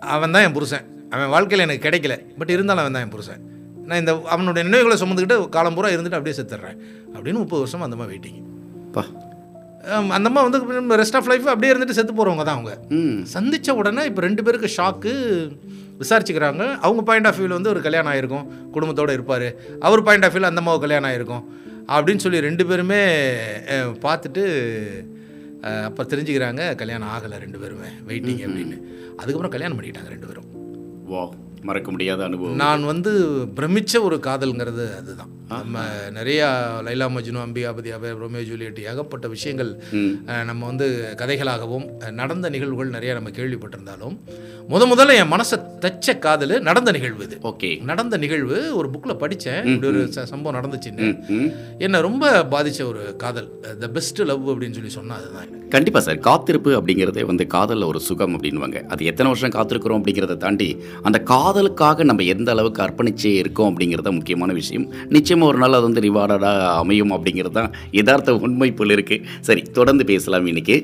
அவன் 0.00 0.30
தான் 0.30 0.42
என் 0.42 0.52
புருஷன். 0.52 1.08
அவன் 1.10 1.28
வாழ்க்கையில் 1.28 1.68
எனக்கு 1.68 1.88
கிடைக்கல. 1.88 2.38
பட் 2.38 2.50
இருந்தாலும் 2.50 2.80
அவன் 2.80 2.92
தான் 2.92 3.02
என் 3.02 3.08
புருஷன். 3.08 3.40
நான் 3.86 3.98
இந்த 3.98 4.22
அவனுடைய 4.24 4.68
நினைவுகளை 4.68 4.96
சுமந்துக்கிட்டு 4.98 5.48
காலம் 5.48 5.74
பூரா 5.74 5.88
இருந்துட்டு 5.88 6.14
அப்படியே 6.14 6.36
செத்துடுறேன். 6.36 6.76
அப்படின்னு 7.12 7.32
முப்பது 7.32 7.58
வருஷமாக 7.58 7.92
அந்த 7.92 7.96
அம்மா 7.96 8.04
வெயிட்டிங் 8.04 8.42
பா. 8.92 9.04
அந்த 10.16 10.28
அம்மா 10.30 10.40
வந்து 10.46 10.58
ரெஸ்ட் 11.02 11.18
ஆஃப் 11.18 11.28
லைஃப் 11.30 11.46
அப்படியே 11.52 11.72
இருந்துட்டு 11.72 11.96
செத்து 11.98 12.14
போகிறவங்க 12.18 12.44
தான் 12.48 12.56
அவங்க. 12.56 12.72
சந்தித்த 13.34 13.74
உடனே 13.80 14.02
இப்போ 14.10 14.20
ரெண்டு 14.26 14.42
பேருக்கு 14.46 14.68
ஷாக்கு 14.76 15.12
விசாரிச்சுக்கிறாங்க. 16.02 16.64
அவங்க 16.86 17.02
பாயிண்ட் 17.08 17.28
ஆஃப் 17.28 17.38
வியூவில் 17.38 17.56
வந்து 17.58 17.72
ஒரு 17.74 17.80
கல்யாணம் 17.86 18.12
ஆயிருக்கும். 18.12 18.46
குடும்பத்தோடு 18.74 19.16
இருப்பார். 19.18 19.48
அவர் 19.88 20.06
பாயிண்ட் 20.08 20.26
ஆஃப் 20.26 20.34
வியூவில் 20.34 20.50
அந்த 20.50 20.62
அம்மாவுக்கு 20.64 20.86
கல்யாணம் 20.86 21.10
ஆயிருக்கும். 21.10 21.44
அப்படின்னு 21.96 22.24
சொல்லி 22.24 22.40
ரெண்டு 22.48 22.66
பேருமே 22.70 23.02
பார்த்துட்டு 24.06 24.44
அப்போ 25.88 26.02
தெரிஞ்சுக்கிறாங்க 26.12 26.62
கல்யாணம் 26.82 27.12
ஆகலை 27.16 27.38
ரெண்டு 27.44 27.58
பேருமே. 27.62 27.90
வெயிட்டிங் 28.08 28.42
அப்படின்னு. 28.46 28.78
அதுக்கப்புறம் 29.20 29.54
கல்யாணம் 29.56 29.78
பண்ணிக்கிட்டாங்க 29.78 30.12
ரெண்டு 30.14 30.28
பேரும். 30.30 30.48
வா 31.12 31.22
மறக்க 31.62 31.90
முடியாத 31.90 32.24
அனுபவம். 32.24 32.60
நான் 32.64 32.84
வந்து 32.84 33.12
பிரமிச்ச 33.56 34.02
ஒரு 34.02 34.16
காதல்ங்கிறது 34.26 34.86
அதுதான். 35.00 35.32
நம்ம 35.48 35.78
நிறையா 36.18 36.48
லைலா 36.86 37.06
மஜ்னு 37.14 37.40
அம்பிகாபதி 37.44 37.90
அபய 37.96 38.12
ரோமியோ 38.20 38.42
ஜூலியட் 38.50 38.78
ஏகப்பட்ட 38.90 39.26
விஷயங்கள் 39.28 39.70
நம்ம 40.48 40.60
வந்து 40.66 40.86
கதைகளாகவும் 41.22 41.86
நடந்த 42.20 42.48
நிகழ்வுகள் 42.54 42.94
நிறைய 42.96 43.14
நம்ம 43.14 43.32
கேள்விப்பட்டிருந்தாலும் 43.38 44.14
முத 44.72 44.82
முதல்ல 44.90 45.16
என் 45.20 45.32
மனசை 45.32 45.56
தச்ச 45.84 46.16
காதல் 46.26 46.54
நடந்த 46.68 46.90
நிகழ்வு 46.96 47.22
இது. 47.24 47.36
ஓகே. 47.50 47.70
நடந்த 47.90 48.16
நிகழ்வு 48.24 48.58
ஒரு 48.78 48.88
புக்கில் 48.92 49.20
படித்தேன். 49.22 49.64
இப்படி 49.72 49.90
ஒரு 49.92 50.26
சம்பவம் 50.32 50.58
நடந்துச்சுன்னு. 50.58 51.08
என்னை 51.78 52.00
ரொம்ப 52.08 52.24
பாதிச்ச 52.54 52.80
ஒரு 52.90 53.02
காதல். 53.24 53.48
த 53.82 53.88
பெஸ்ட் 53.96 54.20
லவ் 54.30 54.50
அப்படின்னு 54.50 54.78
சொல்லி 54.78 54.92
சொன்னா 54.98 55.16
அதுதான் 55.20 55.44
எனக்கு. 55.46 55.68
கண்டிப்பாக 55.76 56.04
சார். 56.06 56.20
காத்திருப்பு 56.28 56.70
அப்படிங்கிறதே 56.78 57.24
வந்து 57.32 57.46
காதலில் 57.56 57.88
ஒரு 57.90 58.00
சுகம் 58.08 58.34
அப்படின்வாங்க 58.36 58.78
அது 58.92 59.10
எத்தனை 59.10 59.28
வருஷம் 59.32 59.56
காத்திருக்கிறோம் 59.58 60.00
அப்படிங்கிறத 60.00 60.36
தாண்டி 60.44 60.68
அந்த 61.02 61.20
காதலுக்காக 61.50 62.04
நம்ம 62.08 62.24
எந்த 62.32 62.48
அளவுக்கு 62.54 62.80
அர்ப்பணிச்சே 62.84 63.30
இருக்கோம் 63.40 63.68
அப்படிங்கிறது 63.70 64.06
தான் 64.06 64.16
முக்கியமான 64.18 64.50
விஷயம். 64.58 64.84
நிச்சயமாக 65.14 65.50
ஒரு 65.50 65.58
நாள் 65.62 65.74
அது 65.78 65.84
வந்து 65.86 66.02
ரிவார்டடாக 66.04 66.66
அமையும் 66.82 67.12
அப்படிங்கிறது 67.16 67.54
தான் 67.56 67.70
யதார்த்த 67.98 68.34
உண்மை 68.46 68.68
போல் 68.78 68.94
இருக்குது 68.96 69.24
சரி 69.48 69.62
தொடர்ந்து 69.78 70.04
பேசலாம் 70.10 70.46
இன்னைக்கு. 70.50 70.76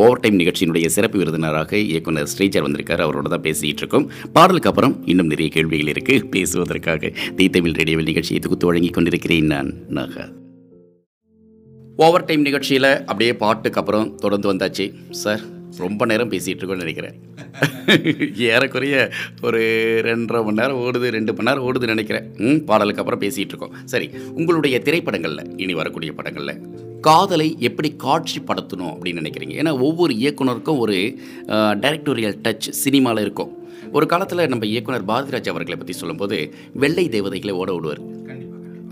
ஓவர் 0.00 0.20
டைம் 0.24 0.36
நிகழ்ச்சியினுடைய 0.42 0.88
சிறப்பு 0.96 1.20
விருந்தினராக 1.20 1.72
இயக்குனர் 1.92 2.28
ஸ்ரீஜர் 2.34 2.66
வந்திருக்காரு. 2.66 3.04
அவரோட 3.06 3.32
தான் 3.34 3.46
பேசிகிட்டு 3.48 3.82
இருக்கோம். 3.84 4.06
பாடலுக்கு 4.36 4.70
அப்புறம் 4.72 4.94
இன்னும் 5.12 5.32
நிறைய 5.32 5.50
கேள்விகள் 5.56 5.92
இருக்குது 5.94 6.28
பேசுவதற்காக 6.36 7.12
தி 7.40 7.48
தமிழ் 7.56 7.78
ரேடியோவில் 7.80 8.10
நிகழ்ச்சியை 8.12 8.42
தொகுத்து 8.48 8.70
வழங்கி 8.70 8.92
கொண்டிருக்கிறேன் 8.98 9.50
நான் 9.54 9.72
நகா. 10.00 10.26
ஓவர் 12.06 12.28
டைம் 12.28 12.46
நிகழ்ச்சியில் 12.50 12.92
அப்படியே 13.10 13.32
பாட்டுக்கு 13.46 13.82
அப்புறம் 13.84 14.12
தொடர்ந்து 14.24 14.52
வந்தாச்சு. 14.52 14.86
சார் 15.22 15.42
ரொம்ப 15.78 16.04
நேரம் 16.04 16.30
பேசிகிட்டு 16.30 16.62
இருக்கோம்னு 16.62 16.84
நினைக்கிறேன். 16.84 17.14
ஏறக்குறைய 18.36 19.10
ஒரு 19.42 19.60
ரெண்டரை 20.04 20.44
மணி 20.44 20.60
நேரம் 20.60 20.80
ஓடுது 20.80 21.08
ரெண்டு 21.08 21.34
மணி 21.34 21.48
நேரம் 21.48 21.72
ஓடுதுன்னு 21.72 21.94
நினைக்கிறேன். 21.94 22.34
ம் 22.36 22.64
பாடலுக்கு 22.64 23.02
அப்புறம் 23.02 23.20
பேசிகிட்டு 23.20 23.52
இருக்கோம் 23.52 23.74
சரி 23.84 24.10
உங்களுடைய 24.34 24.78
திரைப்படங்களில் 24.78 25.56
இனி 25.56 25.74
வரக்கூடிய 25.74 26.12
படங்களில் 26.12 26.60
காதலை 27.00 27.56
எப்படி 27.58 27.96
காட்சிப்படுத்தணும் 28.04 28.92
அப்படின்னு 28.92 29.20
நினைக்கிறீங்க? 29.22 29.54
ஏன்னா 29.60 29.80
ஒவ்வொரு 29.80 30.14
இயக்குனருக்கும் 30.14 30.78
ஒரு 30.78 31.18
டைரக்டோரியல் 31.82 32.38
டச் 32.42 32.58
சினிமாவில் 32.58 33.22
இருக்கும். 33.22 33.56
ஒரு 33.92 34.06
காலத்தில் 34.06 34.46
நம்ம 34.46 34.66
இயக்குனர் 34.66 35.04
பாரதிராஜ் 35.04 35.48
அவர்களை 35.48 35.76
பற்றி 35.76 35.92
சொல்லும்போது 35.92 36.54
வெள்ளை 36.72 37.08
தேவதைகளை 37.08 37.54
ஓட 37.54 37.72
விடுவார். 37.74 38.02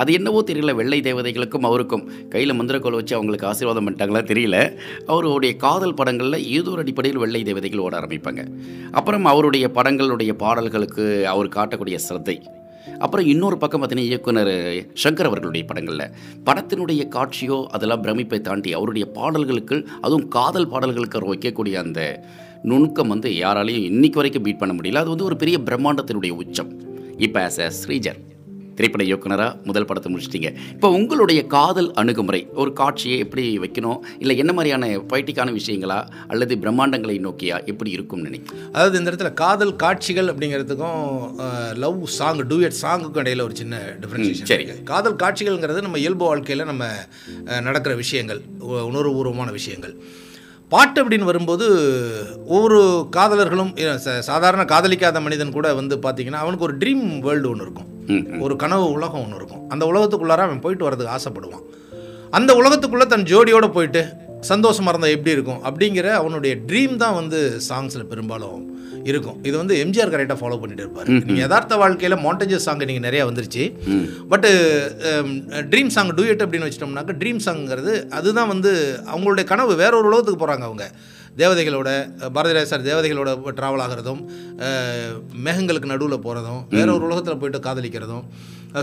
அது 0.01 0.13
என்னவோ 0.19 0.41
தெரியல. 0.51 0.75
வெள்ளை 0.81 1.01
தேவதைகளுக்கும் 1.01 1.67
அவருக்கும். 1.69 2.05
கையில் 2.29 2.57
மந்திரக்கோல் 2.59 2.99
வச்சு 2.99 3.15
அவங்களுக்கு 3.17 3.49
ஆசீர்வாதம் 3.51 3.87
பண்ணிட்டாங்களா 3.87 4.23
தெரியல. 4.33 4.57
அவருடைய 5.07 5.53
காதல் 5.67 5.99
படங்களில் 6.01 6.47
ஏதோ 6.59 6.71
ஒரு 6.71 6.83
அடிப்படையில் 6.85 7.23
வெள்ளை 7.25 7.43
தேவதைகள் 7.43 7.85
ஓட 7.87 7.95
ஆரம்பிப்பாங்க. 8.01 8.45
அப்புறம் 8.93 9.25
அவருடைய 9.25 9.67
படங்களுடைய 9.75 10.33
பாடல்களுக்கு 10.45 11.05
அவர் 11.35 11.55
காட்டக்கூடிய 11.59 11.99
சிரத்தை. 12.07 12.37
அப்புறம் 12.99 13.27
இன்னொரு 13.27 13.57
பக்கம் 13.59 13.81
பார்த்தீங்கன்னா 13.81 14.11
இயக்குனர் 14.11 14.53
சங்கர் 15.03 15.29
அவர்களுடைய 15.31 15.63
படங்களில். 15.67 16.07
படத்தினுடைய 16.47 17.03
காட்சியோ 17.17 17.59
அதெல்லாம் 17.67 18.03
பிரமிப்பை 18.05 18.39
தாண்டி 18.41 18.71
அவருடைய 18.75 19.07
பாடல்களுக்கு 19.19 19.77
அதுவும் 20.01 20.29
காதல் 20.29 20.69
பாடல்களுக்கு 20.69 21.19
அவர் 21.19 21.31
வைக்கக்கூடிய 21.33 21.77
அந்த 21.85 22.01
நுணுக்கம் 22.63 23.13
வந்து 23.15 23.31
யாராலையும் 23.45 23.87
இன்னைக்கு 23.91 24.21
வரைக்கும் 24.21 24.47
பீட் 24.47 24.63
பண்ண 24.63 24.75
முடியல. 24.75 25.03
அது 25.03 25.13
வந்து 25.15 25.29
ஒரு 25.31 25.37
பெரிய 25.37 25.59
பிரம்மாண்டத்தினுடைய 25.59 26.35
உச்சம். 26.43 26.73
இப்போ 27.27 27.41
ஆஸ் 27.47 27.61
அ 27.61 27.71
ஸ்ரீஜர். 27.81 28.21
திரைப்பட 28.81 29.05
இயக்குனராக 29.09 29.57
முதல் 29.69 29.87
படத்தை 29.89 30.09
முடிச்சிட்டீங்க. 30.13 30.49
இப்போ 30.75 30.89
உங்களுடைய 30.99 31.41
காதல் 31.55 31.89
அணுகுமுறை 32.01 32.41
ஒரு 32.61 32.71
காட்சியை 32.81 33.17
எப்படி 33.25 33.45
வைக்கணும்? 33.65 33.99
இல்லை 34.23 34.35
என்ன 34.43 34.53
மாதிரியான 34.59 34.87
பொய்ட்டிக்கான 35.11 35.55
விஷயங்களா? 35.59 35.99
அல்லது 36.33 36.55
பிரம்மாண்டங்களை 36.63 37.17
நோக்கியா 37.27 37.57
எப்படி 37.73 37.91
இருக்கும்னு 37.97 38.29
நினைக்கிறேன் 38.29 38.63
அதாவது 38.77 38.99
இந்த 39.01 39.11
இடத்துல 39.11 39.33
காதல் 39.43 39.75
காட்சிகள் 39.85 40.31
அப்படிங்கிறதுக்கும் 40.33 41.03
லவ் 41.85 42.01
சாங் 42.19 42.43
டூயட் 42.53 42.81
சாங்குக்கும் 42.83 43.23
இடையில 43.25 43.47
ஒரு 43.49 43.57
சின்ன 43.61 43.83
டிஃப்ரென்ஷியேஷன் 44.03 44.51
சரி. 44.53 44.67
காதல் 44.93 45.21
காட்சிகள்ங்கிறது 45.25 45.85
நம்ம 45.87 46.01
இயல்பு 46.05 46.25
வாழ்க்கையில் 46.31 46.69
நம்ம 46.73 46.87
நடக்கிற 47.69 47.95
விஷயங்கள் 48.03 48.43
உணர்வுபூர்வமான 48.91 49.51
விஷயங்கள். 49.59 49.95
பாட்டு 50.73 50.99
அப்படின்னு 51.03 51.29
வரும்போது 51.29 51.67
ஒவ்வொரு 52.47 52.81
காதலர்களும் 53.17 53.73
சாதாரண 54.29 54.63
காதலிக்காத 54.65 55.21
மனிதன் 55.21 55.57
கூட 55.57 55.69
வந்து 55.75 55.97
பார்த்தீங்கன்னா 55.97 56.43
அவனுக்கு 56.43 56.67
ஒரு 56.67 56.77
ட்ரீம் 56.79 57.05
வேர்ல்டு 57.19 57.51
ஒன்று 57.53 57.65
இருக்கும். 57.67 58.41
ஒரு 58.41 58.55
கனவு 58.63 58.87
உலகம் 58.91 59.23
ஒன்று 59.25 59.39
இருக்கும். 59.41 59.65
அந்த 59.69 59.85
உலகத்துக்குள்ளார 59.87 60.45
அவன் 60.47 60.61
போயிட்டு 60.61 60.87
வரதுக்கு 60.91 61.15
ஆசைப்படுவான். 61.17 61.67
அந்த 62.31 62.51
உலகத்துக்குள்ளே 62.61 63.07
தன் 63.07 63.29
ஜோடியோட 63.33 63.69
போயிட்டு 63.73 64.03
சந்தோஷமாக 64.49 64.93
இருந்தால் 64.93 65.15
எப்படி 65.17 65.35
இருக்கும்? 65.37 65.61
அப்படிங்கிற 65.69 66.09
அவனுடைய 66.21 66.53
ட்ரீம் 66.69 66.95
தான் 67.03 67.17
வந்து 67.21 67.39
சாங்ஸில் 67.69 68.11
பெரும்பாலும் 68.13 68.61
இருக்கும். 69.11 69.37
இது 69.49 69.55
வந்து 69.61 69.75
எம்ஜிஆர் 69.83 70.13
கரெக்டாக 70.15 70.39
ஃபாலோ 70.41 70.57
பண்ணிட்டு 70.63 70.85
இருப்பார். 70.85 71.09
நீங்கள் 71.29 71.43
யதார்த்த 71.45 71.77
வாழ்க்கையில் 71.83 72.17
மாண்டேஜஸ் 72.25 72.67
சாங் 72.67 72.83
நீங்கள் 72.91 73.07
நிறையா 73.09 73.25
வந்துருச்சு. 73.29 73.65
பட்டு 74.33 74.51
ட்ரீம் 75.73 75.93
சாங் 75.97 76.13
டூயட் 76.19 76.45
அப்படின்னு 76.45 76.69
வச்சிட்டோம்னாக்க 76.69 77.15
ட்ரீம் 77.23 77.41
சாங்கிறது 77.47 77.95
அதுதான் 78.19 78.53
வந்து 78.55 78.73
அவங்களுடைய 79.13 79.47
கனவு. 79.53 79.75
வேற 79.83 79.93
ஒரு 80.01 80.11
உலகத்துக்கு 80.11 80.43
போகிறாங்க 80.43 80.67
அவங்க. 80.71 80.87
தேவதைகளோட 81.39 81.89
பாரதிராஜ 82.37 82.67
சார் 82.71 82.87
தேவதைகளோட 82.89 83.31
ட்ராவல் 83.59 83.83
ஆகிறதும் 83.85 84.23
மேகங்களுக்கு 85.47 85.91
நடுவில் 85.93 86.25
போகிறதும் 86.25 86.63
வேற 86.77 86.89
ஒரு 86.97 87.05
உலகத்தில் 87.09 87.41
போயிட்டு 87.43 87.61
காதலிக்கிறதும் 87.67 88.25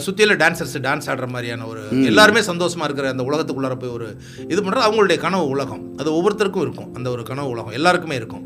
சுற்றியில் 0.06 0.38
டான்சர்ஸ் 0.42 0.78
டான்ஸ் 0.86 1.10
ஆடுற 1.12 1.28
மாதிரியான 1.34 1.68
ஒரு 1.72 1.82
எல்லாருமே 2.12 2.42
சந்தோஷமாக 2.50 2.88
இருக்கிற 2.88 3.10
அந்த 3.14 3.26
உலகத்துக்குள்ளார 3.30 3.76
போய் 3.84 3.94
ஒரு 3.98 4.08
இது 4.52 4.60
பண்ணுறது 4.64 4.88
அவங்களுடைய 4.88 5.18
கனவு 5.26 5.46
உலகம். 5.56 5.84
அது 6.00 6.10
ஒவ்வொருத்தருக்கும் 6.18 6.66
இருக்கும். 6.66 6.90
அந்த 6.98 7.08
ஒரு 7.16 7.24
கனவு 7.30 7.54
உலகம் 7.56 7.76
எல்லாருக்குமே 7.80 8.18
இருக்கும். 8.22 8.44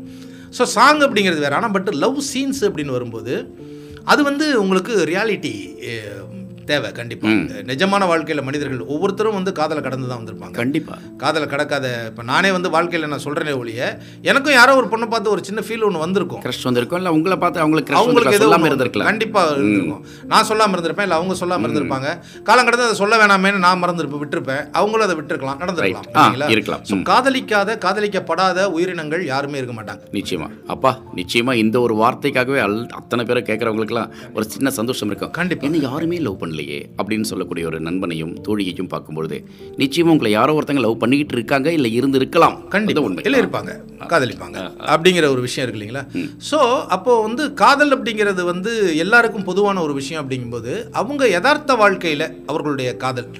ஸோ 0.58 0.62
சாங் 0.76 1.02
அப்படிங்கிறது 1.06 1.44
வேறு. 1.44 1.58
ஆனால் 1.58 1.74
பட் 1.76 1.90
லவ் 2.04 2.20
சீன்ஸ் 2.32 2.62
அப்படின்னு 2.68 2.96
வரும்போது 2.98 3.34
அது 4.12 4.20
வந்து 4.28 4.46
உங்களுக்கு 4.62 4.92
ரியாலிட்டி 5.12 5.54
தேவை 6.70 6.88
கண்டிப்பாக 6.98 7.62
நிஜமான 7.70 8.06
வாழ்க்கையில் 8.10 8.44
மனிதர்கள் 8.48 8.82
ஒவ்வொருத்தரும் 8.94 9.36
வந்து 9.38 9.52
காதலை 9.58 9.82
கடந்து 9.86 10.08
தான் 10.10 10.20
வந்திருப்பாங்க. 10.20 10.54
கண்டிப்பாக 10.60 11.00
காதலை 11.22 11.46
கடக்காத 11.52 11.86
இப்போ 12.10 12.22
நானே 12.32 12.50
வந்து 12.56 12.70
வாழ்க்கையில் 12.76 13.10
நான் 13.12 13.24
சொல்கிறேனே 13.26 13.54
ஒழிய 13.62 13.80
எனக்கும் 14.30 14.56
யாரோ 14.58 14.76
ஒரு 14.80 14.88
பொண்ணை 14.92 15.08
பார்த்து 15.14 15.32
ஒரு 15.34 15.44
சின்ன 15.48 15.60
ஃபீல் 15.66 15.86
ஒன்று 15.88 16.04
வந்திருக்கும். 16.04 16.42
கிரஷ் 16.46 16.62
வந்திருக்கும். 16.68 17.00
இல்லை 17.02 17.12
உங்களை 17.18 17.38
பார்த்து 17.44 17.62
அவங்களுக்கு 17.64 17.98
அவங்களுக்கு 18.00 18.38
சொல்லாமல் 18.42 18.60
ஒண்ணு 18.60 18.72
இருந்திருக்கலாம். 18.72 19.10
கண்டிப்பா 19.12 19.42
இருந்திருக்கும். 19.54 20.04
நான் 20.32 20.48
சொல்லாம 20.52 20.76
இருந்திருப்பேன் 20.76 21.08
இல்ல 21.08 21.18
அவங்க 21.20 21.36
சொல்லாம 21.42 21.66
இருந்திருப்பாங்க. 21.68 22.08
காலம் 22.50 22.68
கடந்து 22.68 22.86
அதை 22.88 22.98
சொல்ல 23.02 23.16
வேணாமேன்னு 23.22 23.64
நான் 23.66 23.82
மறந்துருப்பேன் 23.84 24.22
விட்டுருப்பேன். 24.22 24.62
அவங்களும் 24.80 25.06
அதை 25.06 25.16
விட்டுருக்கலாம் 25.18 25.60
நடந்திருக்கலாம்? 25.62 26.50
இருக்கலாம். 26.54 26.84
So, 26.90 26.98
காதலிக்காத 27.10 27.76
காதலிக்கப்படாத 27.86 28.64
உயிரினங்கள் 28.76 29.24
யாருமே 29.32 29.58
இருக்க 29.62 29.74
மாட்டாங்க. 29.78 30.02
நிச்சயமா. 30.18 30.48
அப்பா 30.66 30.92
நிச்சயமா 31.20 31.52
இந்த 31.64 31.76
ஒரு 31.80 31.94
வார்த்தைக்காகவே 32.02 32.60
அத்தனை 33.00 33.24
பேரை 33.24 33.42
கேட்குறவங்களுக்குலாம் 33.50 34.10
ஒரு 34.34 34.44
சின்ன 34.54 34.70
சந்தோஷம் 34.78 35.08
இருக்கும். 35.10 35.30
கண்டிப்பா. 35.40 35.66
என்ன 35.68 35.80
யாருமே 35.88 36.18
லவ் 36.26 36.40
பண்ணலையே 36.52 36.78
அப்படின்னு 36.98 37.28
சொல்லக்கூடிய 37.30 37.64
ஒரு 37.66 37.78
நண்பனையும் 37.80 38.32
தோழியையும் 38.46 38.90
பார்க்கும்பொழுது 38.92 39.36
நிச்சயமா 39.78 40.12
உங்களை 40.14 40.30
யாரோ 40.32 40.54
ஒருத்தங்க 40.54 40.84
லவ் 40.84 40.98
பண்ணிக்கிட்டு 40.98 41.36
இருக்காங்க 41.38 41.68
இல்லை 41.72 41.90
இருந்து 41.92 42.18
இருக்கலாம் 42.18 42.56
கண்டிப்பா. 42.68 42.94
அது 42.94 43.06
உண்மை. 43.08 43.24
இல்ல 43.24 43.38
இருப்பாங்க. 43.42 43.72
காதலிப்பாங்க. 44.04 44.58
அப்படிங்கிற 44.92 45.26
ஒரு 45.28 45.40
விஷயம் 45.40 45.64
இருக்கு 45.64 45.80
இல்லைங்களா? 45.80 46.04
ஸோ 46.50 46.58
அப்போ 46.96 47.14
வந்து 47.22 47.42
காதல் 47.54 47.94
அப்படிங்கிறது 47.96 48.44
வந்து 48.44 48.72
எல்லாருக்கும் 48.96 49.48
பொதுவான 49.50 49.82
ஒரு 49.82 49.94
விஷயம் 49.94 50.22
அப்படிங்கும்போது 50.22 50.72
அவங்க 50.92 51.24
யதார்த்த 51.28 51.76
வாழ்க்கையில 51.82 52.22
அவர்களுடைய 52.46 52.90
காதல் 52.96 53.30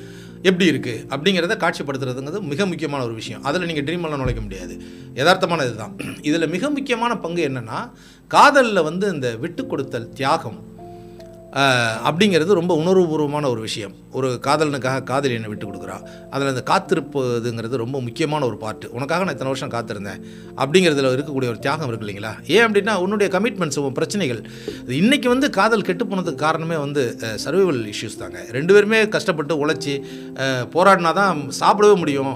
எப்படி 0.43 0.67
இருக்கு 0.67 0.95
அப்படிங்கிறத 1.11 1.55
காட்சிப்படுத்துறதுங்கிறது 1.57 2.41
மிக 2.49 2.67
முக்கியமான 2.67 3.03
ஒரு 3.05 3.15
விஷயம். 3.15 3.43
அதில் 3.43 3.69
நீங்கள் 3.69 3.87
ட்ரீம் 3.89 4.05
எல்லாம் 4.05 4.23
நுழைக்க 4.23 4.41
முடியாது. 4.41 4.75
யதார்த்தமான 5.15 5.67
இதுதான். 5.67 5.93
இதில் 6.29 6.49
மிக 6.49 6.71
முக்கியமான 6.71 7.13
பங்கு 7.17 7.43
என்னன்னா 7.49 7.79
காதலில் 8.31 8.83
வந்து 8.83 9.07
இந்த 9.13 9.29
விட்டு 9.37 9.63
கொடுத்தல் 9.67 10.09
தியாகம் 10.13 10.59
அப்படிங்கிறது 12.09 12.59
ரொம்ப 12.59 12.73
உணர்வுபூர்வமான 12.83 13.49
ஒரு 13.55 13.61
விஷயம். 13.61 13.95
ஒரு 14.19 14.29
காதலனுக்காக 14.47 15.03
காதலி 15.11 15.35
என்னை 15.35 15.49
விட்டு 15.49 15.67
கொடுக்குறா. 15.67 15.97
அதில் 16.31 16.51
அந்த 16.53 16.63
காத்திருப்பதுங்கிறது 16.71 17.83
ரொம்ப 17.83 18.01
முக்கியமான 18.07 18.47
ஒரு 18.47 18.57
பார்ட்டு 18.63 18.91
உனக்காக 18.97 19.25
நான் 19.25 19.35
இத்தனை 19.37 19.53
வருஷம் 19.53 19.75
காத்திருந்தேன். 19.75 20.21
அப்படிங்கிறதுல 20.63 21.13
இருக்கக்கூடிய 21.17 21.53
ஒரு 21.53 21.59
தியாகம் 21.59 21.89
இருக்கு 21.89 22.07
இல்லைங்களா? 22.07 22.33
ஏன் 22.55 22.65
அப்படின்னா 22.67 22.95
உன்னுடைய 23.05 23.39
கமிட்மெண்ட்ஸ் 23.39 23.79
உன் 23.79 23.99
பிரச்சனைகள். 24.01 24.41
இது 24.99 25.29
வந்து 25.35 25.51
காதல் 25.51 25.87
கெட்டு 25.89 26.05
போனதுக்கு 26.05 26.45
காரணமே 26.47 26.77
வந்து 26.77 27.17
சர்வைவல் 27.45 27.83
இஷ்யூஸ் 27.93 28.21
தாங்க. 28.23 28.39
ரெண்டு 28.51 28.75
பேருமே 28.75 29.09
கஷ்டப்பட்டு 29.09 29.67
உழைச்சி 29.67 29.97
போராடினா 30.77 31.13
தான் 31.13 31.51
சாப்பிடவே 31.61 31.97
முடியும். 31.97 32.35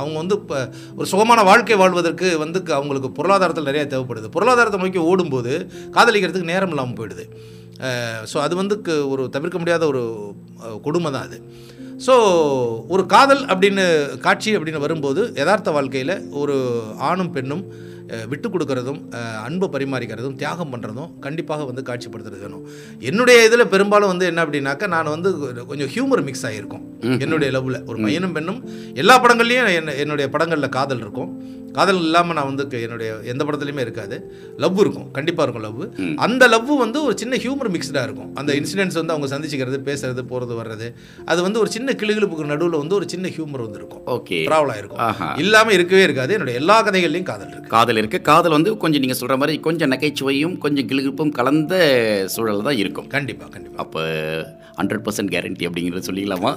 அவங்க 0.00 0.16
வந்து 0.22 0.36
இப்போ 0.40 0.58
ஒரு 0.98 1.06
சுகமான 1.12 1.40
வாழ்க்கை 1.50 1.76
வாழ்வதற்கு 1.82 2.28
வந்து 2.44 2.58
அவங்களுக்கு 2.78 3.10
பொருளாதாரத்தில் 3.18 3.68
நிறைய 3.70 3.84
தேவைப்படுது. 3.92 4.28
பொருளாதாரத்தை 4.36 4.80
நோக்கி 4.82 5.02
ஓடும்போது 5.10 5.52
காதலிக்கிறதுக்கு 5.96 6.52
நேரம் 6.54 6.74
இல்லாமல் 6.74 6.98
போயிடுது. 7.00 7.26
ஸோ 8.32 8.36
அது 8.46 8.54
வந்து 8.62 8.76
ஒரு 9.12 9.22
தவிர்க்க 9.36 9.58
முடியாத 9.62 9.82
ஒரு 9.92 10.02
கொடுமை 10.86 11.10
தான் 11.16 11.26
அது. 11.28 11.38
ஸோ 12.06 12.14
ஒரு 12.94 13.02
காதல் 13.12 13.42
அப்படின்னு 13.52 13.84
காட்சி 14.24 14.50
அப்படின்னு 14.56 14.84
வரும்போது 14.84 15.20
யதார்த்த 15.40 15.70
வாழ்க்கையில் 15.76 16.14
ஒரு 16.42 16.56
ஆணும் 17.10 17.34
பெண்ணும் 17.36 17.64
விட்டு 18.30 18.48
கொடுக்கறதும் 18.54 19.00
அன்பை 19.46 19.68
பரிமாறிக்கிறதும் 19.74 20.36
தியாகம் 20.42 20.72
பண்ணுறதும் 20.74 21.10
கண்டிப்பாக 21.26 21.66
வந்து 21.70 21.84
காட்சிப்படுத்துறது 21.90 22.42
வேணும் 22.44 22.64
என்னுடைய 23.10 23.46
இதில் 23.48 23.70
பெரும்பாலும் 23.74 24.12
வந்து 24.12 24.30
என்ன 24.30 24.44
அப்படின்னாக்கா 24.46 24.88
நான் 24.94 25.14
வந்து 25.16 25.32
கொஞ்சம் 25.72 25.92
ஹியூமர் 25.96 26.24
மிக்ஸ் 26.28 26.46
ஆகியிருக்கும் 26.50 26.84
என்னுடைய 27.24 27.50
லவ்வில் 27.58 27.82
ஒரு 27.90 27.98
பையனும் 28.06 28.34
பெண்ணும் 28.38 28.62
எல்லா 29.02 29.16
படங்கள்லையும் 29.24 29.70
என்ன 29.82 29.98
என்னுடைய 30.04 30.28
படங்களில் 30.34 30.74
காதல் 30.78 31.04
இருக்கும். 31.04 31.30
காதல் 31.76 31.98
இல்லாமல் 32.04 32.36
நான் 32.36 32.48
வந்து 32.50 32.64
என்னுடைய 32.84 33.08
எந்த 33.30 33.42
படத்துலையுமே 33.46 33.82
இருக்காது. 33.84 34.16
லவ் 34.62 34.78
இருக்கும். 34.82 35.08
கண்டிப்பாக 35.16 35.44
இருக்கும் 35.46 35.64
லவ் 35.66 35.82
அந்த 36.26 36.44
லவ் 36.52 36.70
வந்து 36.82 36.98
ஒரு 37.06 37.14
சின்ன 37.22 37.38
ஹியூமர் 37.42 37.70
மிக்ஸ்டாக 37.74 38.04
இருக்கும். 38.08 38.30
அந்த 38.40 38.50
இன்சிடென்ட்ஸ் 38.60 38.98
வந்து 39.00 39.14
அவங்க 39.14 39.28
சந்திச்சுக்கிறது 39.32 39.78
பேசுறது 39.88 40.22
போகிறது 40.30 40.54
வர்றது 40.60 40.86
அது 41.32 41.40
வந்து 41.46 41.60
ஒரு 41.62 41.70
சின்ன 41.76 41.96
கிளுகிழுப்புக்கு 42.02 42.52
நடுவில் 42.52 42.80
வந்து 42.82 42.96
ஒரு 43.00 43.08
சின்ன 43.14 43.32
ஹியூமர் 43.34 43.64
வந்து 43.66 43.78
இருக்கும். 43.80 44.02
ஓகே 44.14 44.38
ட்ராவல் 44.50 44.72
ஆயிருக்கும். 44.74 45.02
இல்லாமல் 45.44 45.76
இருக்கவே 45.78 46.02
இருக்காது. 46.08 46.34
என்னுடைய 46.36 46.60
எல்லா 46.62 46.78
கதைகள்லையும் 46.88 47.28
காதல் 47.32 47.52
இருக்கு. 47.52 47.72
காதல் 47.76 47.95
இருக்கு. 47.98 48.20
காதல் 48.20 48.50
வந்து 48.50 48.76
கொஞ்சம் 48.76 49.00
நீங்கள் 49.00 49.16
சொல்கிற 49.16 49.38
மாதிரி 49.38 49.60
கொஞ்சம் 49.60 49.90
நகைச்சுவையும் 49.90 50.58
கொஞ்சம் 50.58 50.86
கிளுகிப்பும் 50.86 51.30
கலந்த 51.30 51.74
சூழல் 52.28 52.62
தான் 52.62 52.76
இருக்கும். 52.76 53.06
கண்டிப்பாக 53.06 53.50
கண்டிப்பாக 53.50 53.82
அப்போ 53.82 54.00
ஹண்ட்ரட் 54.76 55.04
பர்சன்ட் 55.06 55.32
கேரண்டி 55.34 55.66
அப்படிங்கிறத 55.68 56.02
சொல்லிக்கலாமா? 56.10 56.50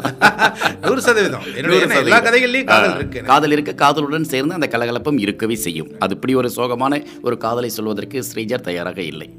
நூறு 0.88 1.02
சதவீதம். 1.02 1.44
எல்லா. 1.90 2.22
கதைகள்லையும் 2.22 2.64
காதல் 2.64 2.96
இருக்கு. 2.96 3.22
காதல் 3.22 3.52
இருக்க. 3.52 3.74
காதலுடன் 3.74 4.24
சேர்ந்து 4.24 4.54
அந்த 4.54 4.68
கலகலப்பும் 4.68 5.18
இருக்கவே 5.18 5.56
செய்யும். 5.56 5.92
அது 6.00 6.14
இப்படி 6.16 6.36
ஒரு 6.36 6.52
சோகமான 6.56 7.06
ஒரு 7.22 7.38
காதலை 7.38 7.70
சொல்வதற்கு 7.70 8.24
ஸ்ரீஜர் 8.24 8.62
தயாராக 8.62 9.02
இல்லை. 9.02 9.30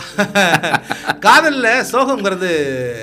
காதல்ல 1.24 1.66
சோகம்ங்கிறது 1.90 2.50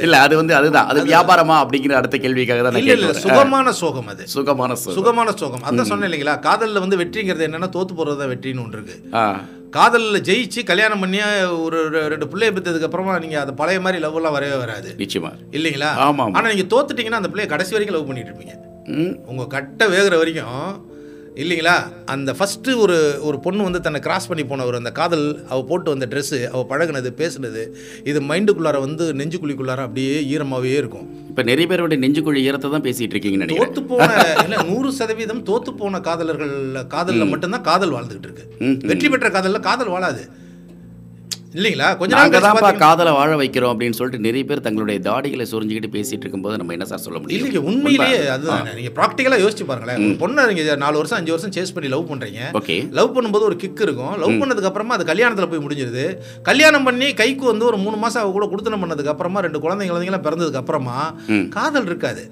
இல்ல 0.02 0.16
அது 0.26 0.34
வந்து 0.36 0.54
அதுதான். 0.56 0.88
அது 0.92 1.00
வியாபாரமா 1.08 1.56
அப்படிங்கிற 1.62 1.94
அடுத்த 2.00 2.18
கேள்விக்காக 2.20 2.62
தான் 2.62 2.80
இல்ல 2.82 2.94
இல்ல. 2.98 3.12
சுகமான 3.24 3.74
சோகம் 3.80 4.10
அது. 4.14 4.24
சுகமான 4.34 4.72
சோகம். 4.78 4.98
சுகமான 4.98 5.30
சோகம். 5.40 5.64
அதான் 5.68 5.90
சொன்னேன் 5.92 6.10
இல்லைங்களா? 6.10 6.36
காதல்ல 6.46 6.84
வந்து 6.86 7.00
வெற்றிங்கிறது 7.02 7.48
என்னன்னா 7.48 7.70
தோத்து 7.76 7.96
போறது 7.96 8.20
தான் 8.20 8.32
வெற்றின்னு 8.34 8.66
ஒன்று 8.66 8.80
இருக்கு. 8.80 8.98
காதலில் 9.76 10.26
ஜெயிச்சு 10.28 10.60
கல்யாணம் 10.64 11.02
பண்ணி 11.02 11.20
ஒரு 11.64 11.78
ரெண்டு 12.08 12.28
பிள்ளைய 12.30 12.52
பெற்றதுக்கு 12.52 12.88
அப்புறமா 12.88 13.16
நீங்க 13.20 13.38
அது 13.42 13.54
பழைய 13.56 13.80
மாதிரி 13.82 14.02
லவ் 14.02 14.18
எல்லாம் 14.20 14.36
வரவே 14.36 14.58
வராது. 14.58 14.90
நிச்சயமா. 15.00 15.32
இல்லைங்களா? 15.54 15.90
ஆமா, 16.06 16.24
ஆமா. 16.26 16.36
ஆனா 16.38 16.52
நீங்க 16.52 16.68
தோத்துட்டீங்கன்னா 16.74 17.22
அந்த 17.22 17.32
பிள்ளைய 17.32 17.50
கடைசி 17.50 17.76
வரைக்கும் 17.76 17.98
லவ் 17.98 18.10
பண்ணிட்டு 18.10 18.32
இருப்பீங்க. 18.32 18.56
ம். 18.98 19.14
உங்க 19.28 19.46
கட்டை 19.50 19.88
வேகிற 19.90 20.16
வரைக்கும் 20.18 20.62
இல்லைங்களா? 21.44 21.74
அந்த 22.14 22.32
ஃபஸ்ட்டு 22.38 22.76
ஒரு 22.84 22.96
ஒரு 23.28 23.38
பொண்ணு 23.46 23.68
வந்து 23.68 23.80
தன்னை 23.86 24.00
கிராஸ் 24.06 24.28
பண்ணி 24.30 24.44
போன 24.52 24.66
ஒரு 24.70 24.78
அந்த 24.82 24.92
காதல் 25.00 25.26
அவள் 25.52 25.68
போட்டு 25.72 25.90
வந்த 25.94 26.06
ட்ரெஸ்ஸு 26.12 26.40
அவள் 26.52 26.70
பழகுனது 26.72 27.10
பேசுனது 27.22 27.64
இது 28.12 28.22
மைண்டுக்குள்ளார 28.30 28.80
வந்து 28.86 29.06
நெஞ்சுக்குழிக்குள்ளார 29.20 29.84
அப்படியே 29.88 30.16
ஈரமாகவே 30.34 30.74
இருக்கும். 30.82 31.06
இப்ப 31.32 31.44
நிறைய 31.50 31.68
பேரோட 31.72 31.96
நெஞ்சுக்குழி 32.04 32.42
ஈரத்தை 32.48 32.72
தான் 32.76 32.86
பேசிட்டு 32.88 33.14
இருக்கீங்கன்னு 33.16 33.46
நினைக்கிறேன். 33.46 33.74
தோத்து 33.76 33.84
போன 33.92 34.10
இல்லை 34.46 34.64
நூறு 34.72 34.92
சதவீதம் 35.00 35.46
தோத்து 35.52 35.74
போன 35.82 36.02
காதலர்கள் 36.10 36.56
காதலில் 36.96 37.32
மட்டும்தான் 37.34 37.68
காதல் 37.70 37.96
வாழ்ந்துகிட்டு 37.98 38.30
இருக்கு. 38.30 38.46
வெற்றி 38.92 39.10
பெற்ற 39.14 39.30
காதலில் 39.38 39.66
காதல் 39.70 39.94
வாழாது. 39.96 40.24
இல்லைங்களா? 41.54 41.98
கொஞ்ச 41.98 42.16
நாள் 42.16 42.30
நாங்க 42.30 42.40
கழிச்சு 42.40 42.48
தான்ப்பா 42.48 42.78
காதலை 42.78 43.12
வாழ 43.14 43.36
வைக்கிறோம் 43.36 43.72
அப்படின்னு 43.74 43.92
சொல்லிட்டு 43.92 44.26
நிறைய 44.26 44.46
பேர் 44.46 44.62
தங்களுடைய 44.62 45.00
தாடிகளை 45.12 45.46
சொரிஞ்சுக்கிட்டு 45.52 45.96
பேசிட்டு 45.96 46.20
இருக்கும்போது 46.20 46.58
நம்ம 46.58 46.72
என்ன 46.72 46.86
சார் 46.86 47.00
சொல்ல 47.00 47.20
முடியும்? 47.20 47.46
இல்லைங்க 47.46 47.58
உண்மையிலேயே 47.58 48.28
அதுதான். 48.28 48.68
நீங்க 48.76 48.92
ப்ராக்டிக்கலாக 48.96 49.44
யோசிச்சு 49.46 49.66
பாருங்களேன். 49.66 50.18
பொண்ணை 50.20 50.54
நீங்க 50.54 50.76
நாலு 50.76 50.96
வருஷம் 50.96 51.18
அஞ்சு 51.18 51.32
வருஷம் 51.32 51.52
சேஸ் 51.52 51.74
பண்ணி 51.74 51.90
லவ் 51.90 52.12
பண்றீங்க. 52.12 52.40
ஓகே. 52.54 52.92
லவ் 52.92 53.18
பண்ணும்போது 53.18 53.40
ஒரு 53.40 53.56
கிக் 53.56 53.82
இருக்கும். 53.82 54.18
லவ் 54.18 54.32
பண்ணதுக்கு 54.32 54.64
அப்புறமா 54.64 54.94
அது 54.94 55.14
கல்யாணத்தில் 55.14 55.50
போய் 55.50 55.66
முடிஞ்சிருது. 55.66 56.18
கல்யாணம் 56.44 56.84
பண்ணி 56.84 57.14
கைக்கு 57.14 57.46
வந்து 57.46 57.66
ஒரு 57.66 57.78
மூணு 57.78 57.98
அவ 58.14 58.32
கூட 58.32 58.46
குடுத்தனம் 58.46 58.84
பண்ணதுக்கு 58.84 59.06
அப்புறமா 59.06 59.40
ரெண்டு 59.40 59.60
குழந்தைங்க 59.60 59.94
குழந்தைங்களாம் 59.94 60.28
பிறந்ததுக்கு 60.30 60.64
அப்புறமா. 60.64 61.16
காதல் 61.50 61.86
இருக்காது. 61.86 62.32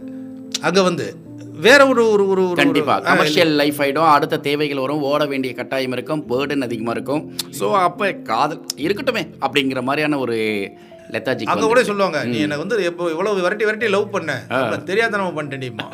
அங்க 0.62 0.82
வந்து 0.82 1.18
வேற 1.60 1.88
ஒரு 1.88 2.04
ஒரு 2.10 2.24
ஒரு 2.30 2.42
ஒரு- 2.44 2.56
கண்டிப்பா. 2.56 2.96
ஒரு 2.96 3.06
கமர்ஷியல் 3.06 3.52
லைஃப் 3.54 3.80
ஆயிடும். 3.80 4.10
அடுத்த 4.10 4.40
தேவைகள் 4.40 4.78
வரும். 4.78 5.04
ஓட 5.04 5.26
வேண்டிய 5.26 5.54
கட்டாயம் 5.54 5.92
இருக்கும். 5.92 6.24
பேர்டன் 6.30 6.62
அதிகமா 6.62 6.92
இருக்கும். 6.92 7.22
ஸோ 7.60 7.66
அப்ப 7.82 8.12
காதல் 8.24 8.62
இருக்கட்டுமே 8.78 9.24
அப்படிங்கிற 9.42 9.82
மாதிரியான 9.84 10.20
ஒரு 10.20 10.38
லெத்தாஜிக் 11.10 11.52
அங்க 11.52 11.66
கூட 11.66 11.84
சொல்லுவாங்க 11.84 12.20
நீ 12.24 12.38
எனக்கு 12.40 12.64
வந்து 12.64 12.86
எப்போ 12.86 13.10
இவ்வளவு 13.10 13.42
விரட்டி 13.42 13.66
விரட்டி 13.66 13.88
லவ் 13.88 14.10
பண்ண? 14.12 14.32
தெரியாதனமா 14.86 15.30
பண்ணிட்டேன்டிமா 15.36 15.86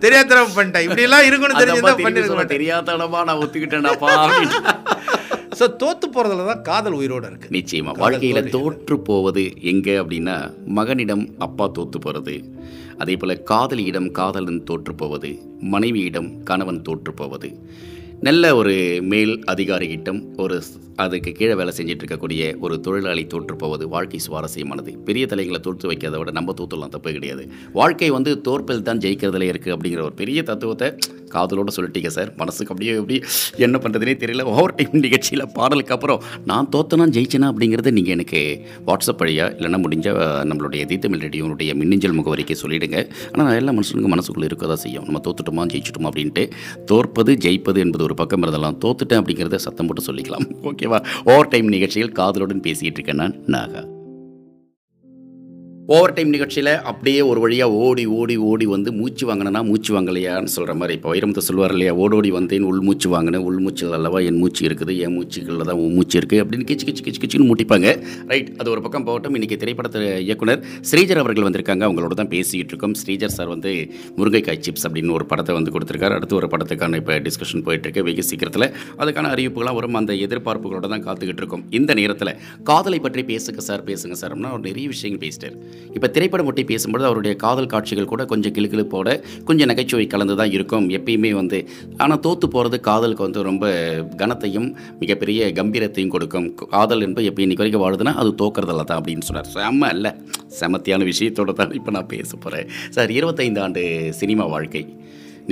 தெரியாதனமா 0.00 0.50
பண்ணிட்டேன். 0.56 0.84
இப்படி 0.86 1.02
எல்லாம் 1.02 1.24
இருக்கும்னு 1.24 1.60
தெரிஞ்சுதான் 1.62 2.02
பண்ணிருக்க 2.02 2.44
தெரியாதனமா 2.48 3.24
நான் 3.24 3.38
ஒத்துக்கிட்டேன்டாப்பா. 3.38 4.12
ஸோ 5.58 5.66
தோத்து 5.80 6.06
போறதுல 6.14 6.44
தான் 6.46 6.62
காதல் 6.62 6.92
உயிரோட 6.92 7.24
இருக்கு. 7.26 7.48
நிச்சயமா. 7.50 7.92
வாழ்க்கையில 7.98 8.40
தோற்று 8.48 8.98
போவது 9.02 9.42
எங்க 9.64 9.90
அப்படின்னா 10.00 10.36
மகனிடம் 10.74 11.24
அப்பா 11.38 11.70
தோத்து 11.70 11.98
போறது. 12.04 12.34
அதே 12.98 13.16
போல 13.16 13.34
காதலியிடம் 13.34 14.10
காதலன் 14.10 14.62
தோற்றுப்போவது 14.62 15.30
மனைவியிடம் 15.60 16.42
கணவன் 16.42 16.82
தோற்றுப்போவது. 16.82 17.48
நல்ல 18.26 18.44
ஒரு 18.60 18.72
மேல் 19.10 19.32
அதிகாரியிடம் 19.52 20.20
ஒரு 20.42 20.56
அதுக்கு 21.02 21.30
கீழே 21.38 21.54
வேலை 21.58 21.72
செஞ்சுட்டு 21.76 22.02
இருக்கக்கூடிய 22.02 22.42
ஒரு 22.64 22.74
தொழிலாளி 22.84 23.22
தோற்று 23.32 23.54
போவது 23.60 23.84
வாழ்க்கை 23.92 24.18
சுவாரஸ்யமானது. 24.24 24.92
பெரிய 25.08 25.24
தலைகளை 25.32 25.58
தோற்று 25.66 25.86
வைக்கிறத 25.90 26.16
விட 26.20 26.30
நம்ம 26.38 26.54
தோற்றுலாம் 26.60 26.92
தப்பு 26.94 27.10
கிடையாது. 27.16 27.42
வாழ்க்கை 27.78 28.08
வந்து 28.14 28.30
தோற்பில் 28.46 28.82
தான் 28.88 29.02
ஜெயிக்கிறதுல 29.04 29.48
இருக்குது 29.50 29.74
அப்படிங்கிற 29.74 30.02
ஒரு 30.08 30.16
பெரிய 30.22 30.42
தத்துவத்தை 30.48 30.88
காதலோடு 31.34 31.74
சொல்லிட்டீங்க 31.76 32.10
சார். 32.16 32.32
மனசுக்கு 32.40 32.72
அப்படியே 32.74 32.92
எப்படி 33.00 33.18
என்ன 33.66 33.76
பண்ணுறதுனே 33.84 34.14
தெரியல. 34.22 34.46
ஓவர் 34.54 34.74
டைம் 34.78 34.98
நிகழ்ச்சியில் 35.06 35.44
பாடலுக்கு 35.58 35.94
அப்புறம் 35.96 36.22
நான் 36.50 36.70
தோத்தனா 36.74 37.06
ஜெயிச்சேனா 37.16 37.50
அப்படிங்கிறத 37.52 37.92
நீங்கள் 37.98 38.16
எனக்கு 38.16 38.42
வாட்ஸ்அப் 38.88 39.22
வழியாக 39.24 39.54
இல்லைன்னா 39.58 39.80
முடிஞ்ச 39.84 40.16
நம்மளுடைய 40.52 40.84
தீத்தமிழ் 40.92 41.24
ரேடியோனுடைய 41.26 41.70
மின்னஞ்சல் 41.82 42.18
முகவரிக்கு 42.18 42.56
சொல்லிவிடுங்க 42.64 42.98
ஆனால் 43.38 43.54
எல்லா 43.60 43.74
மனுஷனுக்கும் 43.78 44.14
மனசுக்குள்ளே 44.16 44.50
இருக்க 44.50 44.72
தான் 44.74 44.82
செய்யும். 44.86 45.06
நம்ம 45.10 45.22
தோத்துட்டோமா 45.28 45.68
ஜெயிச்சிட்டோமா 45.74 46.10
அப்படின்ட்டு. 46.12 46.46
தோற்பது 46.92 47.32
ஜெயிப்பது 47.46 47.80
என்பது 47.86 48.06
ஒரு 48.08 48.14
பக்கம் 48.14 48.42
இருந்தாலும் 48.42 48.80
தோத்துட்டேன் 48.84 49.20
அப்படிங்கிறத 49.20 49.60
சத்தம் 49.66 49.86
போட்டு 49.86 50.06
சொல்லிக்கலாம். 50.08 50.48
ஓகேவா? 50.62 50.98
ஓவர் 51.24 51.48
டைம் 51.48 51.66
நிகழ்ச்சியில் 51.66 52.12
காதலுடன் 52.12 52.60
பேசிகிட்டு 52.60 52.98
இருக்கேன் 52.98 53.22
நான் 53.22 53.38
நாகா. 53.46 53.82
ஓவர் 55.96 56.12
டைம் 56.16 56.32
நிகழ்ச்சியில் 56.34 56.68
அப்படியே 56.90 57.20
ஒரு 57.28 57.40
வழியாக 57.42 57.76
ஓடி 57.84 58.02
ஓடி 58.16 58.34
ஓடி 58.48 58.66
வந்து 58.72 58.90
மூச்சு 58.96 59.24
வாங்கினா 59.28 59.60
மூச்சு 59.68 59.90
வாங்கலையான்னு 59.94 60.50
சொல்கிற 60.54 60.72
மாதிரி. 60.80 60.94
இப்போ 60.98 61.08
வைரமுத்து 61.12 61.42
சொல்லுவார் 61.46 61.72
இல்லையா 61.74 61.92
ஓடோடி 62.02 62.30
வந்தேன் 62.34 62.66
உள் 62.70 62.82
மூச்சு 62.88 63.08
வாங்கினேன் 63.12 63.44
உள் 63.48 63.60
மூச்சில் 63.66 63.94
அல்லவா 63.98 64.18
என் 64.30 64.38
மூச்சு 64.42 64.62
இருக்குது 64.68 64.94
என் 65.04 65.14
மூச்சுகளில் 65.14 65.68
தான் 65.70 65.78
உன் 65.84 65.94
மூச்சு 65.98 66.16
இருக்குது 66.20 66.40
அப்படின்னு 66.42 66.66
கிச்சு 66.70 66.86
கிச்சு 66.88 67.04
கிச்சு 67.06 67.20
கிச்சுன்னு 67.22 67.46
மூட்டிப்பாங்க. 67.50 67.86
ரைட் 68.32 68.50
அது 68.60 68.68
ஒரு 68.74 68.82
பக்கம் 68.86 69.06
போகட்டும். 69.06 69.38
இன்றைக்கி 69.40 69.58
திரைப்படத்தில் 69.62 70.06
இயக்குனர் 70.26 70.60
ஸ்ரீஜர் 70.90 71.20
அவர்கள் 71.22 71.46
வந்திருக்காங்க. 71.48 71.82
அவங்களோட 71.88 72.18
தான் 72.20 72.30
பேசிகிட்டு 72.34 72.74
இருக்கோம். 72.74 72.96
ஸ்ரீஜர் 73.02 73.34
சார் 73.38 73.50
வந்து 73.54 73.72
முருங்கைக்காய் 74.18 74.60
சிப்ஸ் 74.68 74.86
அப்படின்னு 74.90 75.16
ஒரு 75.18 75.26
படத்தை 75.32 75.56
வந்து 75.60 75.74
கொடுத்துருக்காரு. 75.78 76.18
அடுத்து 76.18 76.38
ஒரு 76.40 76.50
படத்துக்கான 76.56 77.00
இப்போ 77.02 77.18
டிஸ்கஷன் 77.28 77.64
போயிட்டுருக்கு 77.70 78.06
வெகு 78.10 78.26
சீக்கிரத்தில். 78.32 78.68
அதுக்கான 79.00 79.32
அறிவிப்புகளாக 79.36 79.76
வரும். 79.80 79.98
அந்த 80.02 80.12
எதிர்பார்ப்புகளோட 80.26 80.92
தான் 80.96 81.06
காத்துக்கிட்டு 81.08 81.44
இருக்கோம். 81.44 81.66
இந்த 81.80 81.90
நேரத்தில் 82.02 82.34
காதலை 82.72 83.00
பற்றி 83.08 83.24
பேசுங்க 83.32 83.66
சார் 83.70 83.88
பேசுங்க 83.90 84.16
சார். 84.22 84.32
அப்படின்னா 84.34 84.54
ஒரு 84.58 84.64
நிறைய 84.70 84.86
விஷயங்கள் 84.96 85.24
பேசிட்டார். 85.26 85.58
இப்போ 85.96 86.08
திரைப்படம் 86.14 86.48
ஒட்டி 86.50 86.62
பேசும்பொழுது 86.70 87.06
அவருடைய 87.08 87.34
காதல் 87.44 87.70
காட்சிகள் 87.72 88.10
கூட 88.12 88.22
கொஞ்சம் 88.32 88.54
கிளுகிழுப்போட 88.56 89.08
கொஞ்சம் 89.48 89.70
நகைச்சுவை 89.70 90.06
கலந்து 90.14 90.34
தான் 90.40 90.52
இருக்கும் 90.56 90.86
எப்பயுமே 90.98 91.30
வந்து. 91.40 91.58
ஆனால் 92.02 92.20
தோற்று 92.26 92.48
போகிறது 92.54 92.78
காதலுக்கு 92.88 93.26
வந்து 93.26 93.42
ரொம்ப 93.50 93.66
கனத்தையும் 94.22 94.68
மிகப்பெரிய 95.02 95.50
கம்பீரத்தையும் 95.60 96.12
கொடுக்கும். 96.16 96.48
காதல் 96.74 97.04
என்பது 97.06 97.28
எப்போ 97.30 97.42
இன்னைக்கு 97.46 97.64
வரைக்கும் 97.64 97.84
வாழுதுன்னா 97.84 98.14
அது 98.22 98.32
தோக்கிறதில்ல 98.42 98.86
தான் 98.90 99.00
அப்படின்னு 99.00 99.26
சொன்னார் 99.28 99.52
செம்ம 99.56 99.90
இல்லை. 99.96 100.12
செமத்தியான 100.60 101.06
விஷயத்தோட 101.12 101.52
தான் 101.62 101.74
இப்போ 101.80 101.92
நான் 101.96 102.10
பேச 102.14 102.30
போகிறேன் 102.44 102.68
சார் 102.96 103.16
இருபத்தைந்து 103.18 103.62
ஆண்டு 103.66 103.84
சினிமா 104.20 104.46
வாழ்க்கை. 104.54 104.84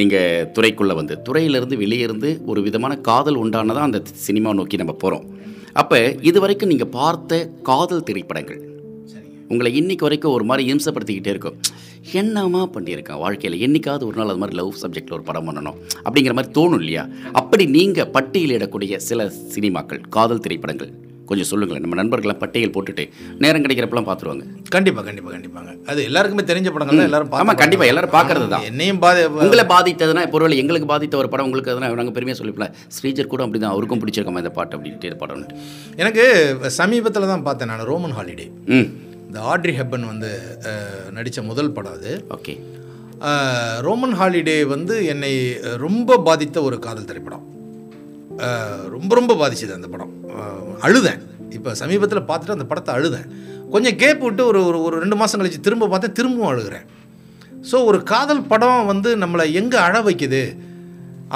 நீங்கள் 0.00 0.46
துறைக்குள்ளே 0.56 0.94
வந்து 1.00 1.14
துறையிலிருந்து 1.26 1.76
வெளியே 1.82 2.04
இருந்து 2.06 2.30
ஒரு 2.50 2.60
விதமான 2.66 2.94
காதல் 3.08 3.40
உண்டானதான் 3.42 3.88
அந்த 3.88 4.00
சினிமா 4.26 4.50
நோக்கி 4.58 4.82
நம்ம 4.82 4.94
போகிறோம் 5.02 5.26
அப்போ 5.82 5.98
இது 6.30 6.38
வரைக்கும் 6.42 6.72
நீங்கள் 6.72 6.94
பார்த்த 6.98 7.38
காதல் 7.68 8.06
திரைப்படங்கள் 8.08 8.60
உங்களை 9.50 9.70
இன்னைக்கு 9.76 10.06
வரைக்கும் 10.06 10.34
ஒரு 10.36 10.44
மாதிரி 10.44 10.62
இம்சப்படுத்திக்கிட்டே 10.72 11.32
இருக்கும். 11.34 11.56
என்னமா 12.20 12.62
பண்ணியிருக்கேன் 12.74 13.20
வாழ்க்கையில் 13.20 13.62
என்னைக்காவது 13.62 14.06
ஒரு 14.08 14.16
நாள் 14.18 14.32
அது 14.32 14.42
மாதிரி 14.42 14.56
லவ் 14.56 14.78
சப்ஜெக்டில் 14.82 15.16
ஒரு 15.16 15.24
படம் 15.24 15.48
பண்ணணும் 15.48 15.76
அப்படிங்கிற 16.04 16.34
மாதிரி 16.34 16.52
தோணும் 16.52 16.80
இல்லையா? 16.82 17.04
அப்படி 17.40 17.66
நீங்கள் 17.74 18.12
பட்டியலிடக்கூடிய 18.16 18.96
சில 19.06 19.22
சினிமாக்கள் 19.54 20.00
காதல் 20.16 20.44
திரைப்படங்கள் 20.44 20.90
கொஞ்சம் 21.28 21.48
சொல்லுங்களேன். 21.50 21.82
நம்ம 21.84 21.96
நண்பர்கள்லாம் 22.00 22.40
பட்டியல் 22.42 22.72
போட்டுட்டு 22.74 23.04
நேரம் 23.40 23.62
கிடைக்கிறப்பெல்லாம் 23.64 24.06
பார்த்துருவாங்க. 24.08 24.44
கண்டிப்பா 24.74 25.00
கண்டிப்பா 25.02 25.30
கண்டிப்பாங்க. 25.32 25.70
அது 25.90 26.00
எல்லாருக்குமே 26.08 26.44
தெரிஞ்ச 26.50 26.68
படங்கள் 26.74 27.06
எல்லாரும் 27.06 27.28
ஆமா, 27.28 27.32
பார்த்த 27.38 27.62
கண்டிப்பா, 27.62 27.80
படங்கள். 27.80 27.92
எல்லாரும் 27.92 28.14
பார்க்கறது 28.16 28.46
தான். 28.52 28.66
என்னையும் 28.70 29.00
பாதி 29.04 29.22
உங்களை 29.40 29.64
பாதித்ததுன்னா 29.72 30.24
இப்போ 30.26 30.38
ஒருவேளை 30.38 30.58
எங்களுக்கு 30.62 30.88
பாதித்த 30.92 31.18
ஒரு 31.22 31.30
படம் 31.32 31.46
உங்களுக்கு 31.46 31.72
எதுனா 31.74 31.90
நாங்கள் 31.94 32.16
பெருமையாக 32.16 32.40
சொல்லிப்பல 32.40 32.68
ஸ்ரீஜர் 32.96 33.32
கூட 33.32 33.42
அப்படி 33.46 33.60
தான் 33.60 33.74
அவருக்கும் 33.74 34.02
பிடிச்சிருக்கோம் 34.02 34.38
இந்த 34.38 34.52
பாட்டு 34.58 34.76
அப்படின்ட்டு 34.78 35.18
படம் 35.22 35.44
எனக்கு 36.02 36.24
சமீபத்தில் 36.78 37.32
தான் 37.32 37.44
பார்த்தேன் 37.48 37.72
நான் 37.72 37.84
ரோமன் 37.86 38.16
ஹாலிடே 38.18 38.46
ம். 38.76 38.88
இந்த 39.36 39.48
ஆட்ரி 39.52 39.72
ஹெப்பன் 39.78 40.04
வந்து 40.10 40.28
நடிச்ச 41.16 41.38
முதல் 41.48 41.72
படம் 41.76 41.96
அது. 41.96 42.12
ஓகே. 42.34 42.52
ரோமன் 43.86 44.14
ஹாலிடே 44.20 44.54
வந்து 44.70 44.94
என்னை 45.12 45.32
ரொம்ப 45.82 46.16
பாதித்த 46.28 46.62
ஒரு 46.68 46.76
காதல் 46.86 47.08
திரைப்படம். 47.10 47.42
ரொம்ப 48.94 49.10
ரொம்ப 49.18 49.34
பாதிச்சது 49.40 49.76
அந்த 49.78 49.88
படம். 49.94 50.14
அழுதேன். 50.86 51.20
இப்போ 51.56 51.74
சமீபத்தில் 51.82 52.28
பார்த்துட்டு 52.30 52.56
அந்த 52.56 52.66
படத்தை 52.70 52.94
அழுதேன். 52.94 53.28
கொஞ்சம் 53.74 53.98
கேப் 54.04 54.24
விட்டு 54.26 54.42
ஒரு 54.52 54.62
ஒரு 54.70 54.80
ஒரு 54.86 55.02
ரெண்டு 55.04 55.18
மாதம் 55.22 55.42
கழிச்சு 55.42 55.60
திரும்ப 55.68 55.90
பார்த்தேன் 55.92 56.16
திரும்பவும் 56.20 56.50
அழுகிறேன். 56.52 56.86
ஸோ 57.72 57.84
ஒரு 57.90 58.00
காதல் 58.12 58.42
படம் 58.54 58.90
வந்து 58.92 59.12
நம்மளை 59.24 59.46
எங்கே 59.62 59.80
அழ 59.86 59.96
வைக்குது 60.08 60.42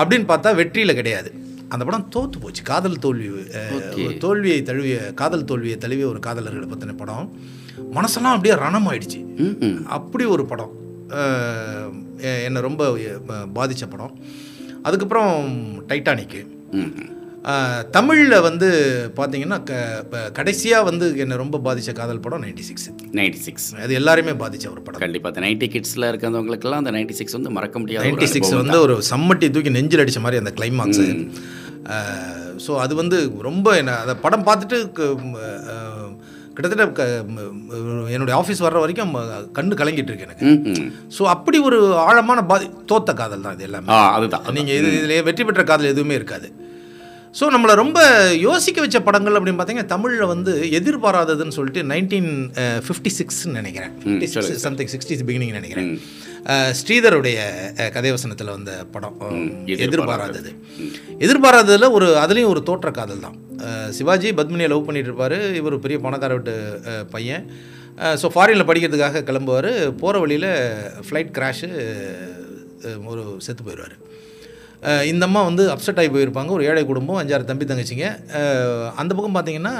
அப்படின்னு 0.01 0.29
பார்த்தா 0.33 0.53
வெற்றியில் 0.63 0.99
கிடையாது. 1.03 1.33
அந்த 1.73 1.85
படம் 1.89 2.09
தோத்து 2.15 2.39
போச்சு. 2.43 2.63
காதல் 2.71 3.01
தோல்வி 3.05 3.29
தோல்வியை 4.25 4.59
தழுவிய 4.69 4.99
காதல் 5.21 5.49
தோல்வியை 5.51 5.77
தழுவிய 5.79 6.07
ஒரு 6.13 6.21
காதலர்களை 6.27 6.69
பற்றின 6.73 6.97
படம். 7.03 7.27
மனசெல்லாம் 7.97 8.33
அப்படியே 8.35 8.55
ரணமாயிடுச்சு. 8.65 9.19
ம் 9.45 9.57
ம் 9.67 9.79
அப்படி 9.97 10.25
ஒரு 10.35 10.45
படம். 10.53 10.73
என்னை 12.47 12.61
ரொம்ப 12.69 12.91
பாதிச்ச 13.57 13.85
படம். 13.91 14.15
அதுக்கப்புறம் 14.83 15.37
டைட்டானிக்கு. 15.89 16.41
தமிழில் 17.97 18.37
வந்து 18.47 18.69
பார்த்தீங்கன்னா 19.19 19.59
க 19.69 19.73
கடைசியாக 20.39 20.87
வந்து 20.89 21.07
என்னை 21.25 21.37
ரொம்ப 21.43 21.61
பாதித்த 21.67 21.93
காதல் 22.01 22.23
படம் 22.25 22.43
நைன்டி 22.45 22.65
சிக்ஸ் 22.69 22.89
நைன்டி 23.19 23.41
சிக்ஸ் 23.47 23.69
அது 23.85 23.95
எல்லாருமே 24.01 24.33
பாதித்த 24.43 24.69
ஒரு 24.75 24.83
படம். 24.87 25.03
கண்டிப்பாக 25.05 25.33
அந்த 25.33 25.43
நைன்டி 25.47 25.69
கிட்ஸில் 25.75 26.09
இருக்கிறவங்களுக்கெல்லாம் 26.11 26.83
அந்த 26.83 26.93
நைன்டி 26.97 27.17
சிக்ஸ் 27.21 27.37
வந்து 27.39 27.53
மறக்க 27.59 27.79
முடியாத 27.83 28.07
நைன்டி 28.09 28.29
சிக்ஸ் 28.35 28.55
வந்து 28.61 28.79
ஒரு 28.87 28.97
சம்மட்டி 29.13 29.49
தூக்கி 29.57 29.73
நெஞ்சில் 29.79 30.05
அடித்த 30.05 30.23
மாதிரி 30.27 30.43
அந்த 30.43 30.53
கிளைமாக்ஸு 30.59 31.07
ஸோ 32.67 32.73
அது 32.85 32.95
வந்து 33.03 33.19
ரொம்ப 33.49 33.77
என்ன 33.83 33.97
அந்த 34.05 34.15
படம் 34.27 34.47
பார்த்துட்டு 34.49 34.79
கிட்டத்தட்ட 36.55 37.05
என்னுடைய 38.15 38.35
ஆஃபீஸ் 38.41 38.65
வர்ற 38.65 38.79
வரைக்கும் 38.83 39.13
கண்ணு 39.59 39.79
கலங்கிட்டு 39.81 40.11
இருக்கு 40.11 40.27
எனக்கு. 40.29 40.47
ஸோ 41.17 41.23
அப்படி 41.35 41.59
ஒரு 41.69 41.79
ஆழமான 42.07 42.41
பாதி 42.51 42.67
தோத்த 42.91 43.11
காதல் 43.21 43.45
தான் 43.47 43.55
இது 43.57 43.67
எல்லாமே. 43.69 43.89
அதுதான் 44.17 44.45
நீங்கள் 44.59 44.77
இது 44.81 44.89
இதில் 44.99 45.25
வெற்றி 45.29 45.45
பெற்ற 45.49 45.65
காதல் 45.71 45.93
எதுவுமே 45.95 46.17
இருக்காது. 46.21 46.49
ஸோ 47.39 47.45
நம்மளை 47.55 47.75
ரொம்ப 47.81 47.99
யோசிக்க 48.47 48.79
வச்ச 48.85 48.99
படங்கள் 49.09 49.37
அப்படின்னு 49.39 49.59
பார்த்தீங்கன்னா 49.59 49.93
தமிழில் 49.93 50.31
வந்து 50.33 50.53
எதிர்பாராததுன்னு 50.79 51.55
சொல்லிட்டு 51.57 51.83
நைன்டீன் 51.91 52.31
ஃபிஃப்டி 52.87 53.11
சிக்ஸ்ன்னு 53.19 53.59
நினைக்கிறேன். 53.61 53.93
Fifty 54.03 54.29
six 54.33 54.65
something 54.65 54.91
sixties 54.95 55.23
beginning 55.29 55.55
நினைக்கிறேன். 55.59 55.91
ஸ்ரீதருடைய 56.81 57.39
கதைவசனத்தில் 57.97 58.53
வந்த 58.57 58.73
படம் 58.95 59.21
எதிர்பாராதது. 59.87 60.53
எதிர்பாராததில் 61.27 61.95
ஒரு 61.99 62.09
அதுலேயும் 62.25 62.53
ஒரு 62.55 62.63
தோற்ற 62.71 62.91
காதல் 62.99 63.25
தான். 63.27 63.39
சிவாஜி 63.99 64.29
பத்மினியை 64.41 64.71
லவ் 64.75 64.87
பண்ணிட்டு 64.89 65.11
இருப்பாரு. 65.13 65.41
இவர் 65.61 65.83
பெரிய 65.87 65.99
பணக்கார 66.07 66.35
வீட்டு 66.39 66.55
பையன். 67.15 67.45
ஸோ 68.21 68.27
ஃபாரினில் 68.35 68.69
படிக்கிறதுக்காக 68.69 69.25
கிளம்புவார். 69.31 69.73
போகிற 70.03 70.19
வழியில் 70.25 70.51
ஃப்ளைட் 71.07 71.35
கிராஷு 71.39 71.71
ஒரு 73.13 73.25
செத்து 73.47 73.63
போயிடுவார். 73.67 73.97
இந்த 74.83 75.25
அம்மா 75.27 75.43
வந்து 75.43 75.69
அப்செட் 75.69 75.99
ஆகி 76.01 76.09
போயிருப்பாங்க. 76.09 76.49
ஒரு 76.49 76.65
ஏழை 76.65 76.85
குடும்பம் 76.85 77.19
அஞ்சாறு 77.23 77.45
தம்பி 77.45 77.65
தங்கச்சிங்க. 77.65 78.07
அந்த 78.97 79.15
பக்கம் 79.15 79.35
பார்த்தீங்கன்னா 79.35 79.73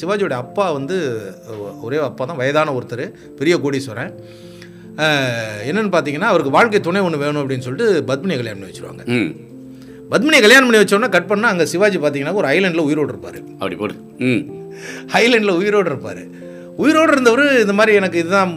சிவாஜியோட 0.00 0.30
அப்பா 0.30 0.72
வந்து 0.72 0.96
ஒரே 1.82 1.96
அப்பா 1.96 2.24
தான் 2.24 2.36
வயதான 2.36 2.72
ஒருத்தர் 2.72 3.04
பெரிய 3.36 3.56
கோடீஸ்வரன். 3.56 4.12
என்னன்னு 5.68 5.92
பார்த்தீங்கன்னா 5.94 6.30
அவருக்கு 6.32 6.50
வாழ்க்கை 6.50 6.80
துணை 6.80 7.00
ஒன்று 7.00 7.18
வேணும் 7.18 7.42
அப்படின்னு 7.44 7.66
சொல்லிட்டு 7.68 8.14
பத்மினியை 8.14 8.40
கல்யாணம் 8.40 8.60
பண்ணி 8.60 8.72
வச்சுருவாங்க. 8.72 9.04
பத்மினியை 10.10 10.42
கல்யாணம் 10.46 10.70
பண்ணி 10.70 10.84
வச்சோன்னா 10.84 11.08
கட் 11.08 11.30
பண்ணால் 11.30 11.52
அங்கே 11.52 11.64
சிவாஜி 11.64 11.98
பார்த்தீங்கன்னா 11.98 12.32
ஒரு 12.32 12.48
ஐலாண்டில் 12.48 12.86
உயிரோடு 12.88 13.08
இருப்பார். 13.08 13.38
அப்படி 13.52 13.76
போடு. 13.76 13.94
ம். 14.18 14.42
ஹைலேண்டில் 15.12 15.56
உயிரோடு 15.56 15.90
இருப்பார். 15.90 16.22
உயிரோடு 16.78 17.12
இருந்தவர் 17.12 17.44
இந்த 17.60 17.72
மாதிரி 17.72 17.92
எனக்கு 17.94 18.18
இதுதான் 18.18 18.52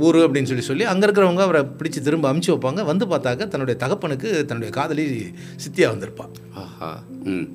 ஊர் 0.00 0.18
அப்படின்னு 0.22 0.50
சொல்லி 0.50 0.62
சொல்லி 0.62 0.84
அங்கே 0.84 1.06
இருக்கிறவங்க 1.06 1.42
அவரை 1.42 1.62
பிடிச்சி 1.78 2.00
திரும்ப 2.02 2.30
அமுச்சு 2.30 2.52
வைப்பாங்க. 2.52 2.82
வந்து 2.84 3.04
பார்த்தாக்க 3.06 3.48
தன்னுடைய 3.48 3.76
தகப்பனுக்கு 3.82 4.28
தன்னுடைய 4.44 4.70
காதலி 4.72 5.04
சித்தியா 5.64 5.88
வந்திருப்பா. 5.92 6.26
ஆஹா 6.54 6.90
ம். 7.32 7.46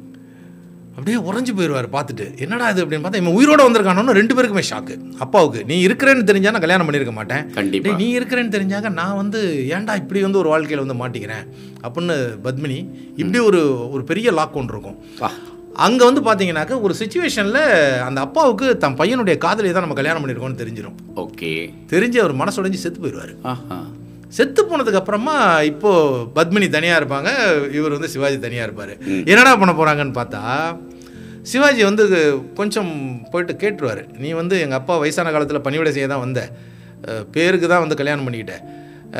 அப்படியே 0.95 1.17
உறைஞ்சு 1.27 1.51
போயிடுவார் 1.57 1.87
பார்த்துட்டு. 1.93 2.25
என்னடா 2.39 2.65
இது 2.69 2.83
அப்படின்னு 2.83 3.03
பார்த்தா 3.03 3.21
இவன் 3.21 3.37
உயிரோட 3.37 3.61
வந்திருக்கானோன்னு 3.67 4.17
ரெண்டு 4.17 4.35
பேருக்குமே 4.35 4.63
ஷாக்கு 4.69 4.95
அப்பாவுக்கு 5.19 5.59
நீ 5.65 5.87
இருக்கிறேன்னு 5.87 6.23
தெரிஞ்சா 6.23 6.51
நான் 6.51 6.65
கல்யாணம் 6.65 6.87
பண்ணியிருக்க 6.87 7.13
மாட்டேன். 7.13 7.45
கண்டிப்பா. 7.51 7.85
டேய், 7.87 7.99
நீ 8.01 8.19
இருக்கிறேன்னு 8.19 8.55
தெரிஞ்சாங்க 8.57 8.89
நான் 8.93 9.15
வந்து 9.15 9.39
ஏன்டா 9.75 9.95
இப்படி 9.95 10.21
வந்து 10.21 10.37
ஒரு 10.37 10.49
வாழ்க்கையில் 10.49 10.83
வந்து 10.85 10.99
மாட்டிக்கிறேன்? 11.01 11.45
அப்படின்னு 11.83 12.17
பத்மினி 12.43 12.79
இப்படி 13.17 13.41
ஒரு 13.49 13.61
ஒரு 13.91 14.03
பெரிய 14.03 14.31
லாக் 14.31 14.59
ஒன்று 14.61 14.75
இருக்கும். 14.75 14.99
அங்கே 15.79 16.03
வந்து 16.03 16.21
பார்த்தீங்கன்னாக்க 16.21 16.75
ஒரு 16.81 16.93
சுச்சுவேஷனில் 16.93 17.61
அந்த 18.05 18.19
அப்பாவுக்கு 18.21 18.65
தன் 18.77 18.97
பையனுடைய 18.97 19.35
காதலியை 19.37 19.73
தான் 19.73 19.85
நம்ம 19.85 19.97
கல்யாணம் 19.97 20.21
பண்ணியிருக்கோம்னு 20.21 20.61
தெரிஞ்சிடும் 20.61 20.97
ஓகே. 21.23 21.51
தெரிஞ்சு 21.89 22.19
அவர் 22.21 22.39
மனசுடைஞ்சு 22.41 22.81
செத்து 22.81 22.99
போயிடுவார். 22.99 23.33
செத்து 24.31 24.61
போனதுக்கு 24.63 24.99
அப்புறமா 24.99 25.35
இப்போ 25.65 25.91
பத்மினி 26.35 26.67
தனியாக 26.69 26.99
இருப்பாங்க 27.01 27.29
இவர் 27.71 27.95
வந்து 27.97 28.11
சிவாஜி 28.13 28.37
தனியாக 28.39 28.67
இருப்பார். 28.67 28.93
என்னடா 29.25 29.53
பண்ண 29.55 29.73
போகிறாங்கன்னு 29.73 30.17
பார்த்தா 30.17 30.41
சிவாஜி 31.45 31.81
வந்து 31.83 32.03
கொஞ்சம் 32.55 32.91
போயிட்டு 33.31 33.53
கேட்டுருவார். 33.55 34.03
நீ 34.17 34.31
வந்து 34.33 34.55
எங்கள் 34.59 34.79
அப்பா 34.79 34.95
வயசான 34.97 35.31
காலத்தில் 35.31 35.65
பணிவிடை 35.65 35.93
செய்ய 35.93 36.07
தான் 36.07 36.23
வந்த. 36.23 36.41
பேருக்கு 37.31 37.67
தான் 37.67 37.83
வந்து 37.83 37.95
கல்யாணம் 37.95 38.27
பண்ணிக்கிட்ட. 38.27 38.55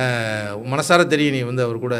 அஹ், 0.02 0.52
மனசார 0.66 1.08
தெரியும் 1.08 1.36
நீ 1.36 1.41
வந்து 1.43 1.64
அவர் 1.64 1.80
கூட. 1.80 1.95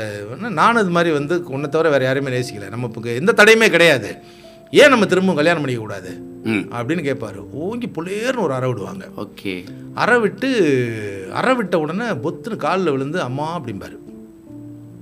நானும் 0.60 0.82
இது 0.82 0.94
மாதிரி 0.98 1.12
வந்து 1.12 1.36
உன்னை 1.50 1.70
தவிர 1.70 1.90
வேறு 1.90 2.06
யாரையுமே 2.06 2.36
நேசிக்கல. 2.36 2.70
நம்ம 2.70 2.92
எந்த 3.16 3.34
தடையுமே 3.34 3.70
கிடையாது. 3.70 4.12
ஏன் 4.72 4.90
நம்ம 4.90 5.06
திரும்பவும் 5.06 5.44
கல்யாணம் 5.44 5.66
பண்ணிக்கக்கூடாது? 5.66 6.30
அப்படின்னு 6.48 7.04
கேட்பாரு 7.04 7.50
ஓங்கி 7.52 7.88
புலேர்னு 7.88 8.38
ஒரு 8.38 8.54
அறை 8.54 8.70
விடுவாங்க. 8.70 9.08
ஓகே. 9.18 9.64
அறை 9.94 10.20
விட்டு 10.20 11.30
அறை 11.34 11.56
விட்ட 11.56 11.80
உடனே 11.80 12.06
பொத்துன்னு 12.06 12.56
காலில் 12.56 12.92
விழுந்து 12.92 13.22
அம்மா 13.22 13.60
அப்படிம்பாரு. 13.60 13.98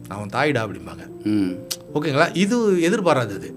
அவன் 0.07 0.29
தாயிடா 0.33 0.55
அப்படிம்பாங்க. 0.55 1.23
ம். 1.23 1.49
ஓகேங்களா? 1.95 2.35
இது 2.35 2.81
எதிர்பாராதது. 2.81 3.53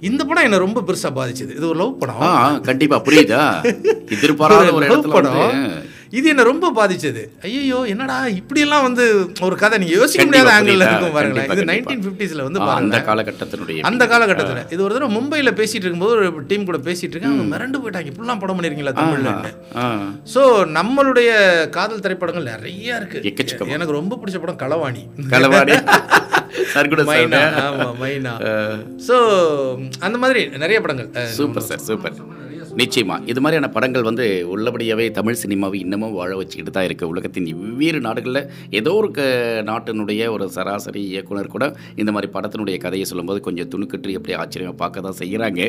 இந்த 0.00 0.24
படம் 0.24 0.42
என்னை 0.42 0.58
ரொம்ப 0.58 0.80
பெருசாக 0.80 1.06
பாதிச்சது. 1.06 1.56
இது 1.56 1.68
ஒரு 1.68 1.78
லவ் 1.78 1.98
படம். 1.98 2.60
கண்டிப்பா 2.62 3.00
புரியுதா? 3.00 3.62
எதிர்பாராத 4.12 4.72
ஒரு 4.72 5.02
படம். 5.02 5.94
இது 6.18 6.26
என்ன 6.32 6.42
ரொம்ப 6.48 6.66
பாதிச்சது. 6.78 7.22
ஐயோ 7.46 7.78
என்னடா 7.92 8.16
இப்படியெல்லாம் 8.40 8.84
வந்து 8.86 9.04
ஒரு 9.46 9.56
கதை 9.62 9.76
நீங்க 9.82 9.94
யோசிக்க 10.00 10.24
முடியாத 10.28 10.50
ஆங்கிள் 10.56 10.72
புரியுதா? 10.72 10.88
இருக்கும் 10.90 11.16
பாருங்களேன். 11.16 11.48
இது. 11.54 11.66
நைன்டீன் 11.70 12.02
ஃபிஃப்டிஸில் 12.04 12.42
வந்து 12.46 12.60
அந்த 12.74 12.98
காலகட்டத்தினுடைய 13.08 13.86
அந்த 13.90 14.06
காலகட்டத்தில். 14.12 14.62
இது 14.74 14.84
ஒரு 14.86 14.94
தடவை 14.96 15.10
மும்பையில் 15.16 15.56
பேசிட்டு 15.60 15.84
இருக்கும்போது 15.86 16.14
ஒரு 16.18 16.44
டீம் 16.52 16.68
கூட 16.70 16.80
பேசிட்டு 16.88 17.14
இருக்கேன். 17.14 17.32
அவங்க 17.34 17.48
மிரண்டு 17.54 17.80
போயிட்டாங்க. 17.84 18.10
இப்படிலாம் 18.12 18.42
படம் 18.44 18.58
பண்ணிருக்கீங்களா 18.58 18.96
தமிழ்ல? 19.00 19.32
ஸோ 20.34 20.42
நம்மளுடைய 20.78 21.30
காதல் 21.78 22.04
திரைப்படங்கள் 22.06 22.50
நிறைய 22.54 23.00
இருக்கு. 23.00 23.20
எனக்கு 23.76 23.98
ரொம்ப 24.00 24.18
பிடிச்ச 24.22 24.40
படம் 24.44 24.62
களவாணி. 24.64 25.04
சர்க்குட 26.74 27.02
மைனா 27.10 27.40
ஆமா 27.64 27.86
மைனா. 28.02 28.32
ஸோ 29.08 29.16
அந்த 30.06 30.16
மாதிரி 30.22 30.42
நிறைய 30.64 30.78
படங்கள். 30.84 31.10
Super 31.38 31.66
sir 31.68 31.84
super. 31.88 32.16
நிச்சயமாக 32.80 33.28
இது 33.32 33.40
மாதிரியான 33.42 33.68
படங்கள் 33.74 34.06
வந்து 34.08 34.24
உள்ளபடியாகவே 34.54 35.04
தமிழ் 35.18 35.38
சினிமாவை 35.42 35.78
இன்னமும் 35.84 36.14
வாழ 36.18 36.30
வச்சுக்கிட்டு 36.40 36.72
தான் 36.76 36.86
இருக்குது 36.88 37.10
உலகத்தின் 37.12 37.46
வெவ்வேறு 37.60 38.00
நாடுகளில் 38.06 38.40
ஏதோ 38.78 38.92
ஒரு 39.00 39.08
க 39.16 39.20
நாட்டினுடைய 39.70 40.28
ஒரு 40.34 40.46
சராசரி 40.56 41.02
இயக்குனர் 41.12 41.52
கூட 41.54 41.64
இந்த 42.02 42.12
மாதிரி 42.16 42.30
படத்தினுடைய 42.36 42.78
கதையை 42.84 43.06
சொல்லும்போது 43.10 43.40
கொஞ்சம் 43.48 43.70
துணுக்கற்று 43.74 44.16
எப்படி 44.18 44.36
ஆச்சரியமாக 44.42 44.78
பார்க்க 44.82 45.06
தான் 45.08 45.18
செய்கிறாங்க 45.22 45.60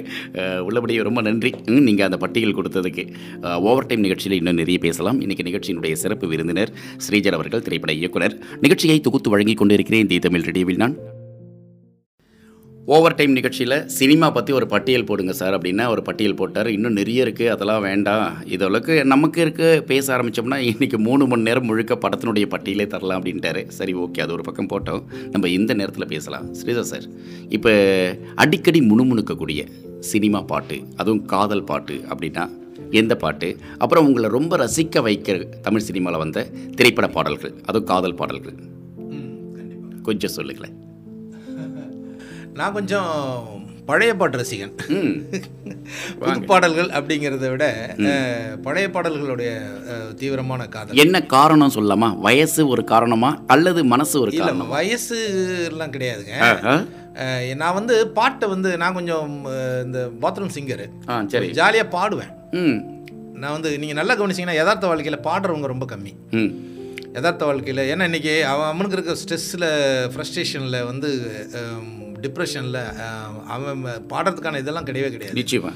உள்ளபடியே 0.67 1.01
ரொம்ப 1.09 1.21
நன்றி. 1.29 1.51
நீங்கள் 1.87 2.07
அந்த 2.09 2.19
பட்டியல் 2.23 2.57
கொடுத்ததுக்கு. 2.59 3.05
ஓவர் 3.69 3.89
டைம் 3.89 4.05
நிகழ்ச்சியில் 4.07 4.39
இன்னும் 4.39 4.61
நிறைய 4.61 4.79
பேசலாம். 4.87 5.21
இன்றைக்கி 5.25 5.45
நிகழ்ச்சியினுடைய 5.49 5.95
சிறப்பு 6.03 6.27
விருந்தினர் 6.33 6.73
ஸ்ரீஜர் 7.07 7.37
அவர்கள் 7.39 7.67
திரைப்பட 7.67 7.93
இயக்குனர். 8.01 8.35
நிகழ்ச்சியை 8.65 8.99
தொகுத்து 9.07 9.35
வழங்கி 9.35 9.55
கொண்டிருக்கிறேன் 9.61 10.11
தி 10.13 10.19
தமிழ் 10.27 10.47
ரேடியோவில் 10.49 10.83
நான். 10.85 10.97
ஓவர் 12.95 13.15
டைம் 13.15 13.31
நிகழ்ச்சியில் 13.31 13.87
சினிமா 13.87 14.31
பற்றி 14.31 14.53
ஒரு 14.53 14.67
பட்டியல் 14.67 15.03
போடுங்க 15.03 15.33
சார். 15.33 15.53
அப்படின்னா 15.53 15.87
ஒரு 15.87 16.01
பட்டியல் 16.01 16.33
போட்டார். 16.33 16.67
இன்னும் 16.67 16.93
நிறைய 16.93 17.23
இருக்குது 17.23 17.47
அதெல்லாம் 17.47 17.81
வேண்டாம். 17.81 18.35
இதளவுக்கு 18.43 19.03
நமக்கு 19.03 19.41
இருக்க. 19.41 19.83
பேச 19.85 20.17
ஆரம்பித்தோம்னா 20.17 20.57
இன்றைக்கி 20.67 20.97
மூணு 20.97 21.27
மணி 21.27 21.41
நேரம் 21.41 21.65
முழுக்க 21.65 21.95
படத்தினுடைய 21.95 22.45
பட்டியலே 22.45 22.87
தரலாம் 22.87 23.23
அப்படின்ட்டாரு. 23.23 23.67
சரி 23.67 23.95
ஓகே. 23.95 24.21
அது 24.21 24.33
ஒரு 24.33 24.43
பக்கம் 24.43 24.69
போட்டோம். 24.73 25.03
நம்ம 25.31 25.49
இந்த 25.49 25.73
நேரத்தில் 25.73 26.07
பேசலாம். 26.07 26.53
ஸ்ரீதர் 26.53 26.89
சார் 26.91 27.07
இப்போ 27.49 27.73
அடிக்கடி 28.35 28.79
முணுமுணுக்கக்கூடிய 28.79 29.67
சினிமா 29.99 30.41
பாட்டு 30.41 30.79
அதுவும் 30.95 31.25
காதல் 31.25 31.63
பாட்டு 31.63 32.01
அப்படின்னா 32.09 32.49
எந்த 32.91 33.15
பாட்டு? 33.15 33.57
அப்புறம் 33.77 34.05
உங்களை 34.05 34.29
ரொம்ப 34.29 34.57
ரசிக்க 34.57 35.07
வைக்கிற 35.09 35.49
தமிழ் 35.61 35.87
சினிமாவில் 35.91 36.19
வந்த 36.19 36.47
திரைப்பட 36.75 37.07
பாடல்கள் 37.07 37.53
அதுவும் 37.65 37.87
காதல் 37.87 38.15
பாடல்கள். 38.15 38.59
கொஞ்சம் 40.03 40.31
சொல்லுங்களேன். 40.31 40.86
நான் 42.57 42.73
கொஞ்சம் 42.73 43.09
பழைய 43.85 44.11
பாட்டு 44.15 44.37
ரசிகன். 44.37 44.73
புது 46.19 46.41
பாடல்கள் 46.41 46.89
அப்படிங்கிறத 46.89 47.49
விட 47.49 47.65
பழைய 48.63 48.87
பாடல்களுடைய 48.93 49.51
தீவிரமான 50.15 50.65
காதல். 50.67 50.95
என்ன 50.95 51.21
காரணம் 51.35 51.71
சொல்லலாமா? 51.75 52.09
வயசு 52.19 52.67
ஒரு 52.67 52.83
காரணமா? 52.83 53.29
அல்லது 53.47 53.83
மனசு 53.83 54.15
ஒரு 54.21 54.31
காரணம்? 54.37 54.67
வயசு 54.67 55.17
எல்லாம் 55.65 55.91
கிடையாதுங்க 55.91 57.55
நான் 57.55 57.73
வந்து 57.73 57.95
பாட்டை 58.07 58.49
வந்து 58.49 58.77
நான் 58.77 58.93
கொஞ்சம் 58.93 59.29
இந்த 59.83 60.09
பாத்ரூம் 60.21 60.55
சிங்கரு. 60.57 60.85
சரி. 61.27 61.49
ஜாலியாக 61.51 61.93
பாடுவேன். 61.97 62.33
ம். 62.51 62.77
நான் 63.33 63.51
வந்து 63.51 63.79
நீங்கள் 63.79 63.99
நல்லா 63.99 64.15
கவனிச்சிங்கன்னா 64.15 64.53
யதார்த்த 64.53 64.87
வாழ்க்கையில் 64.87 65.23
பாடுறவங்க 65.23 65.65
ரொம்ப 65.65 65.85
கம்மி. 65.85 66.13
ம். 66.31 66.51
யதார்த்த 67.17 67.45
வாழ்க்கையில். 67.49 67.83
ஏன்னா 67.93 68.05
இன்றைக்கி 68.09 68.33
அவன் 68.53 68.69
அவனுக்கு 68.71 68.97
இருக்க 68.97 69.13
ஸ்ட்ரெஸ்ஸில் 69.23 69.67
ஃப்ரஸ்ட்ரேஷனில் 70.13 70.79
வந்து 70.91 71.09
டிப்ரெஷனில் 72.25 72.81
அவன் 73.55 73.81
பாடுறதுக்கான 74.13 74.61
இதெல்லாம் 74.63 74.87
கிடையவே 74.89 75.09
கிடையாது. 75.15 75.37
நிச்சயமா. 75.41 75.73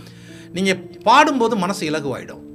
நீங்கள் 0.55 0.79
பாடும்போது 1.09 1.55
மனசு 1.63 1.83
இலகுவாயிடும். 1.91 2.45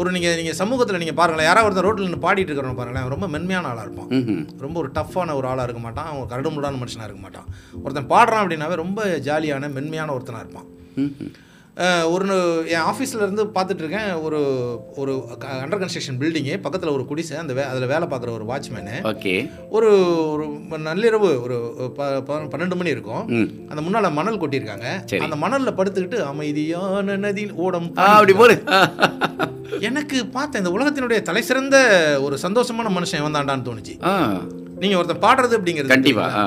ஒரு 0.00 0.10
நீங்கள் 0.14 0.36
நீங்கள் 0.38 0.58
சமூகத்தில் 0.60 1.00
நீங்கள் 1.02 1.18
பாருங்களேன் 1.18 1.48
யாராவது 1.48 1.68
ஒருத்தர் 1.68 1.86
ரோட்டில் 1.86 2.06
நின்று 2.06 2.22
பாடிட்டு 2.26 2.50
இருக்கிறவங்க 2.50 2.78
பாருங்களேன் 2.80 3.02
அவன் 3.02 3.14
ரொம்ப 3.14 3.28
மென்மையான 3.34 3.68
ஆளாக 3.70 3.86
இருப்பான். 3.86 4.10
ரொம்ப 4.64 4.76
ஒரு 4.82 4.90
டஃப்பான 4.98 5.34
ஒரு 5.38 5.46
ஆளாக 5.50 5.66
இருக்க 5.68 5.82
மாட்டான். 5.86 6.08
அவன் 6.12 6.30
கரடுமுடான 6.32 6.80
மனுஷனாக 6.82 7.08
இருக்க 7.08 7.22
மாட்டான். 7.26 7.48
ஒருத்தன் 7.82 8.10
பாடுறான் 8.14 8.42
அப்படின்னாவே 8.44 8.78
ரொம்ப 8.84 9.06
ஜாலியான 9.28 9.70
மென்மையான 9.78 10.14
ஒருத்தனாக 10.16 10.44
இருப்பான். 10.44 10.68
ஒரு 12.06 12.34
என் 12.68 12.86
ஆஃபீஸில் 12.86 13.22
இருந்து 13.22 13.44
பார்த்துட்டு 13.46 13.78
இருக்கேன் 13.78 14.14
ஒரு 14.22 14.38
ஒரு 14.96 15.12
அண்டர் 15.56 15.80
கன்ஸ்ட்ரக்ஷன் 15.80 16.18
பில்டிங்கு 16.18 16.60
பக்கத்தில் 16.60 16.90
ஒரு 16.90 17.04
குடிசை 17.04 17.36
அந்த 17.36 17.52
வே 17.52 17.62
அதில் 17.62 17.86
வேலை 17.86 18.08
பார்க்குற 18.08 18.30
ஒரு 18.30 18.44
வாட்ச்மேனு 18.44 18.96
ஓகே. 19.02 19.32
ஒரு 19.70 19.90
ஒரு 20.32 20.44
நள்ளிரவு 20.84 21.30
ஒரு 21.42 21.56
ப 21.96 22.08
பன்னெண்டு 22.50 22.74
மணி 22.74 22.90
இருக்கும். 22.90 23.22
அந்த 23.68 23.80
முன்னால் 23.80 24.12
மணல் 24.12 24.40
கொட்டியிருக்காங்க. 24.40 24.86
அந்த 25.20 25.36
மணலில் 25.36 25.76
படுத்துக்கிட்டு 25.76 26.20
அமைதியான 26.24 27.16
நதியில் 27.16 27.52
ஓடம் 27.58 27.88
அப்படி 28.08 28.34
போடு. 28.34 28.56
எனக்கு 29.88 30.26
பார்த்தேன் 30.28 30.62
இந்த 30.62 30.72
உலகத்தினுடைய 30.76 31.22
தலை 31.22 31.42
சிறந்த 31.42 31.76
ஒரு 32.20 32.38
சந்தோஷமான 32.42 32.90
மனுஷன் 32.92 33.26
வந்தாண்டான்னு 33.26 33.68
தோணுச்சு. 33.68 33.94
நீங்கள் 34.78 34.98
ஒருத்தன் 34.98 35.24
பாடுறது 35.24 35.56
அப்படிங்கிறது 35.58 35.88
கண்டிப்பா 35.88 36.26
ஆ. 36.36 36.44